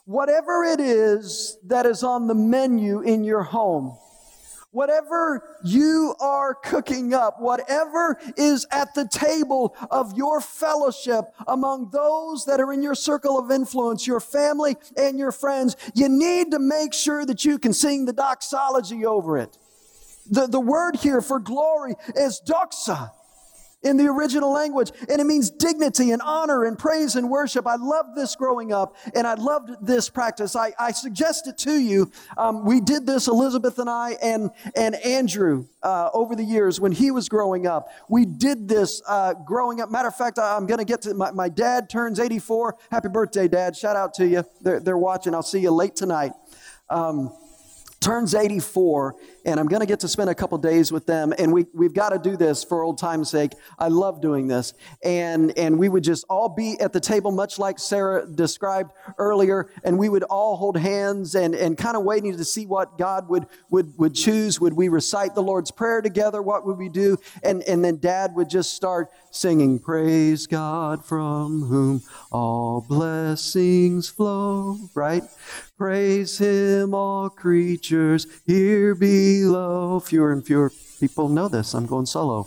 Whatever 0.05 0.65
it 0.65 0.81
is 0.81 1.59
that 1.67 1.87
is 1.87 2.03
on 2.03 2.27
the 2.27 2.35
menu 2.35 3.01
in 3.01 3.23
your 3.23 3.43
home, 3.43 3.97
Whatever 4.73 5.47
you 5.63 6.15
are 6.19 6.55
cooking 6.55 7.13
up, 7.13 7.39
whatever 7.39 8.19
is 8.39 8.67
at 8.71 8.95
the 8.95 9.07
table 9.07 9.77
of 9.91 10.17
your 10.17 10.41
fellowship 10.41 11.27
among 11.47 11.91
those 11.91 12.47
that 12.47 12.59
are 12.59 12.73
in 12.73 12.83
your 12.83 12.95
circle 12.95 13.39
of 13.39 13.51
influence, 13.51 14.07
your 14.07 14.19
family 14.19 14.77
and 14.97 15.19
your 15.19 15.31
friends, 15.31 15.77
you 15.95 16.09
need 16.09 16.53
to 16.53 16.59
make 16.59 16.95
sure 16.95 17.27
that 17.27 17.45
you 17.45 17.59
can 17.59 17.75
sing 17.75 18.07
the 18.07 18.15
doxology 18.15 19.05
over 19.05 19.37
it. 19.37 19.59
The, 20.31 20.47
the 20.47 20.61
word 20.61 20.97
here 20.97 21.21
for 21.21 21.39
glory 21.39 21.95
is 22.17 22.41
doxa 22.47 23.11
in 23.83 23.97
the 23.97 24.07
original 24.07 24.53
language, 24.53 24.93
and 25.09 25.21
it 25.21 25.25
means 25.25 25.51
dignity 25.51 26.11
and 26.11 26.23
honor 26.23 26.65
and 26.65 26.79
praise 26.79 27.17
and 27.17 27.29
worship. 27.29 27.67
I 27.67 27.77
loved 27.77 28.17
this 28.17 28.37
growing 28.37 28.73
up, 28.73 28.97
and 29.15 29.27
I 29.27 29.35
loved 29.35 29.71
this 29.85 30.09
practice. 30.09 30.55
I, 30.57 30.73
I 30.79 30.93
suggest 30.93 31.49
it 31.49 31.59
to 31.59 31.79
you. 31.79 32.11
Um, 32.37 32.65
we 32.65 32.81
did 32.81 33.07
this, 33.07 33.29
Elizabeth 33.29 33.79
and 33.79 33.91
I, 33.91 34.17
and, 34.23 34.51
and 34.77 34.95
Andrew, 34.97 35.67
uh, 35.83 36.11
over 36.15 36.37
the 36.37 36.45
years 36.45 36.81
when 36.81 36.93
he 36.93 37.11
was 37.11 37.29
growing 37.29 37.67
up. 37.67 37.89
We 38.09 38.25
did 38.25 38.69
this 38.69 39.03
uh, 39.07 39.35
growing 39.35 39.81
up. 39.81 39.91
Matter 39.91 40.09
of 40.09 40.17
fact, 40.17 40.39
I'm 40.39 40.67
going 40.67 40.79
to 40.79 40.85
get 40.85 41.03
to 41.03 41.15
my, 41.15 41.31
my 41.33 41.49
dad 41.49 41.91
turns 41.91 42.21
84. 42.21 42.77
Happy 42.91 43.09
birthday, 43.09 43.49
Dad. 43.49 43.77
Shout 43.77 43.97
out 43.97 44.15
to 44.15 44.27
you. 44.27 44.45
They're, 44.61 44.81
they're 44.81 44.99
watching. 44.99 45.35
I'll 45.35 45.43
see 45.43 45.61
you 45.61 45.71
late 45.71 45.97
tonight. 45.97 46.33
Um, 46.89 47.33
turns 48.03 48.35
84 48.35 49.15
and 49.45 49.59
i'm 49.59 49.67
going 49.67 49.81
to 49.81 49.87
get 49.87 50.01
to 50.01 50.09
spend 50.09 50.29
a 50.31 50.35
couple 50.35 50.59
days 50.59 50.93
with 50.93 51.07
them 51.07 51.33
and 51.39 51.53
we, 51.53 51.67
we've 51.75 51.95
got 51.95 52.11
to 52.11 52.19
do 52.19 52.37
this 52.37 52.65
for 52.65 52.83
old 52.83 52.99
time's 52.99 53.31
sake. 53.31 53.53
I 53.79 53.89
love 53.89 54.21
doing 54.21 54.47
this. 54.47 54.75
And 55.05 55.57
and 55.59 55.79
we 55.79 55.89
would 55.89 56.05
just 56.05 56.25
all 56.29 56.49
be 56.49 56.79
at 56.81 56.93
the 56.93 57.01
table 57.01 57.33
much 57.33 57.59
like 57.59 57.79
sarah 57.79 58.27
described 58.27 58.93
earlier 59.19 59.71
and 59.85 59.99
we 59.99 60.09
would 60.09 60.23
all 60.25 60.57
hold 60.57 60.77
hands 60.77 61.35
and 61.35 61.55
and 61.55 61.77
kind 61.77 61.97
of 61.97 62.05
waiting 62.05 62.37
to 62.37 62.45
see 62.45 62.67
what 62.67 62.99
god 62.99 63.29
would 63.29 63.47
would 63.71 63.93
would 63.99 64.15
choose. 64.15 64.61
Would 64.61 64.75
we 64.75 64.89
recite 64.89 65.35
the 65.35 65.43
lord's 65.43 65.71
prayer 65.71 66.03
together? 66.03 66.43
What 66.43 66.67
would 66.67 66.79
we 66.79 66.89
do? 66.89 67.17
And 67.43 67.63
and 67.63 67.85
then 67.85 67.99
dad 67.99 68.35
would 68.35 68.51
just 68.51 68.75
start 68.75 69.09
singing 69.31 69.79
praise 69.79 70.47
god 70.47 71.03
from 71.07 71.63
whom 71.63 72.03
all 72.31 72.85
blessings 72.87 74.11
flow 74.11 74.77
right 74.95 75.23
Praise 75.83 76.39
him, 76.39 76.95
all 76.95 77.29
creatures 77.29 78.29
here 78.47 78.95
below. 78.95 79.99
Fewer 79.99 80.31
and 80.31 80.47
fewer 80.47 80.71
people 81.01 81.29
know 81.29 81.49
this. 81.49 81.75
I'm 81.75 81.87
going 81.87 82.07
solo. 82.07 82.47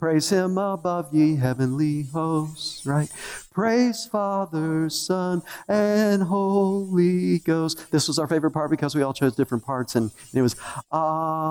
Praise 0.00 0.30
him 0.30 0.56
above 0.56 1.12
ye 1.12 1.36
heavenly 1.36 2.04
hosts, 2.04 2.86
right? 2.86 3.12
Praise 3.52 4.06
Father, 4.06 4.88
Son, 4.88 5.42
and 5.68 6.22
Holy 6.22 7.40
Ghost. 7.40 7.90
This 7.90 8.08
was 8.08 8.18
our 8.18 8.26
favorite 8.26 8.52
part 8.52 8.70
because 8.70 8.94
we 8.94 9.02
all 9.02 9.12
chose 9.12 9.36
different 9.36 9.62
parts, 9.62 9.94
and 9.94 10.10
it 10.32 10.40
was 10.40 10.56
Amen 10.90 11.44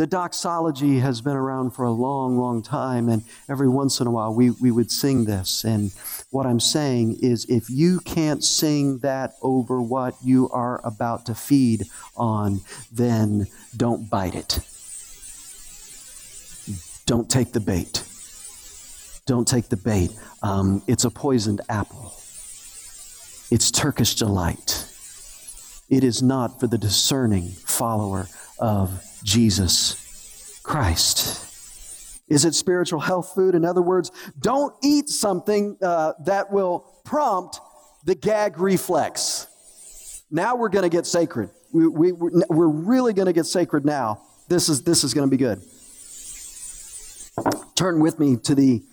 the 0.00 0.06
doxology 0.06 0.98
has 1.00 1.20
been 1.20 1.36
around 1.36 1.72
for 1.72 1.84
a 1.84 1.90
long, 1.90 2.38
long 2.38 2.62
time, 2.62 3.10
and 3.10 3.22
every 3.50 3.68
once 3.68 4.00
in 4.00 4.06
a 4.06 4.10
while 4.10 4.32
we, 4.32 4.48
we 4.52 4.70
would 4.70 4.90
sing 4.90 5.26
this. 5.26 5.62
And 5.62 5.92
what 6.30 6.46
I'm 6.46 6.58
saying 6.58 7.18
is, 7.20 7.44
if 7.50 7.68
you 7.68 8.00
can't 8.00 8.42
sing 8.42 9.00
that 9.00 9.34
over 9.42 9.82
what 9.82 10.14
you 10.24 10.48
are 10.52 10.80
about 10.86 11.26
to 11.26 11.34
feed 11.34 11.82
on, 12.16 12.62
then 12.90 13.46
don't 13.76 14.08
bite 14.08 14.34
it. 14.34 14.60
Don't 17.04 17.28
take 17.28 17.52
the 17.52 17.60
bait. 17.60 18.02
Don't 19.26 19.46
take 19.46 19.68
the 19.68 19.76
bait. 19.76 20.12
Um, 20.42 20.82
it's 20.86 21.04
a 21.04 21.10
poisoned 21.10 21.60
apple, 21.68 22.14
it's 23.50 23.70
Turkish 23.70 24.14
delight. 24.14 24.89
It 25.90 26.04
is 26.04 26.22
not 26.22 26.60
for 26.60 26.68
the 26.68 26.78
discerning 26.78 27.48
follower 27.48 28.28
of 28.60 29.04
Jesus 29.24 30.60
Christ. 30.62 31.46
Is 32.28 32.44
it 32.44 32.54
spiritual 32.54 33.00
health 33.00 33.32
food? 33.34 33.56
In 33.56 33.64
other 33.64 33.82
words, 33.82 34.12
don't 34.38 34.72
eat 34.84 35.08
something 35.08 35.76
uh, 35.82 36.12
that 36.24 36.52
will 36.52 36.86
prompt 37.04 37.58
the 38.04 38.14
gag 38.14 38.58
reflex. 38.58 39.48
Now 40.30 40.54
we're 40.54 40.68
going 40.68 40.84
to 40.84 40.96
get 40.96 41.06
sacred. 41.06 41.50
We, 41.72 41.88
we, 41.88 42.12
we're 42.12 42.68
really 42.68 43.12
going 43.12 43.26
to 43.26 43.32
get 43.32 43.46
sacred 43.46 43.84
now. 43.84 44.22
This 44.48 44.68
is, 44.68 44.82
this 44.82 45.02
is 45.02 45.12
going 45.12 45.28
to 45.28 45.30
be 45.30 45.36
good. 45.36 45.60
Turn 47.74 48.00
with 48.00 48.20
me 48.20 48.36
to 48.44 48.54
the 48.54 48.84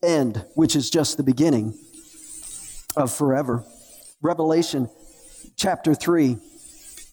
end, 0.00 0.44
which 0.54 0.76
is 0.76 0.90
just 0.90 1.16
the 1.16 1.22
beginning 1.24 1.76
of 2.96 3.12
forever. 3.12 3.64
Revelation 4.22 4.88
chapter 5.56 5.94
3 5.94 6.38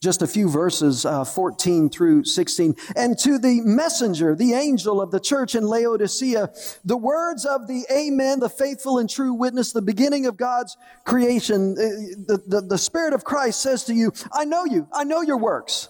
just 0.01 0.21
a 0.21 0.27
few 0.27 0.49
verses, 0.49 1.05
uh, 1.05 1.23
14 1.23 1.89
through 1.89 2.23
16. 2.23 2.75
And 2.95 3.17
to 3.19 3.39
the 3.39 3.61
messenger, 3.61 4.35
the 4.35 4.53
angel 4.53 5.01
of 5.01 5.11
the 5.11 5.19
church 5.19 5.55
in 5.55 5.63
Laodicea, 5.63 6.51
the 6.85 6.97
words 6.97 7.45
of 7.45 7.67
the 7.67 7.85
Amen, 7.91 8.39
the 8.39 8.49
faithful 8.49 8.99
and 8.99 9.09
true 9.09 9.33
witness, 9.33 9.71
the 9.71 9.81
beginning 9.81 10.25
of 10.25 10.37
God's 10.37 10.77
creation, 11.03 11.71
uh, 11.71 11.81
the, 12.27 12.43
the, 12.45 12.61
the 12.61 12.77
Spirit 12.77 13.13
of 13.13 13.23
Christ 13.23 13.61
says 13.61 13.85
to 13.85 13.93
you, 13.93 14.11
I 14.31 14.45
know 14.45 14.65
you, 14.65 14.87
I 14.93 15.03
know 15.03 15.21
your 15.21 15.37
works. 15.37 15.89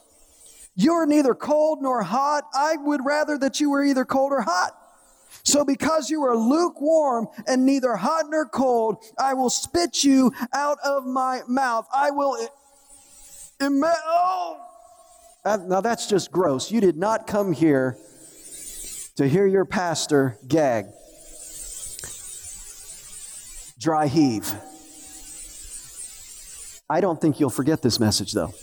You 0.75 0.93
are 0.93 1.07
neither 1.07 1.33
cold 1.33 1.79
nor 1.81 2.03
hot. 2.03 2.43
I 2.53 2.75
would 2.77 3.03
rather 3.03 3.37
that 3.39 3.59
you 3.59 3.71
were 3.71 3.83
either 3.83 4.05
cold 4.05 4.31
or 4.31 4.41
hot. 4.41 4.77
So 5.47 5.63
because 5.63 6.09
you 6.09 6.23
are 6.23 6.35
lukewarm 6.35 7.29
and 7.47 7.65
neither 7.65 7.95
hot 7.95 8.25
nor 8.27 8.45
cold, 8.49 9.01
I 9.17 9.33
will 9.33 9.49
spit 9.49 10.03
you 10.03 10.33
out 10.53 10.77
of 10.83 11.05
my 11.05 11.39
mouth. 11.47 11.87
I 11.95 12.11
will 12.11 12.35
oh. 13.61 14.59
Now 15.45 15.79
that's 15.79 16.07
just 16.07 16.33
gross. 16.33 16.69
You 16.69 16.81
did 16.81 16.97
not 16.97 17.27
come 17.27 17.53
here 17.53 17.97
to 19.15 19.25
hear 19.25 19.47
your 19.47 19.63
pastor 19.63 20.37
gag. 20.49 20.87
Dry 23.79 24.07
heave. 24.07 24.53
I 26.89 26.99
don't 26.99 27.21
think 27.21 27.39
you'll 27.39 27.49
forget 27.49 27.81
this 27.81 28.01
message 28.01 28.33
though. 28.33 28.53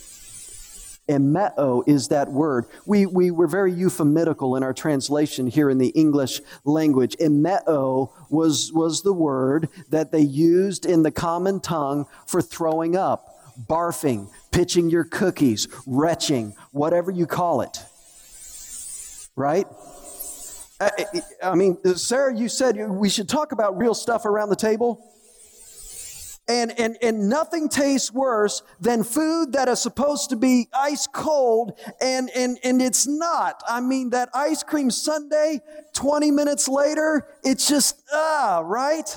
Emeo 1.09 1.83
is 1.87 2.09
that 2.09 2.31
word. 2.31 2.67
We, 2.87 3.07
we 3.07 3.31
were 3.31 3.47
very 3.47 3.73
euphemistical 3.73 4.57
in 4.57 4.63
our 4.63 4.73
translation 4.73 5.47
here 5.47 5.71
in 5.71 5.79
the 5.79 5.89
English 5.89 6.41
language. 6.65 7.17
Emeo 7.21 8.11
was, 8.31 8.73
was 8.73 9.03
the 9.03 9.13
word 9.13 9.69
that 9.91 10.13
they 10.13 10.21
used 10.21 10.87
in 10.87 11.03
the 11.03 11.11
common 11.11 11.61
tongue 11.61 12.07
for 12.27 12.41
throwing 12.41 12.97
up 12.97 13.31
barfing, 13.69 14.31
pitching 14.51 14.91
your 14.91 15.05
cookies, 15.05 15.69
retching, 15.87 16.55
whatever 16.73 17.11
you 17.11 17.27
call 17.27 17.61
it. 17.61 17.79
Right? 19.37 19.67
I, 21.43 21.55
mean, 21.55 21.79
uh, 21.85 21.95
Sarah, 21.95 22.37
you 22.37 22.49
said 22.49 22.77
we 22.77 23.09
should 23.09 23.29
talk 23.29 23.53
about 23.53 23.79
real 23.79 23.95
stuff 23.95 24.27
around 24.27 24.51
the 24.51 24.57
table. 24.57 25.11
And, 26.47 26.79
and, 26.79 26.99
and 27.01 27.31
nothing 27.31 27.71
tastes 27.71 28.13
worse 28.13 28.63
than 28.79 29.03
food 29.03 29.53
that 29.55 29.67
is 29.67 29.81
supposed 29.81 30.29
to 30.29 30.37
be 30.37 30.69
ice 30.75 31.07
cold 31.07 31.79
and, 32.03 32.29
and, 32.37 32.59
and 32.63 32.83
it's 32.83 33.07
not. 33.07 33.63
I 33.67 33.81
mean, 33.81 34.11
that 34.11 34.29
ice 34.35 34.63
cream 34.63 34.91
sundae, 34.91 35.61
20 35.95 36.31
minutes 36.31 36.69
later, 36.69 37.27
it's 37.43 37.67
just, 37.67 38.03
ah, 38.13 38.63
right? 38.63 39.17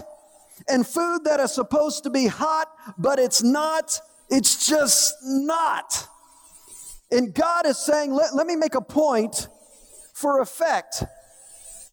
And 0.70 0.88
food 0.88 1.26
that 1.26 1.42
is 1.42 1.52
supposed 1.52 2.04
to 2.06 2.10
be 2.10 2.28
hot, 2.28 2.70
but 2.98 3.20
it's 3.20 3.44
not, 3.44 4.00
it's 4.30 4.66
just 4.66 5.16
not. 5.24 6.08
And 7.12 7.34
God 7.34 7.66
is 7.66 7.78
saying, 7.78 8.14
let, 8.14 8.36
let 8.36 8.48
me 8.48 8.56
make 8.56 8.76
a 8.76 8.82
point 8.82 9.48
for 10.14 10.42
effect. 10.42 11.04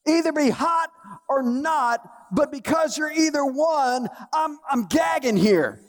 Either 0.07 0.33
be 0.33 0.51
hot 0.51 0.91
or 1.29 1.43
not, 1.43 2.01
but 2.33 2.51
because 2.51 2.99
you're 2.99 3.13
either 3.13 3.45
one, 3.45 4.09
I'm, 4.33 4.59
I'm 4.71 4.87
gagging 4.87 5.37
here. 5.37 5.81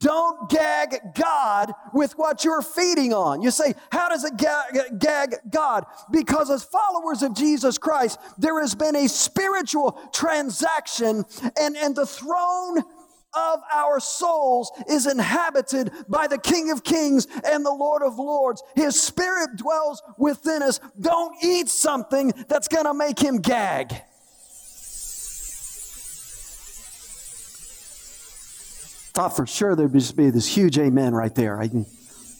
Don't 0.00 0.48
gag 0.48 0.96
God 1.14 1.74
with 1.92 2.14
what 2.16 2.42
you're 2.42 2.62
feeding 2.62 3.12
on. 3.12 3.42
You 3.42 3.50
say, 3.50 3.74
how 3.92 4.08
does 4.08 4.24
it 4.24 4.38
gag, 4.38 4.98
gag, 4.98 5.36
God? 5.50 5.84
Because 6.10 6.50
as 6.50 6.64
followers 6.64 7.22
of 7.22 7.34
Jesus 7.34 7.76
Christ, 7.76 8.18
there 8.38 8.58
has 8.60 8.74
been 8.74 8.96
a 8.96 9.08
spiritual 9.08 9.92
transaction 10.14 11.24
and, 11.60 11.76
and 11.76 11.94
the 11.94 12.06
throne 12.06 12.78
of 13.34 13.60
our 13.72 14.00
souls 14.00 14.72
is 14.88 15.06
inhabited 15.06 15.92
by 16.08 16.26
the 16.26 16.38
King 16.38 16.70
of 16.70 16.82
Kings 16.82 17.26
and 17.44 17.64
the 17.64 17.72
Lord 17.72 18.02
of 18.02 18.18
Lords. 18.18 18.62
His 18.74 19.00
Spirit 19.00 19.56
dwells 19.56 20.02
within 20.16 20.62
us. 20.62 20.80
Don't 20.98 21.36
eat 21.44 21.68
something 21.68 22.32
that's 22.48 22.68
going 22.68 22.86
to 22.86 22.94
make 22.94 23.18
him 23.18 23.36
gag. 23.36 24.02
Thought 29.12 29.36
for 29.36 29.46
sure 29.46 29.74
there'd 29.74 29.92
just 29.92 30.16
be 30.16 30.30
this 30.30 30.46
huge 30.46 30.78
amen 30.78 31.14
right 31.14 31.34
there. 31.34 31.60
I 31.60 31.68
can 31.68 31.84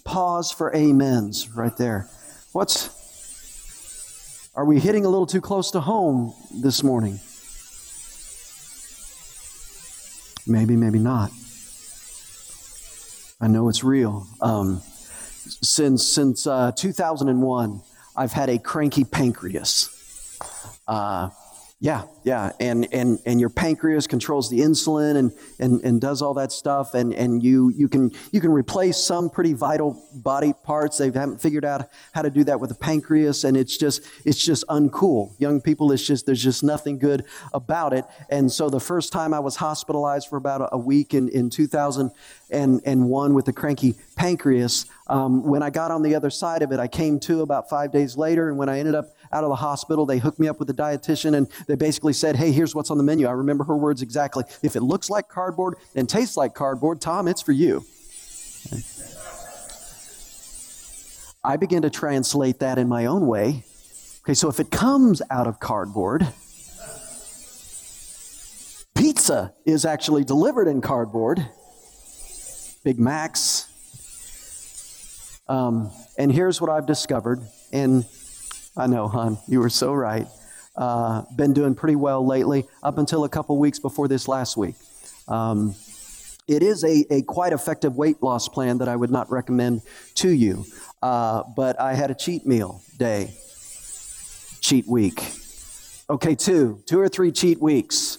pause 0.04 0.52
for 0.52 0.74
amens 0.74 1.48
right 1.50 1.76
there. 1.76 2.08
What's 2.52 2.90
are 4.54 4.64
we 4.64 4.80
hitting 4.80 5.04
a 5.04 5.08
little 5.08 5.26
too 5.26 5.40
close 5.40 5.70
to 5.72 5.80
home 5.80 6.34
this 6.52 6.82
morning? 6.82 7.20
Maybe, 10.46 10.76
maybe 10.76 10.98
not. 10.98 11.30
I 13.40 13.48
know 13.48 13.68
it's 13.68 13.82
real. 13.82 14.26
Um, 14.40 14.82
since 15.62 16.06
since 16.06 16.46
uh, 16.46 16.72
2001, 16.72 17.80
I've 18.16 18.32
had 18.32 18.48
a 18.48 18.58
cranky 18.58 19.04
pancreas. 19.04 19.88
Uh, 20.86 21.30
yeah, 21.82 22.02
yeah, 22.24 22.52
and 22.60 22.86
and 22.92 23.18
and 23.24 23.40
your 23.40 23.48
pancreas 23.48 24.06
controls 24.06 24.50
the 24.50 24.58
insulin 24.60 25.16
and 25.16 25.32
and, 25.58 25.80
and 25.82 25.98
does 25.98 26.20
all 26.20 26.34
that 26.34 26.52
stuff, 26.52 26.92
and 26.92 27.14
and 27.14 27.42
you 27.42 27.70
you 27.70 27.88
can 27.88 28.10
you 28.32 28.40
can 28.42 28.52
replace 28.52 28.98
some 28.98 29.30
pretty 29.30 29.54
vital 29.54 29.98
body 30.12 30.52
parts. 30.62 30.98
They 30.98 31.06
haven't 31.06 31.40
figured 31.40 31.64
out 31.64 31.88
how 32.12 32.20
to 32.20 32.28
do 32.28 32.44
that 32.44 32.60
with 32.60 32.68
the 32.68 32.76
pancreas, 32.76 33.44
and 33.44 33.56
it's 33.56 33.78
just 33.78 34.02
it's 34.26 34.44
just 34.44 34.66
uncool. 34.66 35.32
Young 35.38 35.62
people, 35.62 35.90
it's 35.90 36.06
just 36.06 36.26
there's 36.26 36.42
just 36.42 36.62
nothing 36.62 36.98
good 36.98 37.24
about 37.54 37.94
it. 37.94 38.04
And 38.28 38.52
so 38.52 38.68
the 38.68 38.78
first 38.78 39.10
time 39.10 39.32
I 39.32 39.40
was 39.40 39.56
hospitalized 39.56 40.28
for 40.28 40.36
about 40.36 40.68
a 40.72 40.78
week 40.78 41.14
in 41.14 41.30
in 41.30 41.48
2001 41.48 43.34
with 43.34 43.48
a 43.48 43.52
cranky 43.54 43.94
pancreas, 44.16 44.84
um, 45.06 45.42
when 45.44 45.62
I 45.62 45.70
got 45.70 45.90
on 45.90 46.02
the 46.02 46.14
other 46.14 46.28
side 46.28 46.60
of 46.60 46.72
it, 46.72 46.78
I 46.78 46.88
came 46.88 47.18
to 47.20 47.40
about 47.40 47.70
five 47.70 47.90
days 47.90 48.18
later, 48.18 48.50
and 48.50 48.58
when 48.58 48.68
I 48.68 48.80
ended 48.80 48.94
up 48.94 49.14
out 49.32 49.44
of 49.44 49.50
the 49.50 49.56
hospital. 49.56 50.06
They 50.06 50.18
hooked 50.18 50.38
me 50.38 50.48
up 50.48 50.58
with 50.58 50.70
a 50.70 50.74
dietitian 50.74 51.36
and 51.36 51.48
they 51.66 51.74
basically 51.74 52.12
said, 52.12 52.36
Hey, 52.36 52.52
here's 52.52 52.74
what's 52.74 52.90
on 52.90 52.98
the 52.98 53.04
menu. 53.04 53.26
I 53.26 53.32
remember 53.32 53.64
her 53.64 53.76
words 53.76 54.02
exactly. 54.02 54.44
If 54.62 54.76
it 54.76 54.82
looks 54.82 55.10
like 55.10 55.28
cardboard 55.28 55.74
and 55.94 56.08
tastes 56.08 56.36
like 56.36 56.54
cardboard, 56.54 57.00
Tom, 57.00 57.28
it's 57.28 57.42
for 57.42 57.52
you. 57.52 57.84
I 61.42 61.56
began 61.56 61.82
to 61.82 61.90
translate 61.90 62.58
that 62.58 62.78
in 62.78 62.88
my 62.88 63.06
own 63.06 63.26
way. 63.26 63.64
Okay, 64.22 64.34
so 64.34 64.48
if 64.48 64.60
it 64.60 64.70
comes 64.70 65.22
out 65.30 65.46
of 65.46 65.58
cardboard, 65.58 66.26
pizza 68.94 69.54
is 69.64 69.86
actually 69.86 70.24
delivered 70.24 70.68
in 70.68 70.82
cardboard. 70.82 71.46
Big 72.84 72.98
Macs. 72.98 73.66
Um, 75.48 75.90
and 76.18 76.30
here's 76.30 76.60
what 76.60 76.70
I've 76.70 76.86
discovered, 76.86 77.40
and 77.72 78.04
I 78.80 78.86
know, 78.86 79.08
hon. 79.08 79.36
You 79.46 79.60
were 79.60 79.68
so 79.68 79.92
right. 79.92 80.26
Uh, 80.74 81.24
been 81.36 81.52
doing 81.52 81.74
pretty 81.74 81.96
well 81.96 82.26
lately, 82.26 82.64
up 82.82 82.96
until 82.96 83.24
a 83.24 83.28
couple 83.28 83.58
weeks 83.58 83.78
before 83.78 84.08
this 84.08 84.26
last 84.26 84.56
week. 84.56 84.74
Um, 85.28 85.74
it 86.48 86.62
is 86.62 86.82
a, 86.82 87.04
a 87.10 87.20
quite 87.20 87.52
effective 87.52 87.96
weight 87.96 88.22
loss 88.22 88.48
plan 88.48 88.78
that 88.78 88.88
I 88.88 88.96
would 88.96 89.10
not 89.10 89.30
recommend 89.30 89.82
to 90.14 90.30
you. 90.30 90.64
Uh, 91.02 91.42
but 91.54 91.78
I 91.78 91.92
had 91.92 92.10
a 92.10 92.14
cheat 92.14 92.46
meal 92.46 92.80
day, 92.96 93.34
cheat 94.62 94.86
week. 94.86 95.30
Okay, 96.08 96.34
two, 96.34 96.82
two 96.86 96.98
or 96.98 97.08
three 97.10 97.32
cheat 97.32 97.60
weeks. 97.60 98.16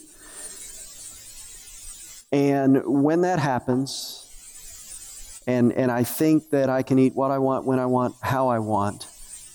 And 2.32 2.84
when 2.86 3.22
that 3.22 3.40
happens, 3.40 5.42
and, 5.48 5.74
and 5.74 5.92
I 5.92 6.04
think 6.04 6.52
that 6.52 6.70
I 6.70 6.84
can 6.84 7.00
eat 7.00 7.16
what 7.16 7.32
I 7.32 7.40
want, 7.40 7.66
when 7.66 7.80
I 7.80 7.88
want, 7.88 8.14
how 8.22 8.50
I 8.50 8.60
want, 8.60 9.08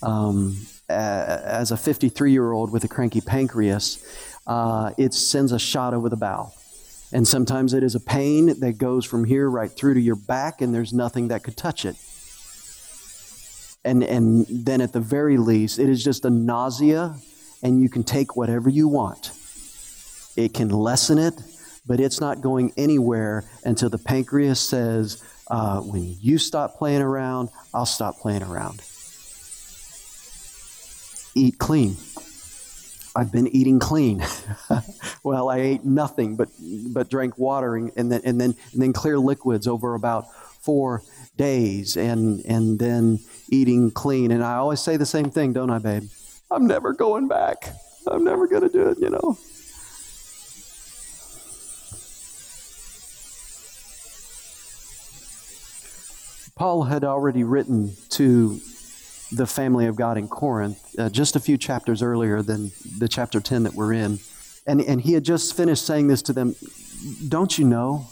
um, 0.02 0.56
as 0.88 1.70
a 1.70 1.76
53 1.76 2.32
year 2.32 2.52
old 2.52 2.72
with 2.72 2.84
a 2.84 2.88
cranky 2.88 3.20
pancreas, 3.20 4.04
uh, 4.46 4.92
it 4.96 5.14
sends 5.14 5.52
a 5.52 5.58
shot 5.58 5.94
over 5.94 6.08
the 6.08 6.16
bow. 6.16 6.52
And 7.12 7.26
sometimes 7.26 7.72
it 7.72 7.82
is 7.82 7.94
a 7.94 8.00
pain 8.00 8.58
that 8.60 8.78
goes 8.78 9.04
from 9.04 9.24
here 9.24 9.48
right 9.48 9.70
through 9.70 9.94
to 9.94 10.00
your 10.00 10.16
back, 10.16 10.60
and 10.60 10.74
there's 10.74 10.92
nothing 10.92 11.28
that 11.28 11.44
could 11.44 11.56
touch 11.56 11.84
it. 11.84 11.96
And, 13.84 14.02
and 14.02 14.46
then 14.48 14.80
at 14.80 14.92
the 14.92 15.00
very 15.00 15.36
least, 15.36 15.78
it 15.78 15.88
is 15.88 16.02
just 16.02 16.24
a 16.24 16.30
nausea, 16.30 17.14
and 17.62 17.80
you 17.80 17.88
can 17.88 18.02
take 18.02 18.36
whatever 18.36 18.68
you 18.68 18.88
want. 18.88 19.30
It 20.36 20.52
can 20.52 20.68
lessen 20.68 21.18
it, 21.18 21.34
but 21.86 22.00
it's 22.00 22.20
not 22.20 22.40
going 22.40 22.72
anywhere 22.76 23.44
until 23.64 23.88
the 23.88 23.98
pancreas 23.98 24.60
says, 24.60 25.22
uh, 25.48 25.80
when 25.80 26.16
you 26.20 26.38
stop 26.38 26.76
playing 26.76 27.02
around, 27.02 27.50
I'll 27.72 27.86
stop 27.86 28.18
playing 28.18 28.42
around 28.42 28.82
eat 31.36 31.58
clean. 31.58 31.96
I've 33.14 33.32
been 33.32 33.46
eating 33.48 33.78
clean. 33.78 34.22
well, 35.22 35.48
I 35.48 35.58
ate 35.58 35.84
nothing 35.84 36.36
but 36.36 36.48
but 36.92 37.08
drank 37.08 37.38
water 37.38 37.74
and, 37.76 37.90
then 37.94 38.20
and 38.24 38.40
then 38.40 38.54
and 38.72 38.82
then 38.82 38.92
clear 38.92 39.18
liquids 39.18 39.66
over 39.66 39.94
about 39.94 40.26
four 40.60 41.02
days 41.36 41.96
and 41.96 42.44
and 42.46 42.78
then 42.78 43.20
eating 43.50 43.90
clean. 43.90 44.30
And 44.30 44.44
I 44.44 44.56
always 44.56 44.80
say 44.80 44.96
the 44.96 45.06
same 45.06 45.30
thing, 45.30 45.52
don't 45.52 45.70
I, 45.70 45.78
babe? 45.78 46.04
I'm 46.50 46.66
never 46.66 46.92
going 46.92 47.28
back. 47.28 47.68
I'm 48.06 48.24
never 48.24 48.46
gonna 48.46 48.68
do 48.68 48.88
it, 48.88 48.98
you 48.98 49.10
know. 49.10 49.38
Paul 56.54 56.84
had 56.84 57.04
already 57.04 57.44
written 57.44 57.92
to 58.10 58.60
the 59.32 59.46
family 59.46 59.86
of 59.86 59.96
God 59.96 60.18
in 60.18 60.28
Corinth, 60.28 60.94
uh, 60.98 61.08
just 61.08 61.36
a 61.36 61.40
few 61.40 61.56
chapters 61.56 62.02
earlier 62.02 62.42
than 62.42 62.70
the 62.98 63.08
chapter 63.08 63.40
10 63.40 63.64
that 63.64 63.74
we're 63.74 63.92
in. 63.92 64.18
And, 64.66 64.80
and 64.80 65.00
he 65.00 65.12
had 65.12 65.24
just 65.24 65.56
finished 65.56 65.84
saying 65.86 66.08
this 66.08 66.22
to 66.22 66.32
them 66.32 66.54
Don't 67.28 67.58
you 67.58 67.64
know 67.64 68.06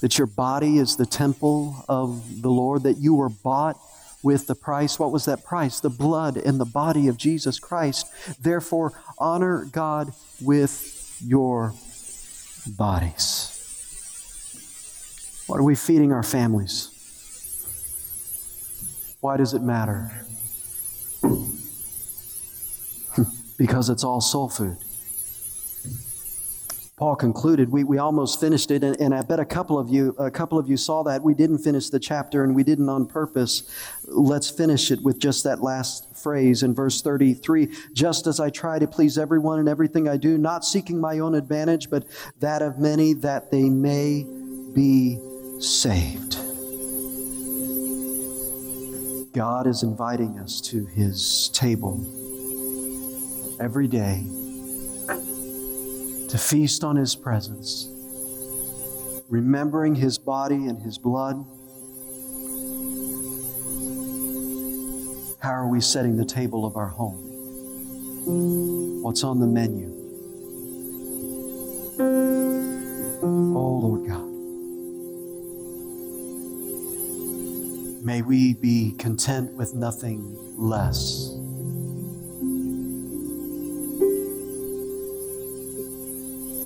that 0.00 0.18
your 0.18 0.26
body 0.26 0.78
is 0.78 0.96
the 0.96 1.06
temple 1.06 1.84
of 1.88 2.42
the 2.42 2.50
Lord, 2.50 2.82
that 2.82 2.98
you 2.98 3.14
were 3.14 3.28
bought 3.28 3.78
with 4.22 4.46
the 4.46 4.54
price? 4.54 4.98
What 4.98 5.12
was 5.12 5.24
that 5.26 5.44
price? 5.44 5.80
The 5.80 5.90
blood 5.90 6.36
and 6.36 6.60
the 6.60 6.64
body 6.64 7.08
of 7.08 7.16
Jesus 7.16 7.58
Christ. 7.58 8.06
Therefore, 8.40 8.92
honor 9.18 9.66
God 9.70 10.12
with 10.40 11.20
your 11.24 11.72
bodies. 12.66 13.48
What 15.46 15.58
are 15.58 15.64
we 15.64 15.74
feeding 15.74 16.12
our 16.12 16.22
families? 16.22 16.91
Why 19.22 19.36
does 19.36 19.54
it 19.54 19.62
matter? 19.62 20.10
because 23.56 23.88
it's 23.88 24.02
all 24.02 24.20
soul 24.20 24.48
food. 24.48 24.76
Paul 26.96 27.14
concluded, 27.14 27.70
we, 27.70 27.84
we 27.84 27.98
almost 27.98 28.40
finished 28.40 28.72
it, 28.72 28.82
and, 28.82 29.00
and 29.00 29.14
I 29.14 29.22
bet 29.22 29.38
a 29.38 29.44
couple 29.44 29.78
of 29.78 29.88
you 29.88 30.16
a 30.18 30.28
couple 30.28 30.58
of 30.58 30.68
you 30.68 30.76
saw 30.76 31.04
that. 31.04 31.22
We 31.22 31.34
didn't 31.34 31.58
finish 31.58 31.88
the 31.88 32.00
chapter 32.00 32.42
and 32.42 32.52
we 32.52 32.64
didn't 32.64 32.88
on 32.88 33.06
purpose. 33.06 33.62
Let's 34.08 34.50
finish 34.50 34.90
it 34.90 35.00
with 35.04 35.20
just 35.20 35.44
that 35.44 35.62
last 35.62 36.16
phrase 36.16 36.64
in 36.64 36.74
verse 36.74 37.00
33. 37.00 37.68
Just 37.92 38.26
as 38.26 38.40
I 38.40 38.50
try 38.50 38.80
to 38.80 38.88
please 38.88 39.18
everyone 39.18 39.60
in 39.60 39.68
everything 39.68 40.08
I 40.08 40.16
do, 40.16 40.36
not 40.36 40.64
seeking 40.64 41.00
my 41.00 41.20
own 41.20 41.36
advantage, 41.36 41.90
but 41.90 42.06
that 42.40 42.60
of 42.60 42.80
many, 42.80 43.12
that 43.12 43.52
they 43.52 43.68
may 43.68 44.26
be 44.74 45.20
saved. 45.60 46.51
God 49.32 49.66
is 49.66 49.82
inviting 49.82 50.38
us 50.38 50.60
to 50.60 50.84
His 50.84 51.48
table 51.54 52.04
every 53.58 53.88
day 53.88 54.26
to 56.28 56.38
feast 56.38 56.84
on 56.84 56.96
His 56.96 57.16
presence, 57.16 57.88
remembering 59.30 59.94
His 59.94 60.18
body 60.18 60.66
and 60.66 60.82
His 60.82 60.98
blood. 60.98 61.36
How 65.40 65.52
are 65.52 65.68
we 65.68 65.80
setting 65.80 66.18
the 66.18 66.26
table 66.26 66.66
of 66.66 66.76
our 66.76 66.88
home? 66.88 67.16
What's 69.02 69.24
on 69.24 69.40
the 69.40 69.46
menu? 69.46 70.01
May 78.04 78.20
we 78.20 78.54
be 78.54 78.96
content 78.98 79.52
with 79.52 79.74
nothing 79.74 80.36
less. 80.58 81.28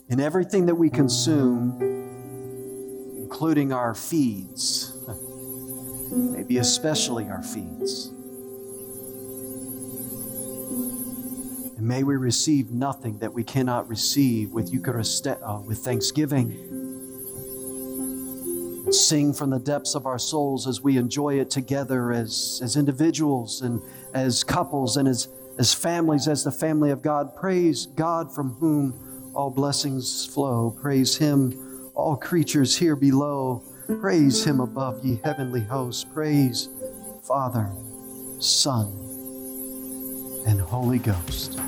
In 0.09 0.19
everything 0.19 0.65
that 0.65 0.77
we 0.77 0.89
consume, 0.89 1.77
including 3.19 3.71
our 3.71 3.95
feeds, 3.95 4.97
maybe 6.11 6.57
especially 6.57 7.29
our 7.29 7.43
feeds. 7.43 8.07
And 11.77 11.87
may 11.87 12.03
we 12.03 12.17
receive 12.17 12.71
nothing 12.71 13.19
that 13.19 13.35
we 13.35 13.45
cannot 13.45 13.91
receive 13.91 14.53
with 14.53 14.73
Eucharist, 14.73 15.27
uh, 15.27 15.61
with 15.67 15.81
thanksgiving 15.81 16.76
sing 18.97 19.33
from 19.33 19.51
the 19.51 19.59
depths 19.59 19.95
of 19.95 20.07
our 20.07 20.19
souls 20.19 20.67
as 20.67 20.81
we 20.81 20.97
enjoy 20.97 21.39
it 21.41 21.51
together 21.51 22.13
as, 22.13 22.61
as 22.63 22.77
individuals 22.77 23.63
and 23.63 23.81
as 24.15 24.43
couples 24.43 24.97
and 24.97 25.09
as, 25.09 25.29
as 25.59 25.73
families, 25.75 26.29
as 26.29 26.45
the 26.45 26.53
family 26.53 26.91
of 26.91 27.03
God. 27.03 27.35
Praise 27.37 27.87
God 27.87 28.35
from 28.35 28.55
whom 28.55 29.33
all 29.35 29.51
blessings 29.51 30.27
flow. 30.27 30.71
Praise 30.71 31.17
Him, 31.17 31.91
all 31.95 32.17
creatures 32.17 32.77
here 32.77 32.97
below. 32.97 33.63
Praise 34.01 34.45
him 34.45 34.59
above, 34.59 35.05
ye 35.05 35.21
heavenly 35.23 35.61
hosts. 35.61 36.05
Praise 36.05 36.69
Father, 37.23 37.71
Son, 38.41 38.87
and 40.47 40.61
Holy 40.61 40.99
Ghost. 40.99 41.61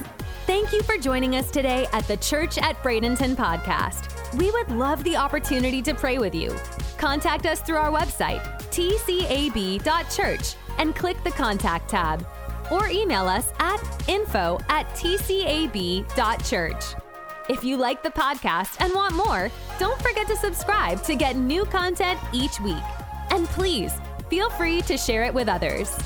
Thank 0.46 0.72
you 0.72 0.82
for 0.82 0.96
joining 0.96 1.36
us 1.36 1.50
today 1.50 1.86
at 1.92 2.08
the 2.08 2.16
Church 2.16 2.58
at 2.58 2.76
Bradenton 2.82 3.36
podcast. 3.36 4.36
We 4.36 4.50
would 4.50 4.70
love 4.70 5.04
the 5.04 5.16
opportunity 5.16 5.80
to 5.82 5.94
pray 5.94 6.18
with 6.18 6.34
you. 6.34 6.56
Contact 6.98 7.46
us 7.46 7.60
through 7.60 7.76
our 7.76 7.90
website, 7.90 8.42
tcab.church, 8.70 10.54
and 10.78 10.94
click 10.94 11.22
the 11.24 11.30
contact 11.30 11.88
tab. 11.88 12.26
Or 12.70 12.88
email 12.88 13.26
us 13.26 13.50
at 13.60 13.78
info 14.08 14.58
at 14.68 14.86
tcab.church. 14.90 16.84
If 17.48 17.64
you 17.64 17.78
like 17.78 18.02
the 18.02 18.10
podcast 18.10 18.76
and 18.80 18.92
want 18.92 19.14
more, 19.14 19.50
don't 19.78 20.00
forget 20.02 20.26
to 20.26 20.36
subscribe 20.36 21.02
to 21.04 21.14
get 21.14 21.36
new 21.36 21.64
content 21.64 22.18
each 22.32 22.60
week. 22.60 22.76
And 23.30 23.46
please 23.46 23.94
feel 24.28 24.50
free 24.50 24.82
to 24.82 24.98
share 24.98 25.24
it 25.24 25.32
with 25.32 25.48
others. 25.48 25.96